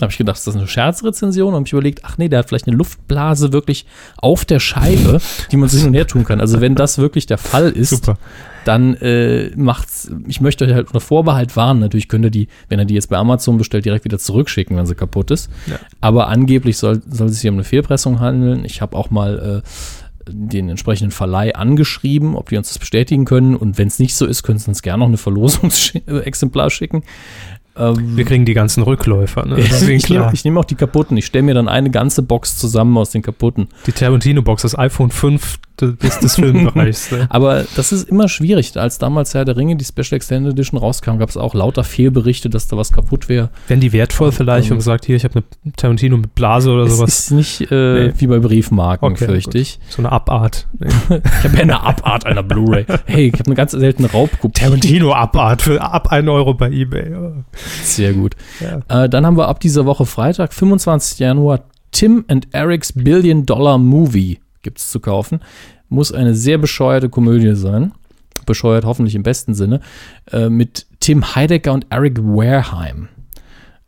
[0.00, 1.48] Da habe ich gedacht, ist das eine Scherzrezension?
[1.48, 3.84] Und habe ich überlegt, ach nee, der hat vielleicht eine Luftblase wirklich
[4.16, 5.20] auf der Scheibe,
[5.52, 6.40] die man so hin und her tun kann.
[6.40, 8.16] Also wenn das wirklich der Fall ist, Super.
[8.64, 12.78] dann äh, macht's, ich möchte euch halt unter Vorbehalt warnen, natürlich könnt ihr die, wenn
[12.78, 15.50] ihr die jetzt bei Amazon bestellt, direkt wieder zurückschicken, wenn sie kaputt ist.
[15.66, 15.78] Ja.
[16.00, 18.64] Aber angeblich soll, soll es sich um eine Fehlpressung handeln.
[18.64, 19.68] Ich habe auch mal äh,
[20.32, 23.56] den entsprechenden Verleih angeschrieben, ob die uns das bestätigen können.
[23.56, 27.02] Und wenn es nicht so ist, können sie uns gerne noch eine Verlosungsexemplar schicken.
[27.76, 29.46] Ähm, Wir kriegen die ganzen Rückläufer.
[29.46, 29.58] Ne?
[29.60, 31.16] Ich nehme ich nehm auch die kaputten.
[31.16, 33.68] Ich stelle mir dann eine ganze Box zusammen aus den kaputten.
[33.86, 35.58] Die Tarantino-Box, das iPhone 5
[35.88, 37.10] des, des Filmbereichs.
[37.10, 37.26] Ne?
[37.30, 38.76] Aber das ist immer schwierig.
[38.76, 42.48] Als damals Herr der Ringe, die Special Extended Edition rauskam, gab es auch lauter Fehlberichte,
[42.50, 43.50] dass da was kaputt wäre.
[43.68, 46.86] Wenn die wertvoll vielleicht Also- und sagt, hier, ich habe eine Tarantino mit Blase oder
[46.88, 47.08] sowas.
[47.08, 48.12] ist nicht äh, Nee.
[48.18, 49.80] wie bei Briefmarken, Okay, fürchte ich.
[49.88, 50.68] So eine Abart.
[50.78, 50.88] Nee.
[51.40, 52.84] Ich habe ja eine Abart einer Blu-ray.
[53.06, 54.60] Hey, ich habe eine ganz seltene Raubkopie.
[54.60, 57.12] Tarantino-Abart für ab 1 Euro bei Ebay.
[57.82, 58.36] Sehr gut.
[58.60, 59.04] Ja.
[59.04, 61.18] Äh, dann haben wir ab dieser Woche Freitag, 25.
[61.18, 61.60] Januar,
[61.92, 65.40] Tim and Eric's Billion Dollar Movie gibt es zu kaufen.
[65.88, 67.92] Muss eine sehr bescheuerte Komödie sein.
[68.46, 69.80] Bescheuert hoffentlich im besten Sinne.
[70.32, 73.08] Äh, mit Tim Heidecker und Eric Wareheim.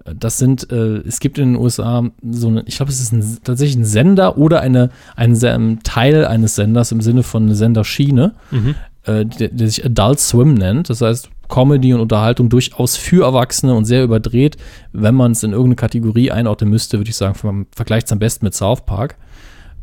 [0.05, 3.12] Äh, Das sind, äh, es gibt in den USA so eine, ich glaube, es ist
[3.12, 7.55] ein, tatsächlich ein Sender oder eine, ein, ein Teil eines Senders im Sinne von eine
[7.55, 8.75] Senderschiene, Mhm.
[9.05, 10.91] äh, der, der sich Adult Swim nennt.
[10.91, 14.57] Das heißt, Comedy und Unterhaltung durchaus für Erwachsene und sehr überdreht.
[14.93, 18.45] Wenn man es in irgendeine Kategorie einordnen müsste, würde ich sagen, vergleicht es am besten
[18.47, 19.16] mit South Park.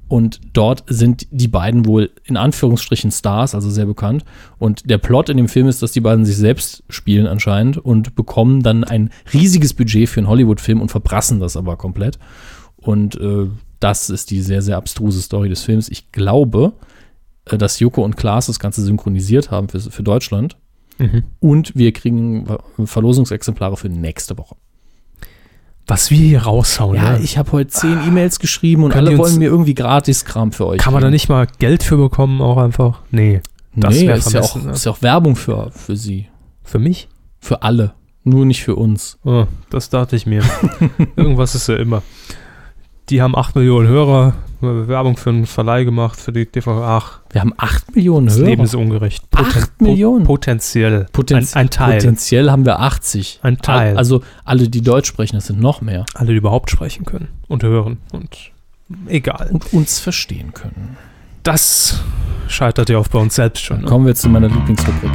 [0.10, 4.26] Und dort sind die beiden wohl in Anführungsstrichen Stars, also sehr bekannt.
[4.58, 8.16] Und der Plot in dem Film ist, dass die beiden sich selbst spielen anscheinend und
[8.16, 12.18] bekommen dann ein riesiges Budget für einen Hollywood-Film und verprassen das aber komplett.
[12.78, 13.48] Und äh,
[13.80, 15.90] das ist die sehr, sehr abstruse Story des Films.
[15.90, 16.74] Ich glaube,
[17.46, 20.58] äh, dass Joko und Klaas das Ganze synchronisiert haben für, für Deutschland.
[20.98, 21.24] Mhm.
[21.40, 22.48] Und wir kriegen
[22.84, 24.56] Verlosungsexemplare für nächste Woche.
[25.90, 26.96] Was wir hier raushauen.
[26.96, 27.20] Ja, ne?
[27.24, 30.80] ich habe heute zehn E-Mails geschrieben und alle wollen mir irgendwie Gratis-Kram für euch.
[30.80, 33.02] Kann man da nicht mal Geld für bekommen, auch einfach?
[33.10, 33.42] Nee.
[33.76, 34.72] Das nee, ist ja, auch, ne?
[34.72, 36.28] ist ja auch Werbung für, für sie.
[36.64, 37.08] Für mich?
[37.40, 37.94] Für alle.
[38.24, 39.18] Nur nicht für uns.
[39.26, 40.44] Oh, das dachte ich mir.
[41.16, 42.04] Irgendwas ist ja immer.
[43.10, 46.82] Die haben 8 Millionen Hörer, Werbung für einen Verleih gemacht, für die DVD.
[46.84, 48.48] Ach, Wir haben 8 Millionen das Hörer.
[48.48, 49.24] Leben ist ungerecht.
[49.36, 50.26] Acht Millionen?
[50.26, 51.08] Potenziell.
[51.12, 51.98] Potenz ein, ein Teil.
[51.98, 53.40] Potenziell haben wir 80.
[53.42, 53.98] Ein Teil.
[53.98, 56.06] Also alle, die Deutsch sprechen, das sind noch mehr.
[56.14, 57.98] Alle, die überhaupt sprechen können und hören.
[58.12, 58.52] Und
[59.08, 59.50] egal.
[59.52, 60.98] Und uns verstehen können.
[61.42, 62.02] Das
[62.48, 63.78] scheitert ja auch bei uns selbst schon.
[63.78, 63.90] Dann Ne?
[63.90, 65.10] kommen wir zu meiner Lieblingsrubrik.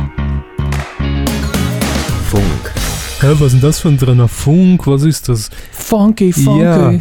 [2.29, 2.73] Funk.
[3.21, 4.87] Hä, was ist denn das für ein drinner Funk?
[4.89, 5.51] Was ist das?
[5.71, 6.61] Funky, funky.
[6.63, 6.93] Ja.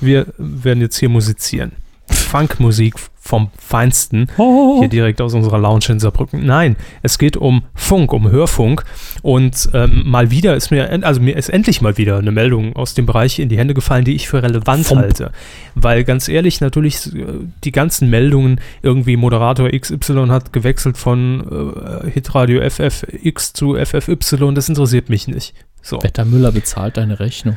[0.00, 1.72] Wir werden jetzt hier musizieren.
[2.08, 4.28] Funkmusik vom Feinsten.
[4.36, 6.44] Hier direkt aus unserer Lounge in Saarbrücken.
[6.44, 8.84] Nein, es geht um Funk, um Hörfunk.
[9.22, 12.94] Und ähm, mal wieder ist mir, also mir ist endlich mal wieder eine Meldung aus
[12.94, 15.00] dem Bereich in die Hände gefallen, die ich für relevant Fump.
[15.00, 15.32] halte.
[15.76, 17.26] Weil ganz ehrlich, natürlich äh,
[17.62, 24.16] die ganzen Meldungen, irgendwie Moderator XY hat gewechselt von äh, Hitradio FFX zu FFY,
[24.54, 25.54] das interessiert mich nicht.
[25.82, 26.02] So.
[26.02, 27.56] Wetter Müller bezahlt deine Rechnung.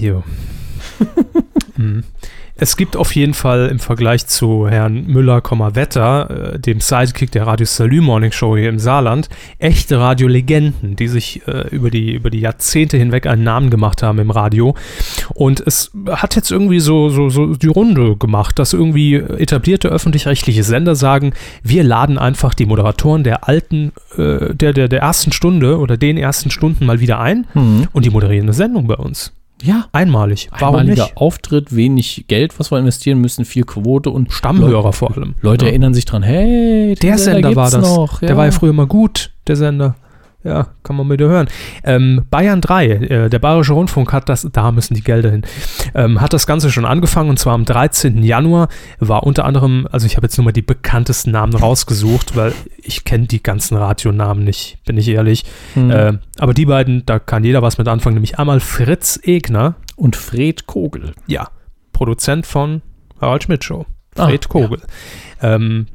[0.00, 0.22] Jo.
[1.76, 2.04] Mhm.
[2.62, 5.42] Es gibt auf jeden Fall im Vergleich zu Herrn Müller,
[5.74, 11.08] Wetter, äh, dem Sidekick der Radio Salü Morning Show hier im Saarland, echte Radiolegenden, die
[11.08, 14.74] sich äh, über, die, über die Jahrzehnte hinweg einen Namen gemacht haben im Radio.
[15.32, 20.62] Und es hat jetzt irgendwie so, so, so die Runde gemacht, dass irgendwie etablierte öffentlich-rechtliche
[20.62, 21.32] Sender sagen,
[21.62, 26.18] wir laden einfach die Moderatoren der alten, äh, der, der, der ersten Stunde oder den
[26.18, 29.32] ersten Stunden mal wieder ein und die moderieren eine Sendung bei uns.
[29.62, 29.86] Ja.
[29.92, 30.48] Einmalig.
[30.58, 31.16] Warum Einmaliger nicht?
[31.16, 35.34] Auftritt, wenig Geld, was wir investieren müssen, viel Quote und Stammhörer vor allem.
[35.40, 35.70] Leute Ja.
[35.70, 37.96] erinnern sich dran, hey, Der Sender war gibt's das.
[37.96, 38.20] Noch.
[38.20, 39.96] Der war ja früher mal gut, der Sender.
[40.42, 41.48] Ja, kann man wieder hören.
[41.84, 45.42] Ähm, Bayern 3, äh, der Bayerische Rundfunk hat das, da müssen die Gelder hin,
[45.94, 48.22] ähm, hat das Ganze schon angefangen und zwar am 13.
[48.22, 48.68] Januar
[49.00, 53.04] war unter anderem, also ich habe jetzt nur mal die bekanntesten Namen rausgesucht, weil ich
[53.04, 55.44] kenne die ganzen Radionamen nicht, bin ich ehrlich.
[55.74, 55.90] Hm.
[55.90, 60.16] Äh, aber die beiden, da kann jeder was mit anfangen, nämlich einmal Fritz Egner, Und
[60.16, 61.12] Fred Kogel.
[61.26, 61.48] ja,
[61.92, 62.80] Produzent von
[63.20, 63.84] Harald Schmidt Show.
[64.16, 64.80] Ah, Fred Kogel.
[65.42, 65.86] Ähm,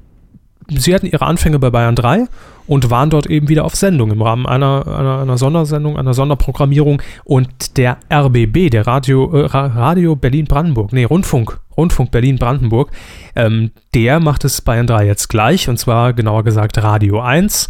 [0.69, 2.27] sie hatten ihre Anfänge bei Bayern 3
[2.67, 7.01] und waren dort eben wieder auf Sendung im Rahmen einer, einer, einer Sondersendung, einer Sonderprogrammierung.
[7.23, 12.89] Und der RBB, der Radio, äh, Ra- Radio Berlin-Brandenburg, nee, Rundfunk, Rundfunk Berlin-Brandenburg,
[13.35, 17.67] ähm, der macht es Bayern 3 jetzt gleich und zwar genauer gesagt Radio 1.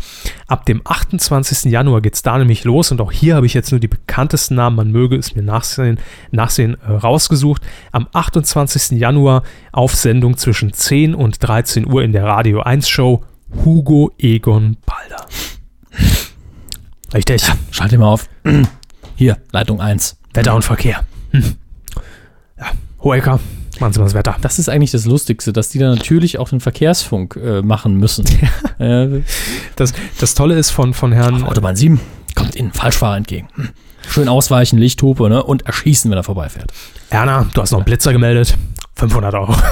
[0.48, 1.72] Ab dem 28.
[1.72, 4.56] Januar geht es da nämlich los und auch hier habe ich jetzt nur die bekanntesten
[4.56, 5.98] Namen, man möge es mir nachsehen,
[6.32, 7.64] nachsehen äh, rausgesucht.
[7.92, 9.00] Am 28.
[9.00, 9.42] Januar
[9.72, 13.24] auf Sendung zwischen 10 und 13 Uhr in der Radio 1 Show
[13.54, 15.26] Hugo Egon Balder.
[17.14, 17.44] Richtig.
[17.72, 18.28] Schalt dir mal auf.
[19.16, 20.18] Hier, Leitung 1.
[20.34, 21.06] Wetter und Verkehr.
[21.32, 21.56] Hm.
[22.60, 22.66] Ja,
[23.04, 23.40] Hoeker,
[23.80, 24.36] machen Sie mal das Wetter.
[24.42, 28.26] Das ist eigentlich das Lustigste, dass die dann natürlich auch den Verkehrsfunk äh, machen müssen.
[28.80, 29.22] äh,
[29.76, 32.00] Das, das Tolle ist von, von Herrn auf Autobahn 7
[32.36, 33.48] kommt Ihnen Falschfahrer entgegen.
[33.56, 33.70] Hm.
[34.08, 35.42] Schön ausweichen, Lichthupe ne?
[35.44, 36.72] und erschießen, wenn er vorbeifährt.
[37.10, 38.56] Erna, du hast noch einen Blitzer gemeldet.
[38.96, 39.56] 500 Euro.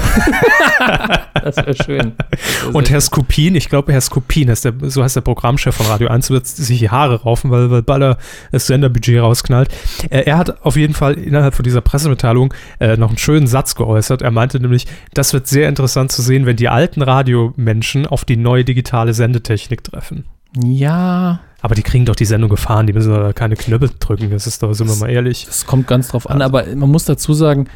[1.43, 2.13] Das wäre schön.
[2.73, 6.07] Und Herr Skupin, ich glaube, Herr Skupin, heißt der, so heißt der Programmchef von Radio
[6.07, 8.17] 1, wird sich die Haare raufen, weil, weil Baller
[8.53, 9.69] das Senderbudget rausknallt.
[10.09, 13.75] Äh, er hat auf jeden Fall innerhalb von dieser Pressemitteilung äh, noch einen schönen Satz
[13.75, 14.21] geäußert.
[14.21, 18.37] Er meinte nämlich, das wird sehr interessant zu sehen, wenn die alten Radiomenschen auf die
[18.37, 20.23] neue digitale Sendetechnik treffen.
[20.63, 24.29] ja, Aber die kriegen doch die Sendung gefahren, die müssen doch da keine Knöpfe drücken,
[24.29, 25.45] das ist doch, sind wir mal ehrlich.
[25.45, 27.67] das kommt ganz drauf an, aber man muss dazu sagen,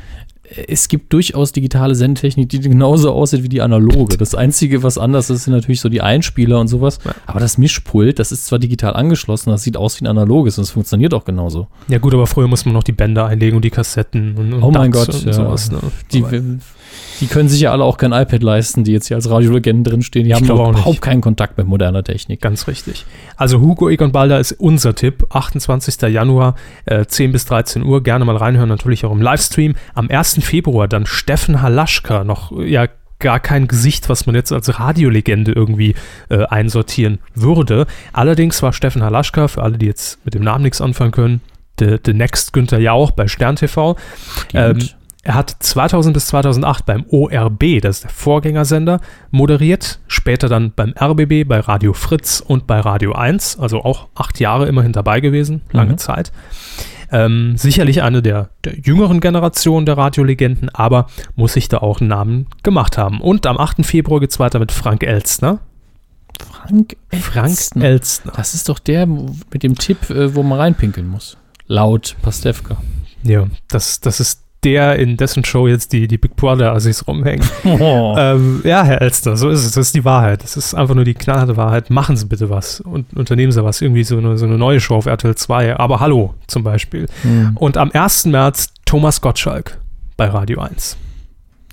[0.68, 4.18] es gibt durchaus digitale Sendetechnik, die genauso aussieht wie die analoge.
[4.18, 7.00] Das Einzige, was anders ist, sind natürlich so die Einspieler und sowas.
[7.04, 7.14] Ja.
[7.26, 10.64] Aber das Mischpult, das ist zwar digital angeschlossen, das sieht aus wie ein analoges und
[10.64, 11.68] es funktioniert auch genauso.
[11.90, 14.64] Ja gut, aber früher muss man noch die Bänder einlegen und die Kassetten und, und
[14.64, 15.34] Oh mein Gott, und ja.
[15.34, 15.70] sowas.
[15.70, 15.80] Ne?
[16.14, 16.24] Die,
[17.20, 20.26] die können sich ja alle auch kein iPad leisten, die jetzt hier als Radiolegenden drinstehen.
[20.26, 20.80] Die Ich haben auch nicht.
[20.80, 22.42] überhaupt keinen Kontakt mit moderner Technik.
[22.42, 23.06] Ganz richtig.
[23.36, 25.26] Also Hugo Egon Balder ist unser Tipp.
[25.30, 26.10] 28.
[26.10, 28.04] Januar, äh, 10 bis 13 Uhr.
[28.04, 29.76] Gerne mal reinhören, natürlich auch im Livestream.
[29.96, 30.44] Am 1.
[30.44, 32.88] Februar dann Steffen Halaschka, noch äh, ja
[33.20, 35.96] gar kein Gesicht, was man jetzt als Radiolegende irgendwie
[36.30, 37.88] äh, einsortieren würde.
[38.14, 41.42] Allerdings war Steffen Halaschka, für alle, die jetzt mit dem Namen nichts anfangen können,
[41.80, 43.96] the, the Next Günther Jauch bei Stern TV.
[44.54, 44.78] Ähm.
[45.28, 50.94] Er hat 2000 bis 2008 beim ORB, das ist der Vorgängersender, moderiert, später dann beim
[50.98, 55.64] RBB, bei Radio Fritz und bei Radio 1, also auch acht Jahre immerhin dabei gewesen,
[55.74, 55.98] lange Mhm.
[55.98, 56.32] Zeit.
[57.12, 62.08] Ähm, sicherlich eine der, der jüngeren Generation der Radiolegenden, aber muss sich da auch einen
[62.10, 63.20] Namen gemacht haben.
[63.20, 63.86] Und am 8.
[63.86, 65.60] Februar geht es weiter mit Frank Elstner.
[66.40, 67.84] Frank Frank Elstner.
[67.84, 68.32] Elstner.
[68.34, 71.36] Das ist doch der mit dem Tipp, äh, wo man reinpinkeln muss.
[71.66, 72.78] Laut Pastewka.
[73.24, 77.48] Ja, das, das ist der, in dessen Show jetzt die, die Big Brother-Assis rumhängen.
[77.64, 78.16] Oh.
[78.18, 79.72] Ähm, ja, Herr Elster, so ist es.
[79.72, 80.44] Das ist die Wahrheit.
[80.44, 81.90] Das ist einfach nur die knallharte Wahrheit.
[81.90, 83.82] Machen Sie bitte was und unternehmen Sie was.
[83.82, 85.78] Irgendwie so eine, so eine neue Show auf RTL 2.
[85.78, 87.06] Aber hallo zum Beispiel.
[87.22, 87.56] Hm.
[87.56, 88.26] Und am 1.
[88.26, 89.80] März Thomas Gottschalk
[90.18, 90.98] bei Radio 1.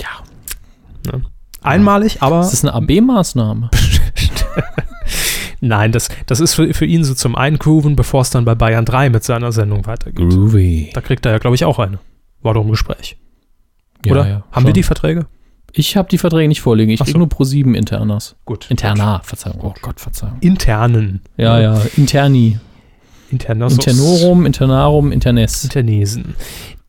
[0.01, 1.13] Ja.
[1.13, 1.23] Ne?
[1.63, 3.71] Einmalig, aber Das ist eine AB-Maßnahme.
[5.61, 8.85] nein, das, das ist für, für ihn so zum Eingrooven, bevor es dann bei Bayern
[8.85, 10.31] 3 mit seiner Sendung weitergeht.
[10.31, 10.91] Groovy.
[10.93, 11.99] Da kriegt er ja, glaube ich, auch eine.
[12.45, 13.17] War doch im Gespräch.
[14.07, 14.29] Ja, Oder?
[14.29, 15.27] ja, Haben wir die Verträge?
[15.73, 16.93] Ich habe die Verträge nicht vorliegen.
[16.93, 17.19] Ich Ach kriege so.
[17.19, 18.37] nur pro 7 Internas.
[18.45, 18.67] Gut.
[18.71, 19.59] Interna, Verzeihung.
[19.63, 20.37] Oh Gott, Verzeihung.
[20.41, 21.23] Internen.
[21.37, 22.61] Ja, ja, Interni.
[23.31, 23.79] Internosus.
[23.79, 25.65] Internorum, Internarum, Internes.
[25.65, 26.35] Internesen.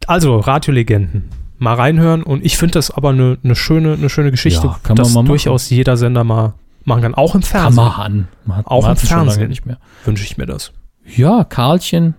[0.06, 1.30] Also, Radiolegenden.
[1.58, 4.96] Mal reinhören und ich finde das aber eine ne schöne, eine schöne Geschichte, Ja, kann
[4.96, 5.28] man dass mal machen.
[5.30, 6.54] durchaus jeder Sender mal
[6.84, 7.16] machen kann.
[7.16, 8.28] Auch im Kann Fernsehen man an.
[8.46, 9.48] Man hat, Auch man im Fernsehen.
[9.48, 9.78] nicht mehr.
[10.04, 10.74] wünsche ich mir das.
[11.16, 12.14] Ja, Karlchen.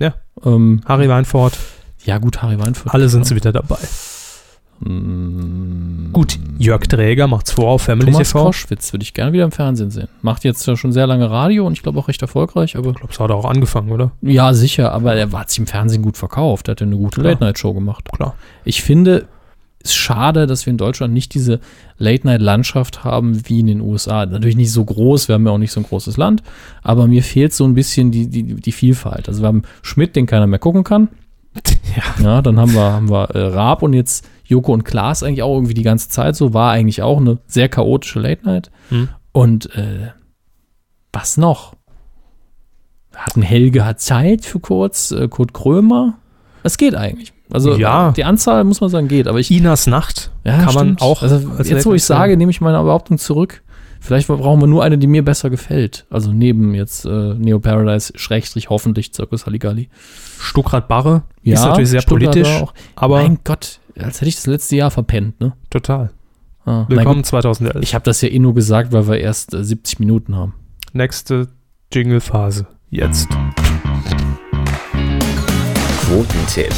[0.00, 0.14] Ja.
[0.42, 1.58] Ähm, Harry Weinfurt,
[2.04, 2.92] ja, gut, Harry Weinfurt.
[2.94, 3.78] alle sind sie wieder dabei.
[4.80, 8.44] Mm, Gut, Jörg Träger macht's vor auf Family Thomas TV.
[8.44, 10.08] Koschwitz würde ich gerne wieder im Fernsehen sehen.
[10.22, 13.12] Macht jetzt schon sehr lange Radio und ich glaube auch recht erfolgreich, aber Ich glaube,
[13.12, 14.12] es hat er auch angefangen, oder?
[14.22, 16.68] ja, sicher, aber er hat sich im Fernsehen gut verkauft.
[16.68, 17.20] Er hat eine gute.
[17.20, 18.08] Late-Night-Show gemacht.
[18.12, 18.34] Klar.
[18.64, 19.26] Ich finde
[19.82, 21.60] es schade, dass wir in Deutschland nicht diese
[21.98, 24.26] Late-Night-Landschaft haben wie in den USA.
[24.26, 26.42] Natürlich nicht so groß, wir haben ja auch nicht so ein großes Land,
[26.82, 29.28] aber mir fehlt so ein bisschen die, die, die Vielfalt.
[29.28, 31.08] Also wir haben Schmidt, den keiner mehr gucken kann.
[31.96, 32.22] Ja.
[32.22, 35.54] Ja, dann haben wir, haben wir äh, Raab und jetzt Joko und Klaas eigentlich auch
[35.54, 36.54] irgendwie die ganze Zeit so.
[36.54, 38.70] War eigentlich auch eine sehr chaotische Late-Night.
[38.90, 39.08] Hm.
[39.32, 40.10] Und äh,
[41.12, 41.74] was noch?
[43.14, 46.18] Hatten Helge hat Zeit für kurz, äh, Kurt Krömer.
[46.62, 47.32] Es geht eigentlich.
[47.50, 48.12] Also Ja.
[48.12, 51.02] die Anzahl muss man sagen geht, aber ich Inas Nacht ja, kann man stimmt.
[51.02, 51.22] auch.
[51.22, 53.62] Also als jetzt, wo ich sage, nehme ich meine Behauptung zurück.
[54.00, 56.06] Vielleicht brauchen wir nur eine, die mir besser gefällt.
[56.10, 59.88] Also neben jetzt äh, Neo Paradise, Schrägstrich, hoffentlich Zirkus Halligalli.
[60.38, 62.74] Stuckrad Barre ist natürlich sehr Stuttgarter politisch, Auch.
[62.96, 65.52] aber mein Gott, als hätte ich das letzte Jahr verpennt, ne?
[65.70, 66.10] total.
[66.64, 67.26] Ah, Willkommen gut.
[67.26, 67.82] 2011.
[67.82, 70.54] Ich habe das ja eh nur gesagt, weil wir erst äh, 70 Minuten haben.
[70.92, 71.48] Nächste
[71.92, 72.66] Jingle-Phase.
[72.90, 73.28] Jetzt.
[76.06, 76.74] Quotentipp.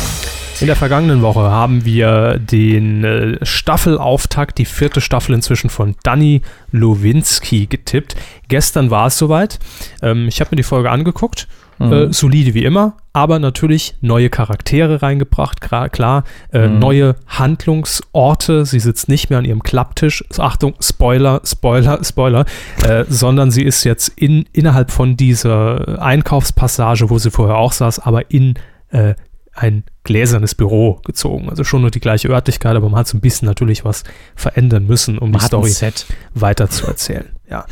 [0.61, 6.43] In der vergangenen Woche haben wir den äh, Staffelauftakt, die vierte Staffel inzwischen von Danny
[6.71, 8.15] Lowinski getippt.
[8.49, 9.59] Gestern war es soweit.
[10.03, 11.49] Ähm, ich habe mir die Folge angeguckt.
[11.79, 11.93] Mhm.
[11.93, 16.79] Äh, solide wie immer, aber natürlich neue Charaktere reingebracht, klar, äh, Mhm.
[16.79, 18.67] neue Handlungsorte.
[18.67, 20.23] Sie sitzt nicht mehr an ihrem Klapptisch.
[20.37, 22.45] Achtung, Spoiler, Spoiler, Spoiler,
[22.87, 28.01] äh, sondern sie ist jetzt in, innerhalb von dieser Einkaufspassage, wo sie vorher auch saß,
[28.01, 28.57] aber in
[28.91, 29.15] äh,
[29.61, 31.51] ein gläsernes Büro gezogen.
[31.51, 34.05] Also schon nur die gleiche Örtlichkeit, aber man hat so ein bisschen natürlich was
[34.35, 36.07] verändern müssen, um Man die Story Set.
[36.35, 37.29] weiter zu erzählen.
[37.49, 37.67] Ja.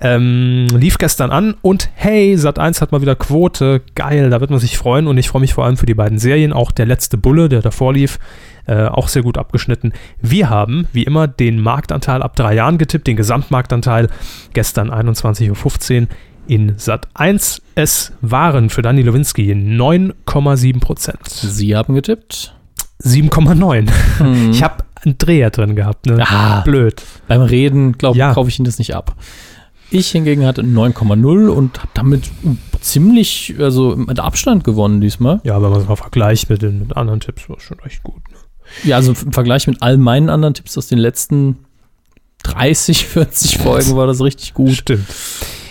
[0.00, 3.82] Ähm, lief gestern an und hey, Sat1 hat mal wieder Quote.
[3.94, 6.18] Geil, da wird man sich freuen und ich freue mich vor allem für die beiden
[6.18, 6.52] Serien.
[6.52, 8.18] Auch der letzte Bulle, der davor lief,
[8.66, 9.92] äh, auch sehr gut abgeschnitten.
[10.20, 14.08] Wir haben, wie immer, den Marktanteil ab drei Jahren getippt, den Gesamtmarktanteil
[14.54, 16.08] gestern 21.15 Uhr
[16.48, 17.60] in Sat1.
[17.74, 21.26] Es waren für Dani Lewinsky 9,7 Prozent.
[21.28, 22.54] Sie haben getippt.
[23.02, 23.88] 7,9.
[24.24, 24.50] Mhm.
[24.50, 26.06] Ich habe einen Dreher drin gehabt.
[26.06, 26.24] Ne?
[26.26, 26.62] Ah.
[26.62, 27.02] Blöd.
[27.28, 28.32] Beim Reden, glaube ich, Ja.
[28.32, 29.14] kaufe ich Ihnen das nicht ab.
[29.90, 32.30] Ich hingegen hatte 9,0 und habe damit
[32.80, 35.40] ziemlich, also mit Abstand gewonnen diesmal.
[35.44, 38.02] Ja, wenn man es mal vergleicht mit den mit anderen Tipps, war es schon echt
[38.02, 38.16] gut.
[38.30, 38.36] Ne?
[38.82, 41.58] Ja, also im Vergleich mit all meinen anderen Tipps aus den letzten
[42.46, 44.72] 30, 40 Folgen war das richtig gut.
[44.72, 45.06] Stimmt.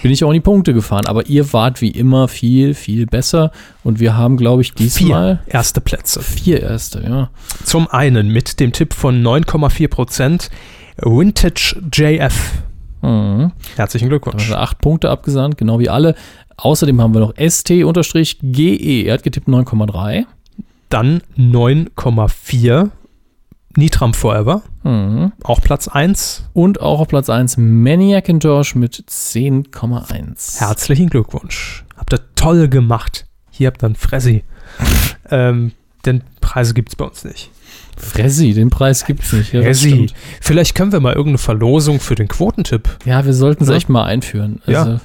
[0.01, 1.07] Bin ich auch in die Punkte gefahren.
[1.07, 3.51] Aber ihr wart wie immer viel, viel besser.
[3.83, 6.21] Und wir haben, glaube ich, diesmal Vier erste Plätze.
[6.21, 7.29] vier erste, ja.
[7.63, 10.49] Zum einen mit dem Tipp von 9,4 Prozent
[10.97, 12.61] Vintage JF.
[13.01, 13.51] Mhm.
[13.75, 14.47] Herzlichen Da Glückwunsch.
[14.49, 16.15] wir acht Punkte abgesandt, genau wie alle.
[16.57, 19.05] Außerdem haben wir noch ST-GE.
[19.05, 20.25] Er hat getippt 9,3.
[20.89, 22.89] Dann 9,4
[23.77, 24.61] Nitram Forever.
[24.83, 25.33] Mhm.
[25.43, 26.49] Auch Platz 1.
[26.53, 30.59] Und auch auf Platz 1 Maniacintosh mit 10,1.
[30.59, 31.83] Herzlichen Glückwunsch.
[31.97, 33.25] Habt ihr toll gemacht.
[33.51, 34.43] Hier habt ihr einen Fressi.
[35.29, 35.71] ähm,
[36.05, 37.51] denn Preise gibt es bei uns nicht.
[37.97, 39.53] Fressi, den Preis gibt's nicht.
[39.53, 40.07] Ja, Fressi.
[40.41, 43.75] Vielleicht können wir mal irgendeine Verlosung für den Quotentipp, ja wir sollten es Ja.
[43.75, 44.61] echt mal einführen.
[44.65, 44.83] Ja.
[44.83, 44.99] Also,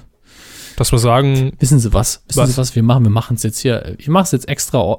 [0.76, 2.22] dass wir sagen, Wissen Sie was?
[2.26, 2.50] Wissen Was?
[2.50, 3.04] Sie, was wir machen?
[3.04, 3.94] Wir machen es jetzt hier.
[3.98, 4.96] Ich mache es jetzt extra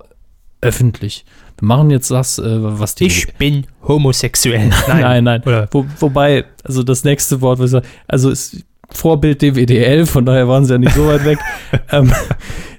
[0.61, 1.26] öffentlich.
[1.62, 3.12] Machen jetzt das, äh, was die.
[3.38, 4.70] bin homosexuell.
[4.88, 5.42] nein, nein.
[5.44, 10.48] Oder Wo, wobei, also das nächste Wort, was ich also ist Vorbild DWDL, von daher
[10.50, 11.40] waren sie ja nicht so weit weg.
[11.92, 12.12] ähm,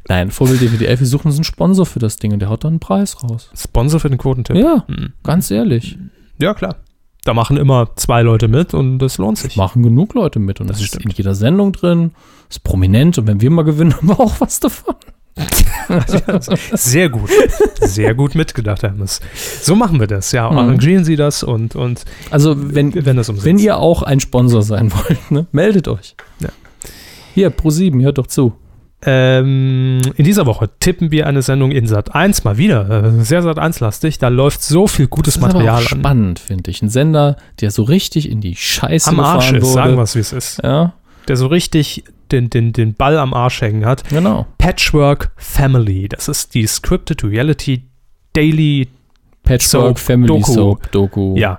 [0.08, 2.72] nein, Vorbild DWDL, wir suchen uns einen Sponsor für das Ding und der haut dann
[2.72, 3.50] einen Preis raus.
[3.56, 4.56] Sponsor für den Quotentipp.
[4.56, 5.12] Ja, Hm.
[5.22, 5.96] ganz ehrlich.
[6.38, 6.76] Ja, klar.
[7.24, 9.56] Da machen immer zwei Leute mit und das lohnt sich.
[9.56, 11.04] Machen genug Leute mit und das, Das ist stimmt.
[11.04, 12.10] in jeder Sendung drin,
[12.50, 14.96] ist prominent und wenn wir mal gewinnen, haben wir auch was davon.
[16.74, 17.30] Sehr gut.
[17.80, 19.20] Sehr gut mitgedacht, Hermes.
[19.62, 20.32] So machen wir das.
[20.32, 20.58] Ja, Mhm.
[20.58, 24.92] arrangieren Sie das und, und Also wenn, werden das wenn ihr auch ein Sponsor sein
[24.92, 26.14] wollt, ne, meldet euch.
[26.40, 26.48] Ja.
[27.34, 28.54] Hier, Pro7, hört doch zu.
[29.04, 32.88] ähm, in dieser Woche tippen wir eine Sendung in Sat 1 mal wieder.
[33.18, 34.18] Äh, sehr Sat 1 lastig.
[34.18, 35.98] Da läuft so viel gutes Das ist aber Material auch an.
[35.98, 36.82] spannend, finde ich.
[36.82, 39.72] Ein Sender, der so richtig in die Scheiße Am Arsch ist, wurde.
[39.72, 40.60] sagen wir es, wie es ist.
[40.62, 40.92] Ja,
[41.28, 44.08] Der so richtig den, den, den Ball am Arsch hängen hat.
[44.08, 44.46] genau.
[44.58, 46.08] Patchwork Family.
[46.08, 47.84] Das ist die Scripted Reality
[48.32, 48.88] Daily
[49.42, 50.52] Patchwork Soap, Family Doku.
[50.52, 51.34] Soap Doku.
[51.36, 51.58] Ja.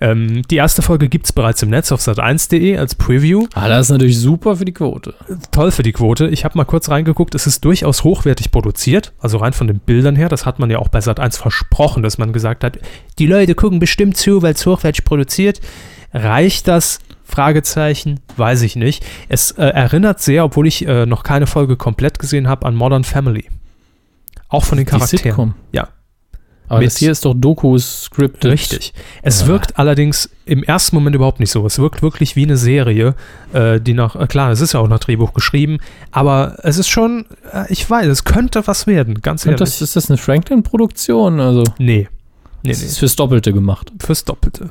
[0.00, 3.46] Ähm, die erste Folge gibt es bereits im Netz auf sat1.de als Preview.
[3.54, 5.14] Ah, das ist natürlich super für die Quote.
[5.50, 6.28] Toll für die Quote.
[6.28, 7.34] Ich habe mal kurz reingeguckt.
[7.34, 9.12] Es ist durchaus hochwertig produziert.
[9.18, 10.28] Also rein von den Bildern her.
[10.28, 12.78] Das hat man ja auch bei Sat1 versprochen, dass man gesagt hat,
[13.18, 15.60] die Leute gucken bestimmt zu, weil es hochwertig produziert.
[16.12, 17.00] Reicht das?
[17.24, 19.04] Fragezeichen, weiß ich nicht.
[19.28, 23.04] Es äh, erinnert sehr, obwohl ich äh, noch keine Folge komplett gesehen habe, an Modern
[23.04, 23.46] Family.
[24.48, 25.22] Auch von den Die Charakteren.
[25.24, 25.54] Sitcom.
[25.72, 25.88] Ja.
[26.68, 28.50] Aber Mit- das hier ist doch Doku-Scripted.
[28.50, 28.94] Richtig.
[29.22, 29.46] Es Ja.
[29.48, 31.64] wirkt allerdings im ersten Moment überhaupt nicht so.
[31.66, 33.14] Es wirkt wirklich wie eine Serie,
[33.52, 35.78] äh, die nach, äh, klar, es ist ja auch nach Drehbuch geschrieben,
[36.10, 39.58] aber es ist schon, äh, ich weiß, es könnte was werden, ganz Und ehrlich.
[39.60, 41.38] das, ist das eine Franklin-Produktion?
[41.40, 42.08] Also, nee.
[42.62, 42.86] Nee, das nee.
[42.86, 43.92] ist fürs Doppelte gemacht.
[44.02, 44.70] Fürs Doppelte.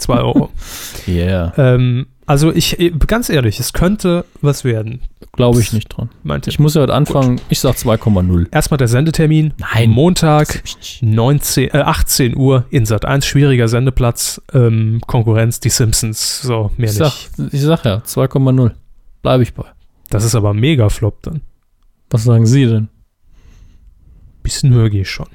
[0.00, 0.50] Zwei Euro.
[1.08, 1.52] Yeah.
[1.56, 5.00] ähm, also ich, äh, ganz ehrlich, es könnte was werden,
[5.32, 6.10] Glaube ich nicht dran.
[6.22, 7.40] meinte Ich muss ja heute anfangen.
[7.48, 8.48] Ich sag 2,0.
[8.52, 9.54] Erstmal der Sendetermin.
[9.58, 9.90] Nein.
[9.90, 10.62] Montag,
[11.00, 16.90] 19, äh, 18 Uhr in Sat 1, schwieriger Sendeplatz, ähm, Konkurrenz, die Simpsons, so mehr
[16.90, 17.54] Ich sag, nicht.
[17.54, 18.72] ich sag ja, 2,0.
[19.22, 19.64] Bleibe ich bei.
[20.10, 21.40] Das ist aber mega flop dann.
[22.10, 22.88] Was sagen Sie denn?
[24.42, 25.26] Bisschen höher gehe ich schon.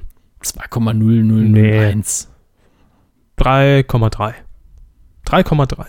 [0.44, 2.28] 2,0001.
[3.38, 4.34] 3,3.
[5.26, 5.86] 3,3.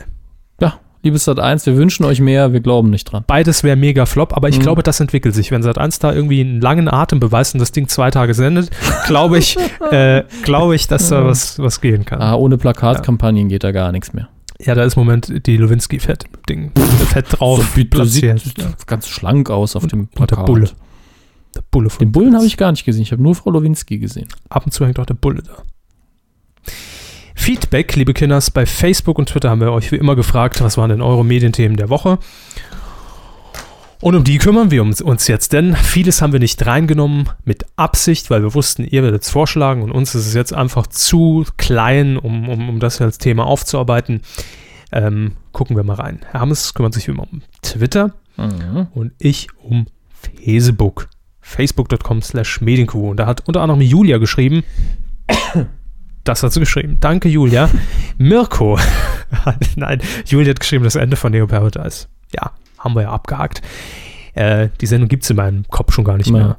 [0.60, 3.24] Ja, liebes Sat 1, wir wünschen euch mehr, wir glauben nicht dran.
[3.26, 4.62] Beides wäre mega flop, aber ich Mhm.
[4.62, 5.50] glaube, das entwickelt sich.
[5.50, 8.70] Wenn Sat 1 da irgendwie einen langen Atem beweist und das Ding zwei Tage sendet,
[9.06, 9.56] glaube ich,
[9.92, 12.20] äh, glaube ich, dass da was, was gehen kann.
[12.20, 14.28] Ah, ohne Plakatkampagnen geht da gar nichts mehr.
[14.58, 16.72] Ja, da ist im Moment die Lewinsky-Fett-Ding.
[17.10, 17.74] Fett drauf.
[17.76, 20.46] So, du sieht ganz schlank aus auf dem Und der Plakat.
[20.46, 20.70] Bulle.
[21.54, 23.02] Der Bulle von Den Bullen habe ich gar nicht gesehen.
[23.02, 24.28] Ich habe nur Frau Lowinski gesehen.
[24.48, 25.52] ab und zu hängt auch der Bulle da.
[27.36, 30.90] Feedback, liebe Kinders, bei Facebook und Twitter haben wir euch wie immer gefragt, was waren
[30.90, 32.18] denn eure Medienthemen der Woche?
[34.00, 38.30] Und um die kümmern wir uns jetzt, denn vieles haben wir nicht reingenommen mit Absicht,
[38.30, 42.16] weil wir wussten, ihr werdet es vorschlagen und uns ist es jetzt einfach zu klein,
[42.16, 44.22] um, um, um das als Thema aufzuarbeiten.
[44.90, 46.20] Ähm, gucken wir mal rein.
[46.30, 48.14] Herr Hammes kümmert sich wie immer um Twitter
[48.94, 51.08] und ich um Facebook.
[51.40, 53.10] Facebook.com slash Medienkuh.
[53.10, 54.64] Und da hat unter anderem Julia geschrieben.
[56.26, 56.96] Das hat sie geschrieben.
[57.00, 57.70] Danke, Julia.
[58.18, 58.76] Mirko.
[59.76, 62.08] Nein, Julia hat geschrieben, das Ende von Neo Paradise.
[62.34, 62.50] Ja,
[62.80, 63.62] haben wir ja abgehakt.
[64.34, 66.58] Äh, die Sendung gibt es in meinem Kopf schon gar nicht mehr.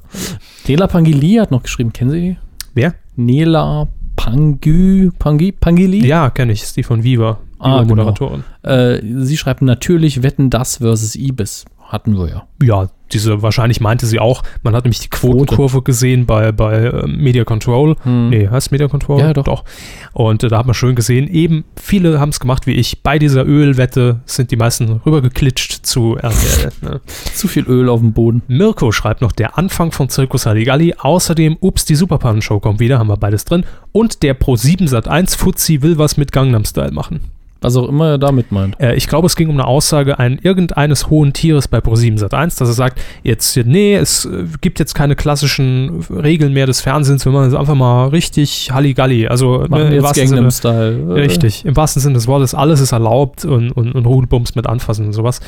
[0.68, 1.92] Nela Pangili hat noch geschrieben.
[1.92, 2.38] Kennen Sie die?
[2.76, 2.96] Wer?
[3.18, 6.08] Nela Pangü, Pangi, Pangili?
[6.08, 6.64] Ja, kenne ich.
[6.64, 7.40] Ist die von Viva.
[7.60, 7.90] Ah, genau.
[7.90, 8.46] Moderatorin.
[8.64, 11.66] Äh, sie schreibt natürlich Wetten das versus Ibis.
[11.88, 12.48] Hatten wir ja.
[12.62, 17.08] Ja, diese, wahrscheinlich meinte sie auch, man hat nämlich die Quotenkurve gesehen bei, bei äh,
[17.08, 17.96] Media Control.
[18.04, 18.30] Hm.
[18.30, 19.22] Nee, heißt Media Control?
[19.22, 19.64] Ja, doch.
[20.12, 23.04] Und äh, da hat man schön gesehen, eben viele haben es gemacht wie ich.
[23.04, 26.72] Bei dieser Ölwette sind die meisten rübergeklitscht zu RTL.
[26.82, 27.02] Ne?
[27.34, 28.44] Zu viel Öl auf dem Boden.
[28.48, 30.94] Mirko schreibt noch, der Anfang von Zirkus Halligalli.
[30.98, 33.66] Außerdem, ups, die Superpannen-Show kommt wieder, haben wir beides drin.
[33.92, 37.22] Und der Pro7 Sat1 Fuzzi will was mit Gangnam Style machen.
[37.68, 38.80] Was auch immer er damit meint.
[38.80, 42.58] Äh, ich glaube, es ging um eine Aussage ein, irgendeines hohen Tieres bei Pro7 Sat1,
[42.60, 47.26] dass er sagt, jetzt, nee, es äh, gibt jetzt keine klassischen Regeln mehr des Fernsehens,
[47.26, 49.28] wir machen jetzt einfach mal richtig Halligalli.
[49.28, 51.16] Also Machen ne, im wahrsten Sinne, Style.
[51.16, 54.66] Äh, Richtig, im wahrsten Sinne des Wortes, alles ist erlaubt und, und, und Rudelbums mit
[54.68, 55.40] anfassen und sowas.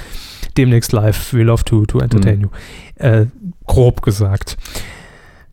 [0.57, 2.43] Demnächst live, we love to, to entertain Mhm.
[2.43, 2.49] you.
[3.05, 3.25] Äh,
[3.65, 4.57] grob gesagt.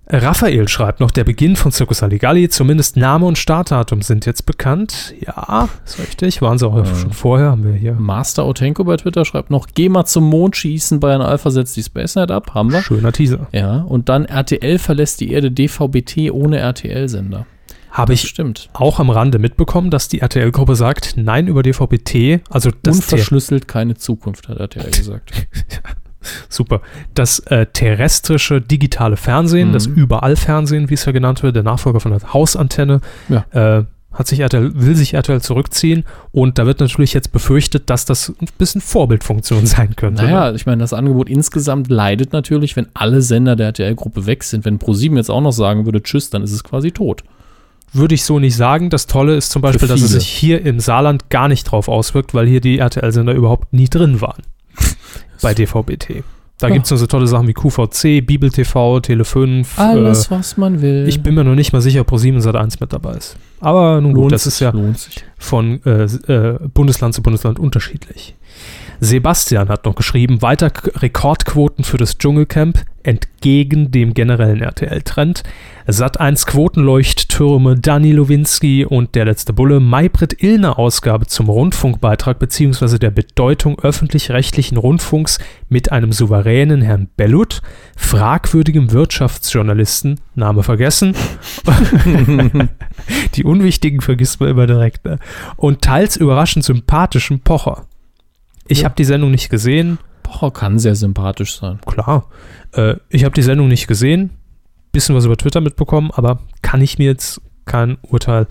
[0.08, 5.14] Raphael schreibt noch, der Beginn von Circus Halligalli, zumindest Name und Startdatum sind jetzt bekannt.
[5.20, 6.84] Ja, ist richtig, waren sie auch Ja.
[6.94, 7.94] schon vorher, haben wir hier.
[7.94, 11.82] Master Otenko bei Twitter schreibt noch, geh mal zum Mond schießen, Bayern Alpha setzt die
[11.82, 12.54] Space Night ab.
[12.54, 12.82] Haben wir.
[12.82, 13.48] Schöner Teaser.
[13.52, 17.46] Ja, und dann RTL verlässt die Erde DVB-T ohne RTL-Sender.
[17.90, 18.68] Habe ich stimmt.
[18.74, 23.94] auch am Rande mitbekommen, dass die RTL-Gruppe sagt, nein über DVB-T, also das Unverschlüsselt keine
[23.94, 25.32] Zukunft, hat RTL gesagt.
[26.48, 26.80] super,
[27.14, 29.72] das äh, terrestrische digitale Fernsehen, Mhm.
[29.72, 33.44] das Überall-Fernsehen, wie es ja genannt wird, der Nachfolger von der Hausantenne, Ja.
[33.78, 38.06] äh, hat sich RTL, will sich RTL zurückziehen und da wird natürlich jetzt befürchtet, dass
[38.06, 40.22] das ein bisschen Vorbildfunktion sein könnte.
[40.24, 44.64] Naja, ich meine, das Angebot insgesamt leidet natürlich, wenn alle Sender der RTL-Gruppe weg sind.
[44.64, 47.24] Wenn ProSieben jetzt auch noch sagen würde, tschüss, dann ist es quasi tot.
[47.92, 48.88] Würde ich so nicht sagen.
[48.88, 52.32] Das Tolle ist zum Beispiel, dass es sich hier im Saarland gar nicht drauf auswirkt,
[52.34, 54.42] weil hier die RTL-Sender überhaupt nie drin waren.
[55.42, 56.22] bei DVB-T.
[56.58, 56.72] Da Ja.
[56.72, 59.78] gibt es nur so tolle Sachen wie QVC, Bibel TV, Tele 5.
[59.78, 61.04] Alles, was man will.
[61.04, 63.36] äh, ich bin mir noch nicht mal sicher, ob ProSieben Sat 1 mit dabei ist.
[63.60, 64.72] Aber nun gut, lohnt das sich, ist ja
[65.38, 68.34] von äh, äh, Bundesland zu Bundesland unterschiedlich.
[69.00, 75.44] Sebastian hat noch geschrieben, weiter Rekordquoten für das Dschungelcamp entgegen dem generellen RTL-Trend.
[75.86, 82.98] Sat1 Quotenleuchttürme, Dani Lowinski und der letzte Bulle, Maybrit Illner Ausgabe zum Rundfunkbeitrag bzw.
[82.98, 87.62] der Bedeutung öffentlich-rechtlichen Rundfunks mit einem souveränen Herrn Bellut,
[87.96, 91.14] fragwürdigem Wirtschaftsjournalisten, Name vergessen.
[93.34, 95.04] Die unwichtigen vergisst man immer direkt.
[95.04, 95.20] Ne?
[95.56, 97.86] Und teils überraschend sympathischen Pocher.
[98.68, 98.84] Ich Ja.
[98.86, 99.98] habe die Sendung nicht gesehen.
[100.22, 101.78] Pocher kann sehr sympathisch sein.
[101.86, 102.26] Klar.
[102.72, 104.30] Äh, ich habe die Sendung nicht gesehen.
[104.92, 108.46] Bisschen was über Twitter mitbekommen, aber kann ich mir jetzt kein Urteil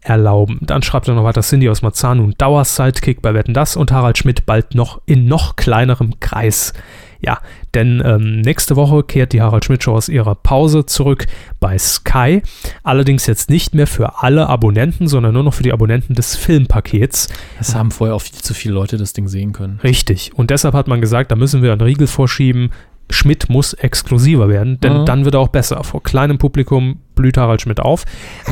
[0.00, 0.58] erlauben.
[0.62, 4.18] Dann schreibt er noch weiter Cindy aus Marzahn und Dauer-Sidekick bei Wetten Das und Harald
[4.18, 6.72] Schmidt bald noch in noch kleinerem Kreis.
[7.20, 7.38] Ja,
[7.74, 11.26] denn ähm, nächste Woche kehrt die Harald Schmidt Show aus ihrer Pause zurück
[11.60, 12.42] bei Sky.
[12.82, 17.28] Allerdings jetzt nicht mehr für alle Abonnenten, sondern nur noch für die Abonnenten des Filmpakets.
[17.60, 19.80] Es haben vorher auch viel zu viele Leute das Ding sehen können.
[19.82, 20.32] Richtig.
[20.34, 22.70] Und deshalb hat man gesagt, da müssen wir einen Riegel vorschieben.
[23.08, 25.06] Schmidt muss exklusiver werden, denn Mhm.
[25.06, 25.84] dann wird er auch besser.
[25.84, 28.04] Vor kleinem Publikum blüht Harald Schmidt auf.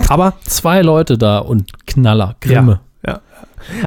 [0.08, 2.80] Aber, Zwei Leute da und Knaller, Grimme.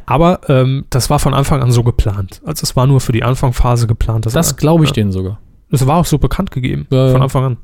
[0.06, 2.42] Aber ähm, das war von Anfang an so geplant.
[2.46, 4.28] Also es war nur für die Anfangsphase geplant.
[4.32, 4.96] Das glaube ich ja.
[4.96, 5.40] denen sogar.
[5.70, 7.58] Es war auch so bekannt gegeben, Ja, von Anfang an.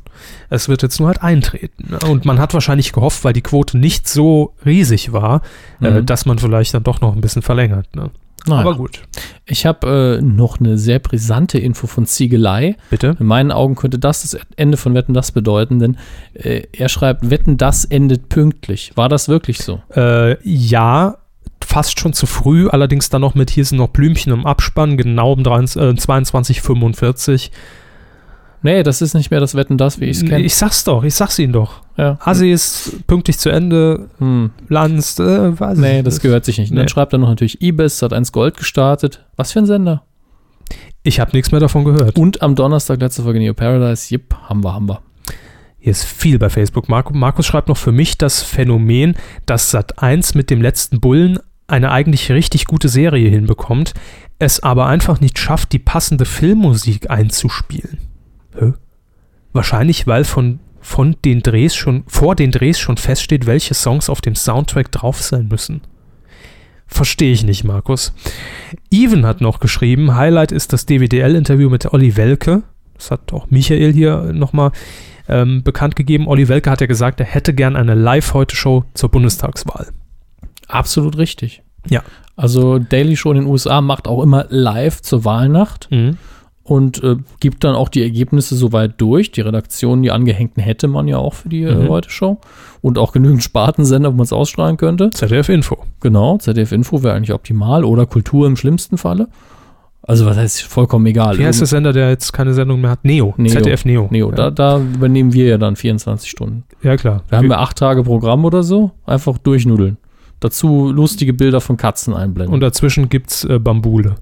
[0.50, 1.90] Es wird jetzt nur halt eintreten.
[1.90, 2.00] ne?
[2.10, 5.42] Und man hat wahrscheinlich gehofft, weil die Quote nicht so riesig war,
[5.82, 6.06] äh, Mhm.
[6.06, 7.96] dass man vielleicht dann doch noch ein bisschen verlängert.
[7.96, 8.12] Ne?
[8.46, 8.60] Naja.
[8.60, 9.00] Aber gut.
[9.46, 12.76] Ich habe äh, noch eine sehr brisante Info von Ziegelei.
[12.90, 13.16] Bitte?
[13.18, 15.98] In meinen Augen könnte das das Ende von Wetten das bedeuten, denn
[16.34, 18.92] äh, er schreibt, Wetten das endet pünktlich.
[18.96, 19.82] War das wirklich so?
[19.96, 21.16] Äh, ja,
[21.64, 25.34] fast schon zu früh, allerdings dann noch mit, hier sind noch Blümchen im Abspann, genau
[25.34, 27.52] um 23, äh, 22.45
[28.66, 30.42] Nee, das ist nicht mehr das Wetten das, wie ich es kenne.
[30.42, 31.82] Ich sag's doch, ich sag's Ihnen doch.
[31.98, 32.18] Ja.
[32.22, 34.52] Asi ist pünktlich zu Ende, Hm.
[34.70, 36.24] Lanz, äh, weiß Nee, das nicht.
[36.24, 36.70] gehört sich nicht.
[36.72, 36.82] Und Nee.
[36.84, 39.26] Dann schreibt er noch natürlich Ibis, hat eins Gold gestartet.
[39.36, 40.04] Was für ein Sender?
[41.04, 42.18] Ich habe nichts mehr davon gehört.
[42.18, 44.10] Und am Donnerstag letzte Folge Neo Paradise.
[44.10, 45.02] Jipp, haben wir, haben wir.
[45.78, 46.88] Hier ist viel bei Facebook.
[46.88, 49.16] Markus schreibt noch für mich das Phänomen,
[49.46, 51.38] dass Sat1 mit dem letzten Bullen
[51.68, 53.94] eine eigentlich richtig gute Serie hinbekommt,
[54.40, 58.00] es aber einfach nicht schafft, die passende Filmmusik einzuspielen.
[58.58, 58.74] Hä?
[59.54, 64.22] Wahrscheinlich, weil von, von den Drehs schon, vor den Drehs schon feststeht, welche Songs auf
[64.22, 65.82] dem Soundtrack drauf sein müssen.
[66.88, 68.14] Verstehe ich nicht, Markus.
[68.92, 72.64] Even hat noch geschrieben, Highlight ist das DWDL-Interview mit Olli Welke.
[72.96, 74.72] Das hat auch Michael hier nochmal
[75.28, 76.28] ähm, bekannt gegeben.
[76.28, 79.88] Olli Welke hat ja gesagt, er hätte gern eine Live-Heute-Show zur Bundestagswahl.
[80.68, 81.62] Absolut richtig.
[81.90, 82.02] Ja.
[82.36, 86.18] Also Daily Show in den USA macht auch immer live zur Wahlnacht Mhm.
[86.64, 89.32] und äh, gibt dann auch die Ergebnisse soweit durch.
[89.32, 91.90] Die Redaktion, die angehängten hätte man ja auch für die äh, Mhm.
[91.90, 92.40] Heute-Show.
[92.82, 95.10] Und auch genügend Spartensender, wo man es ausstrahlen könnte.
[95.12, 95.78] ZDF-Info.
[96.00, 99.28] Genau, ZDF-Info wäre eigentlich optimal oder Kultur im schlimmsten Falle.
[100.06, 101.38] Also was heißt vollkommen egal.
[101.38, 103.06] Wie heißt der Sender, der jetzt keine Sendung mehr hat?
[103.06, 103.34] Neo.
[103.38, 103.52] Neo.
[103.54, 104.08] ZDF Neo.
[104.12, 104.36] Neo, ja.
[104.36, 106.64] da, da übernehmen wir ja dann 24 Stunden.
[106.82, 107.24] ja, klar.
[107.30, 109.96] Wir haben ja acht Tage Programm oder so, einfach durchnudeln.
[110.44, 112.54] Dazu lustige Bilder von Katzen einblenden.
[112.54, 114.16] Und dazwischen gibt's äh, Bambule.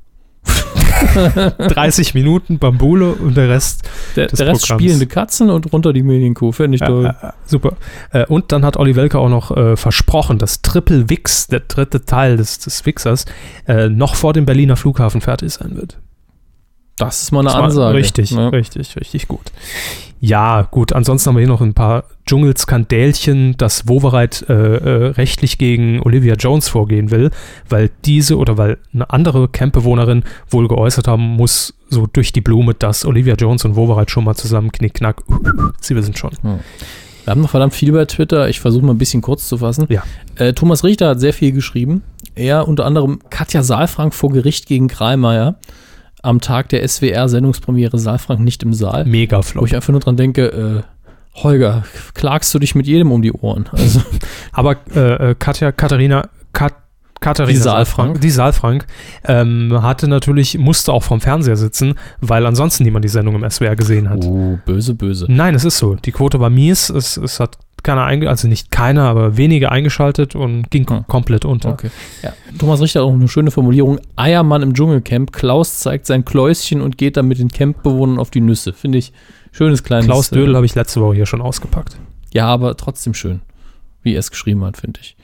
[1.57, 3.83] 30 Minuten Bambule und der Rest
[4.15, 4.81] der, der Rest Programms.
[4.83, 7.05] spielende Katzen und runter die Medienkuh, finde ich Ja, toll.
[7.21, 7.73] äh, super.
[8.11, 12.05] Äh, und dann hat Olli Welke auch noch äh, versprochen, dass Triple Wix, der dritte
[12.05, 13.25] Teil des, des Wixers,
[13.67, 15.97] äh, noch vor dem Berliner Flughafen fertig sein wird.
[16.97, 17.97] Das ist mal eine Das Ansage.
[17.97, 18.49] Richtig, Ja.
[18.49, 19.51] richtig, richtig gut.
[20.23, 20.93] Ja, gut.
[20.93, 26.35] Ansonsten haben wir hier noch ein paar Dschungelskandälchen, dass Wowereit äh, äh, rechtlich gegen Olivia
[26.35, 27.31] Jones vorgehen will,
[27.67, 32.75] weil diese oder weil eine andere Campbewohnerin wohl geäußert haben muss, so durch die Blume,
[32.75, 35.23] dass Olivia Jones und Wowereit schon mal zusammen knickknack.
[35.81, 36.31] Sie wissen schon.
[36.43, 38.47] Wir haben noch verdammt viel bei Twitter.
[38.47, 39.87] Ich versuche mal ein bisschen kurz zu fassen.
[39.89, 40.03] Ja.
[40.35, 42.03] Äh, Thomas Richter hat sehr viel geschrieben.
[42.35, 45.55] Er unter anderem Katja Saalfrank vor Gericht gegen Kreimeier
[46.23, 49.05] am Tag der SWR-Sendungspremiere Saalfrank nicht im Saal.
[49.05, 49.67] Mega Wo flop.
[49.67, 50.81] ich einfach nur dran denke, äh,
[51.41, 51.83] Holger,
[52.13, 53.69] klagst du dich mit jedem um die Ohren?
[53.71, 54.01] Also,
[54.51, 56.73] Aber äh, äh, Katja, Katharina, Kat,
[57.21, 58.19] Katharina Die Saalfrank.
[58.19, 58.85] die Saalfrank,
[59.25, 63.75] ähm, hatte natürlich, musste auch vom Fernseher sitzen, weil ansonsten niemand die Sendung im SWR
[63.75, 64.25] gesehen hat.
[64.25, 65.25] oh, böse, böse.
[65.29, 65.95] Nein, es ist so.
[65.95, 66.89] Die Quote war mies.
[66.89, 71.05] Es, es hat keiner also nicht keiner, aber wenige eingeschaltet und ging Hm.
[71.07, 71.71] komplett unter.
[71.73, 71.89] Okay.
[72.21, 72.33] Ja.
[72.57, 73.99] Thomas Richter hat auch eine schöne Formulierung.
[74.15, 75.31] Eiermann im Dschungelcamp.
[75.31, 78.73] Klaus zeigt sein Kläuschen und geht dann mit den Campbewohnern auf die Nüsse.
[78.73, 79.13] Finde ich
[79.51, 80.05] schönes kleines.
[80.05, 81.97] Klaus äh, Dödel habe ich letzte Woche hier schon ausgepackt.
[82.33, 83.41] Ja, aber trotzdem schön.
[84.03, 85.15] Wie er es geschrieben hat, finde ich.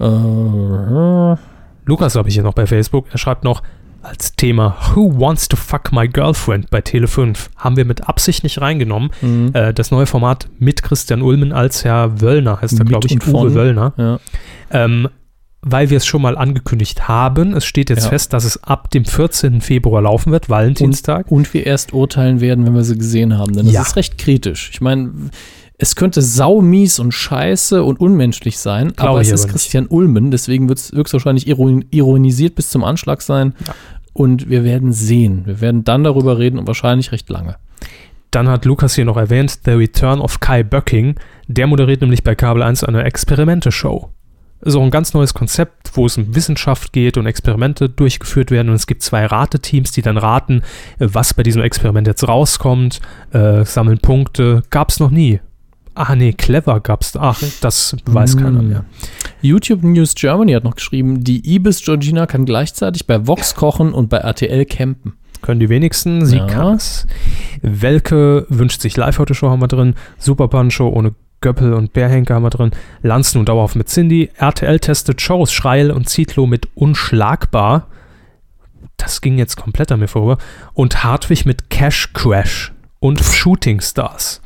[0.00, 1.36] Äh,
[1.84, 3.06] Lukas habe ich hier noch bei Facebook.
[3.12, 3.62] Er schreibt noch
[4.02, 8.60] als Thema Who Wants to Fuck My Girlfriend bei Tele5 haben wir mit Absicht nicht
[8.60, 9.10] reingenommen.
[9.20, 9.50] mhm.
[9.54, 13.26] Äh, das neue Format mit Christian Ulmen als Herr Wöllner heißt er, glaube ich, und
[13.28, 13.54] Uwe.
[13.54, 13.92] Wöllner.
[13.96, 14.20] ja.
[14.70, 15.08] Ähm,
[15.60, 17.52] weil wir es schon mal angekündigt haben.
[17.52, 18.10] Es steht jetzt Ja.
[18.10, 19.60] fest, dass es ab dem 14.
[19.60, 21.30] Februar laufen wird, Valentinstag.
[21.32, 23.54] Und wir erst urteilen werden, wenn wir sie gesehen haben.
[23.54, 23.82] Denn das Ja.
[23.82, 24.70] ist recht kritisch.
[24.72, 25.10] Ich meine,
[25.80, 29.52] es könnte saumies und scheiße und unmenschlich sein, Glaube aber es ist aber.
[29.52, 33.54] Christian Ulmen, deswegen wird es höchstwahrscheinlich iron ironisiert bis zum Anschlag sein.
[33.64, 33.74] Ja.
[34.12, 35.42] Und wir werden sehen.
[35.46, 37.56] Wir werden dann darüber reden und wahrscheinlich recht lange.
[38.32, 41.14] Dann hat Lukas hier noch erwähnt, The Return of Kai Böcking.
[41.46, 44.10] Der moderiert nämlich bei Kabel 1 eine Experimente-Show.
[44.62, 48.70] Ist auch ein ganz neues Konzept, wo es um Wissenschaft geht und Experimente durchgeführt werden.
[48.70, 50.62] Und es gibt zwei Rateteams, die dann raten,
[50.98, 53.00] was bei diesem Experiment jetzt rauskommt,
[53.32, 54.64] äh, sammeln Punkte.
[54.70, 55.38] Gab's noch nie.
[56.00, 57.16] Ah, nee, clever gab's.
[57.16, 58.68] Ach, das weiß keiner Mm.
[58.68, 58.84] mehr.
[59.42, 64.08] YouTube News Germany hat noch geschrieben, die Ibis Georgina kann gleichzeitig bei Vox kochen und
[64.08, 65.14] bei RTL campen.
[65.42, 66.46] Können die wenigsten, sie Ja.
[66.46, 67.06] kann es.
[67.62, 69.94] Welke wünscht sich Live-Heute-Show haben wir drin.
[70.18, 72.70] Super Show ohne Göppel und Bärhenker haben wir drin.
[73.02, 74.30] Lanzen und Dauerhaft mit Cindy.
[74.36, 77.86] RTL testet Shows Schreil und Zietlow mit Unschlagbar.
[78.96, 80.38] Das ging jetzt komplett an mir vorüber.
[80.74, 84.40] Und Hartwig mit Cash Crash und Shooting Stars.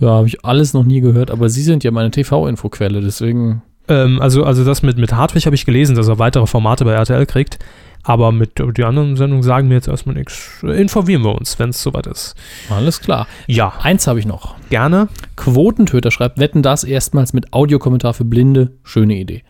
[0.00, 3.62] Ja, habe ich alles noch nie gehört, aber Sie sind ja meine TV-Infoquelle, deswegen.
[3.88, 6.92] Ähm, also, also das mit, mit Hartwig habe ich gelesen, dass er weitere Formate bei
[6.92, 7.58] RTL kriegt.
[8.02, 10.62] Aber mit die anderen Sendungen sagen mir jetzt erstmal nichts.
[10.62, 12.34] Informieren wir uns, wenn es soweit ist.
[12.70, 13.26] Alles klar.
[13.46, 14.54] Ja, Eins habe ich noch.
[14.70, 15.08] gerne.
[15.36, 18.72] Quotentöter schreibt, wetten das erstmals mit Audiokommentar für Blinde.
[18.84, 19.42] Schöne Idee.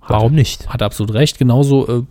[0.00, 0.70] Hat, Warum nicht?
[0.70, 1.38] Hat absolut recht.
[1.38, 2.02] Genauso äh,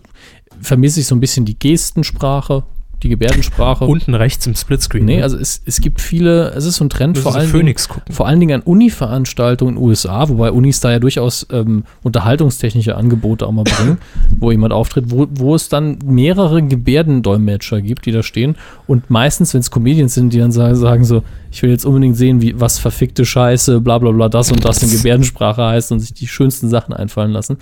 [0.61, 2.63] vermisse ich so ein bisschen die Gestensprache,
[3.03, 3.85] die Gebärdensprache.
[3.85, 5.05] Unten rechts im Splitscreen.
[5.05, 5.23] nee, ne?
[5.23, 7.75] also es, es gibt viele, es ist so ein Trend vor allen, Dingen,
[8.11, 12.95] vor allen Dingen an Uni-Veranstaltungen in den USA, wobei Unis da ja durchaus ähm, unterhaltungstechnische
[12.95, 13.97] Angebote auch mal bringen,
[14.39, 18.55] wo jemand auftritt, wo, wo es dann mehrere Gebärdendolmetscher gibt, die da stehen.
[18.87, 22.17] Und meistens, wenn es Comedians sind, die dann sagen, sagen so, ich will jetzt unbedingt
[22.17, 25.99] sehen, wie was verfickte Scheiße, bla bla bla, das und das in Gebärdensprache heißt und
[25.99, 27.57] sich die schönsten Sachen einfallen lassen.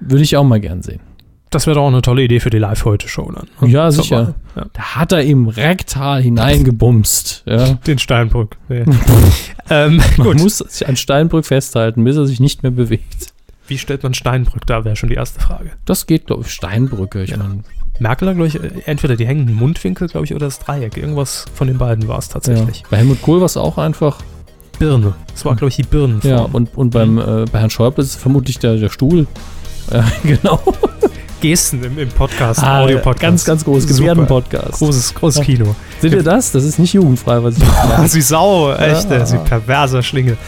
[0.00, 1.00] Würde ich auch mal gern sehen.
[1.54, 3.46] Das wäre doch auch eine tolle Idee für die Live-Heute-Show dann.
[3.60, 3.68] ne?
[3.68, 4.34] Ja, Zur sicher.
[4.56, 4.66] Ja.
[4.72, 7.44] Da hat er ihm rektal hineingebumst.
[7.46, 7.74] Ja.
[7.86, 8.56] Den Steinbrück.
[8.68, 8.82] Nee.
[9.70, 10.40] ähm, Man gut.
[10.40, 13.32] muss sich an Steinbrück festhalten, bis er sich nicht mehr bewegt.
[13.68, 15.70] Wie stellt man Steinbrück da, wäre schon die erste Frage.
[15.84, 17.22] Das geht, glaube ich, Steinbrücke.
[17.22, 17.62] Ich meine,
[18.00, 20.96] Merkel, glaube ich, äh, entweder die hängenden Mundwinkel, glaube ich, oder das Dreieck.
[20.96, 22.80] Irgendwas von den beiden war es tatsächlich.
[22.80, 22.86] Ja.
[22.90, 24.18] Bei Helmut Kohl war es auch einfach.
[24.80, 25.14] Birne.
[25.30, 26.32] Das war, glaube ich, die Birnenform.
[26.32, 29.28] Ja, und, und beim, äh, bei Herrn Schäuble ist es vermutlich der, der Stuhl.
[29.92, 30.62] Ja, genau.
[31.44, 33.20] Gesten im, im Podcast, Ah, Audio-Podcast.
[33.20, 33.86] Ganz, ganz groß.
[33.86, 34.78] Gebärden-Podcast.
[34.78, 35.76] Großes, großes Kino.
[36.00, 36.52] Seht ihr das?
[36.52, 38.08] Das ist nicht jugendfrei, was ich Ah, mache.
[38.08, 39.26] sie Sau, echt, Ja.
[39.26, 40.38] sie perverser Schlingel.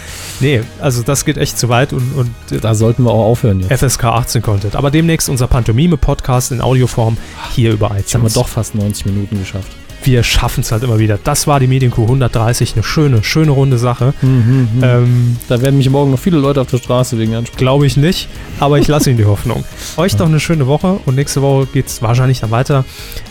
[0.41, 3.61] Nee, also das geht echt zu weit und, und äh, Da sollten wir auch aufhören
[3.61, 3.79] jetzt.
[3.85, 4.75] FSK 18 Content.
[4.75, 7.19] Aber demnächst unser Pantomime-Podcast in Audioform
[7.55, 8.01] hier über iTunes.
[8.01, 9.69] Jetzt haben wir doch fast 90 Minuten geschafft.
[10.05, 11.19] Wir schaffen es halt immer wieder.
[11.23, 12.75] Das war die Medienkuh 130.
[12.75, 14.15] Eine schöne, schöne runde Sache.
[14.23, 17.59] Mhm, Ähm, Da werden mich morgen noch viele Leute auf der Straße wegen ansprechen.
[17.59, 18.29] Glaube ich nicht,
[18.61, 19.65] aber ich lasse Ihnen die Hoffnung.
[19.97, 22.85] Euch doch eine schöne Woche und nächste Woche geht es wahrscheinlich dann weiter.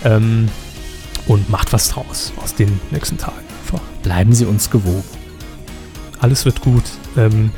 [0.03, 0.49] Ähm,
[1.27, 3.37] und macht was draus aus den nächsten Tagen.
[3.63, 3.79] Einfach.
[4.03, 5.03] Bleiben Sie uns gewogen.
[6.19, 6.83] Alles wird gut.
[7.17, 7.51] Ähm,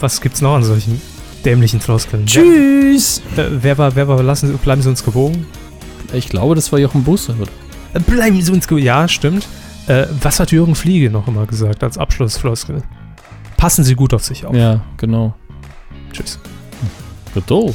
[0.00, 1.00] was gibt's noch an solchen
[1.44, 2.26] dämlichen Floskeln?
[2.26, 3.22] Tschüss!
[3.34, 5.46] Wer, äh, wer war, wer war, lassen Sie, bleiben Sie uns gewogen?
[6.12, 7.34] Ich glaube, das war Jochen Busse.
[7.40, 7.50] oder?
[7.96, 8.84] Äh, Bleiben Sie uns gewogen.
[8.84, 9.46] Ja, stimmt.
[9.86, 12.82] Äh, was hat Jürgen Fliege noch immer gesagt als Abschlussfloskel?
[13.56, 14.54] Passen Sie gut auf sich auf.
[14.54, 15.34] Ja, genau.
[16.12, 16.38] Tschüss.
[17.34, 17.74] Gut doof.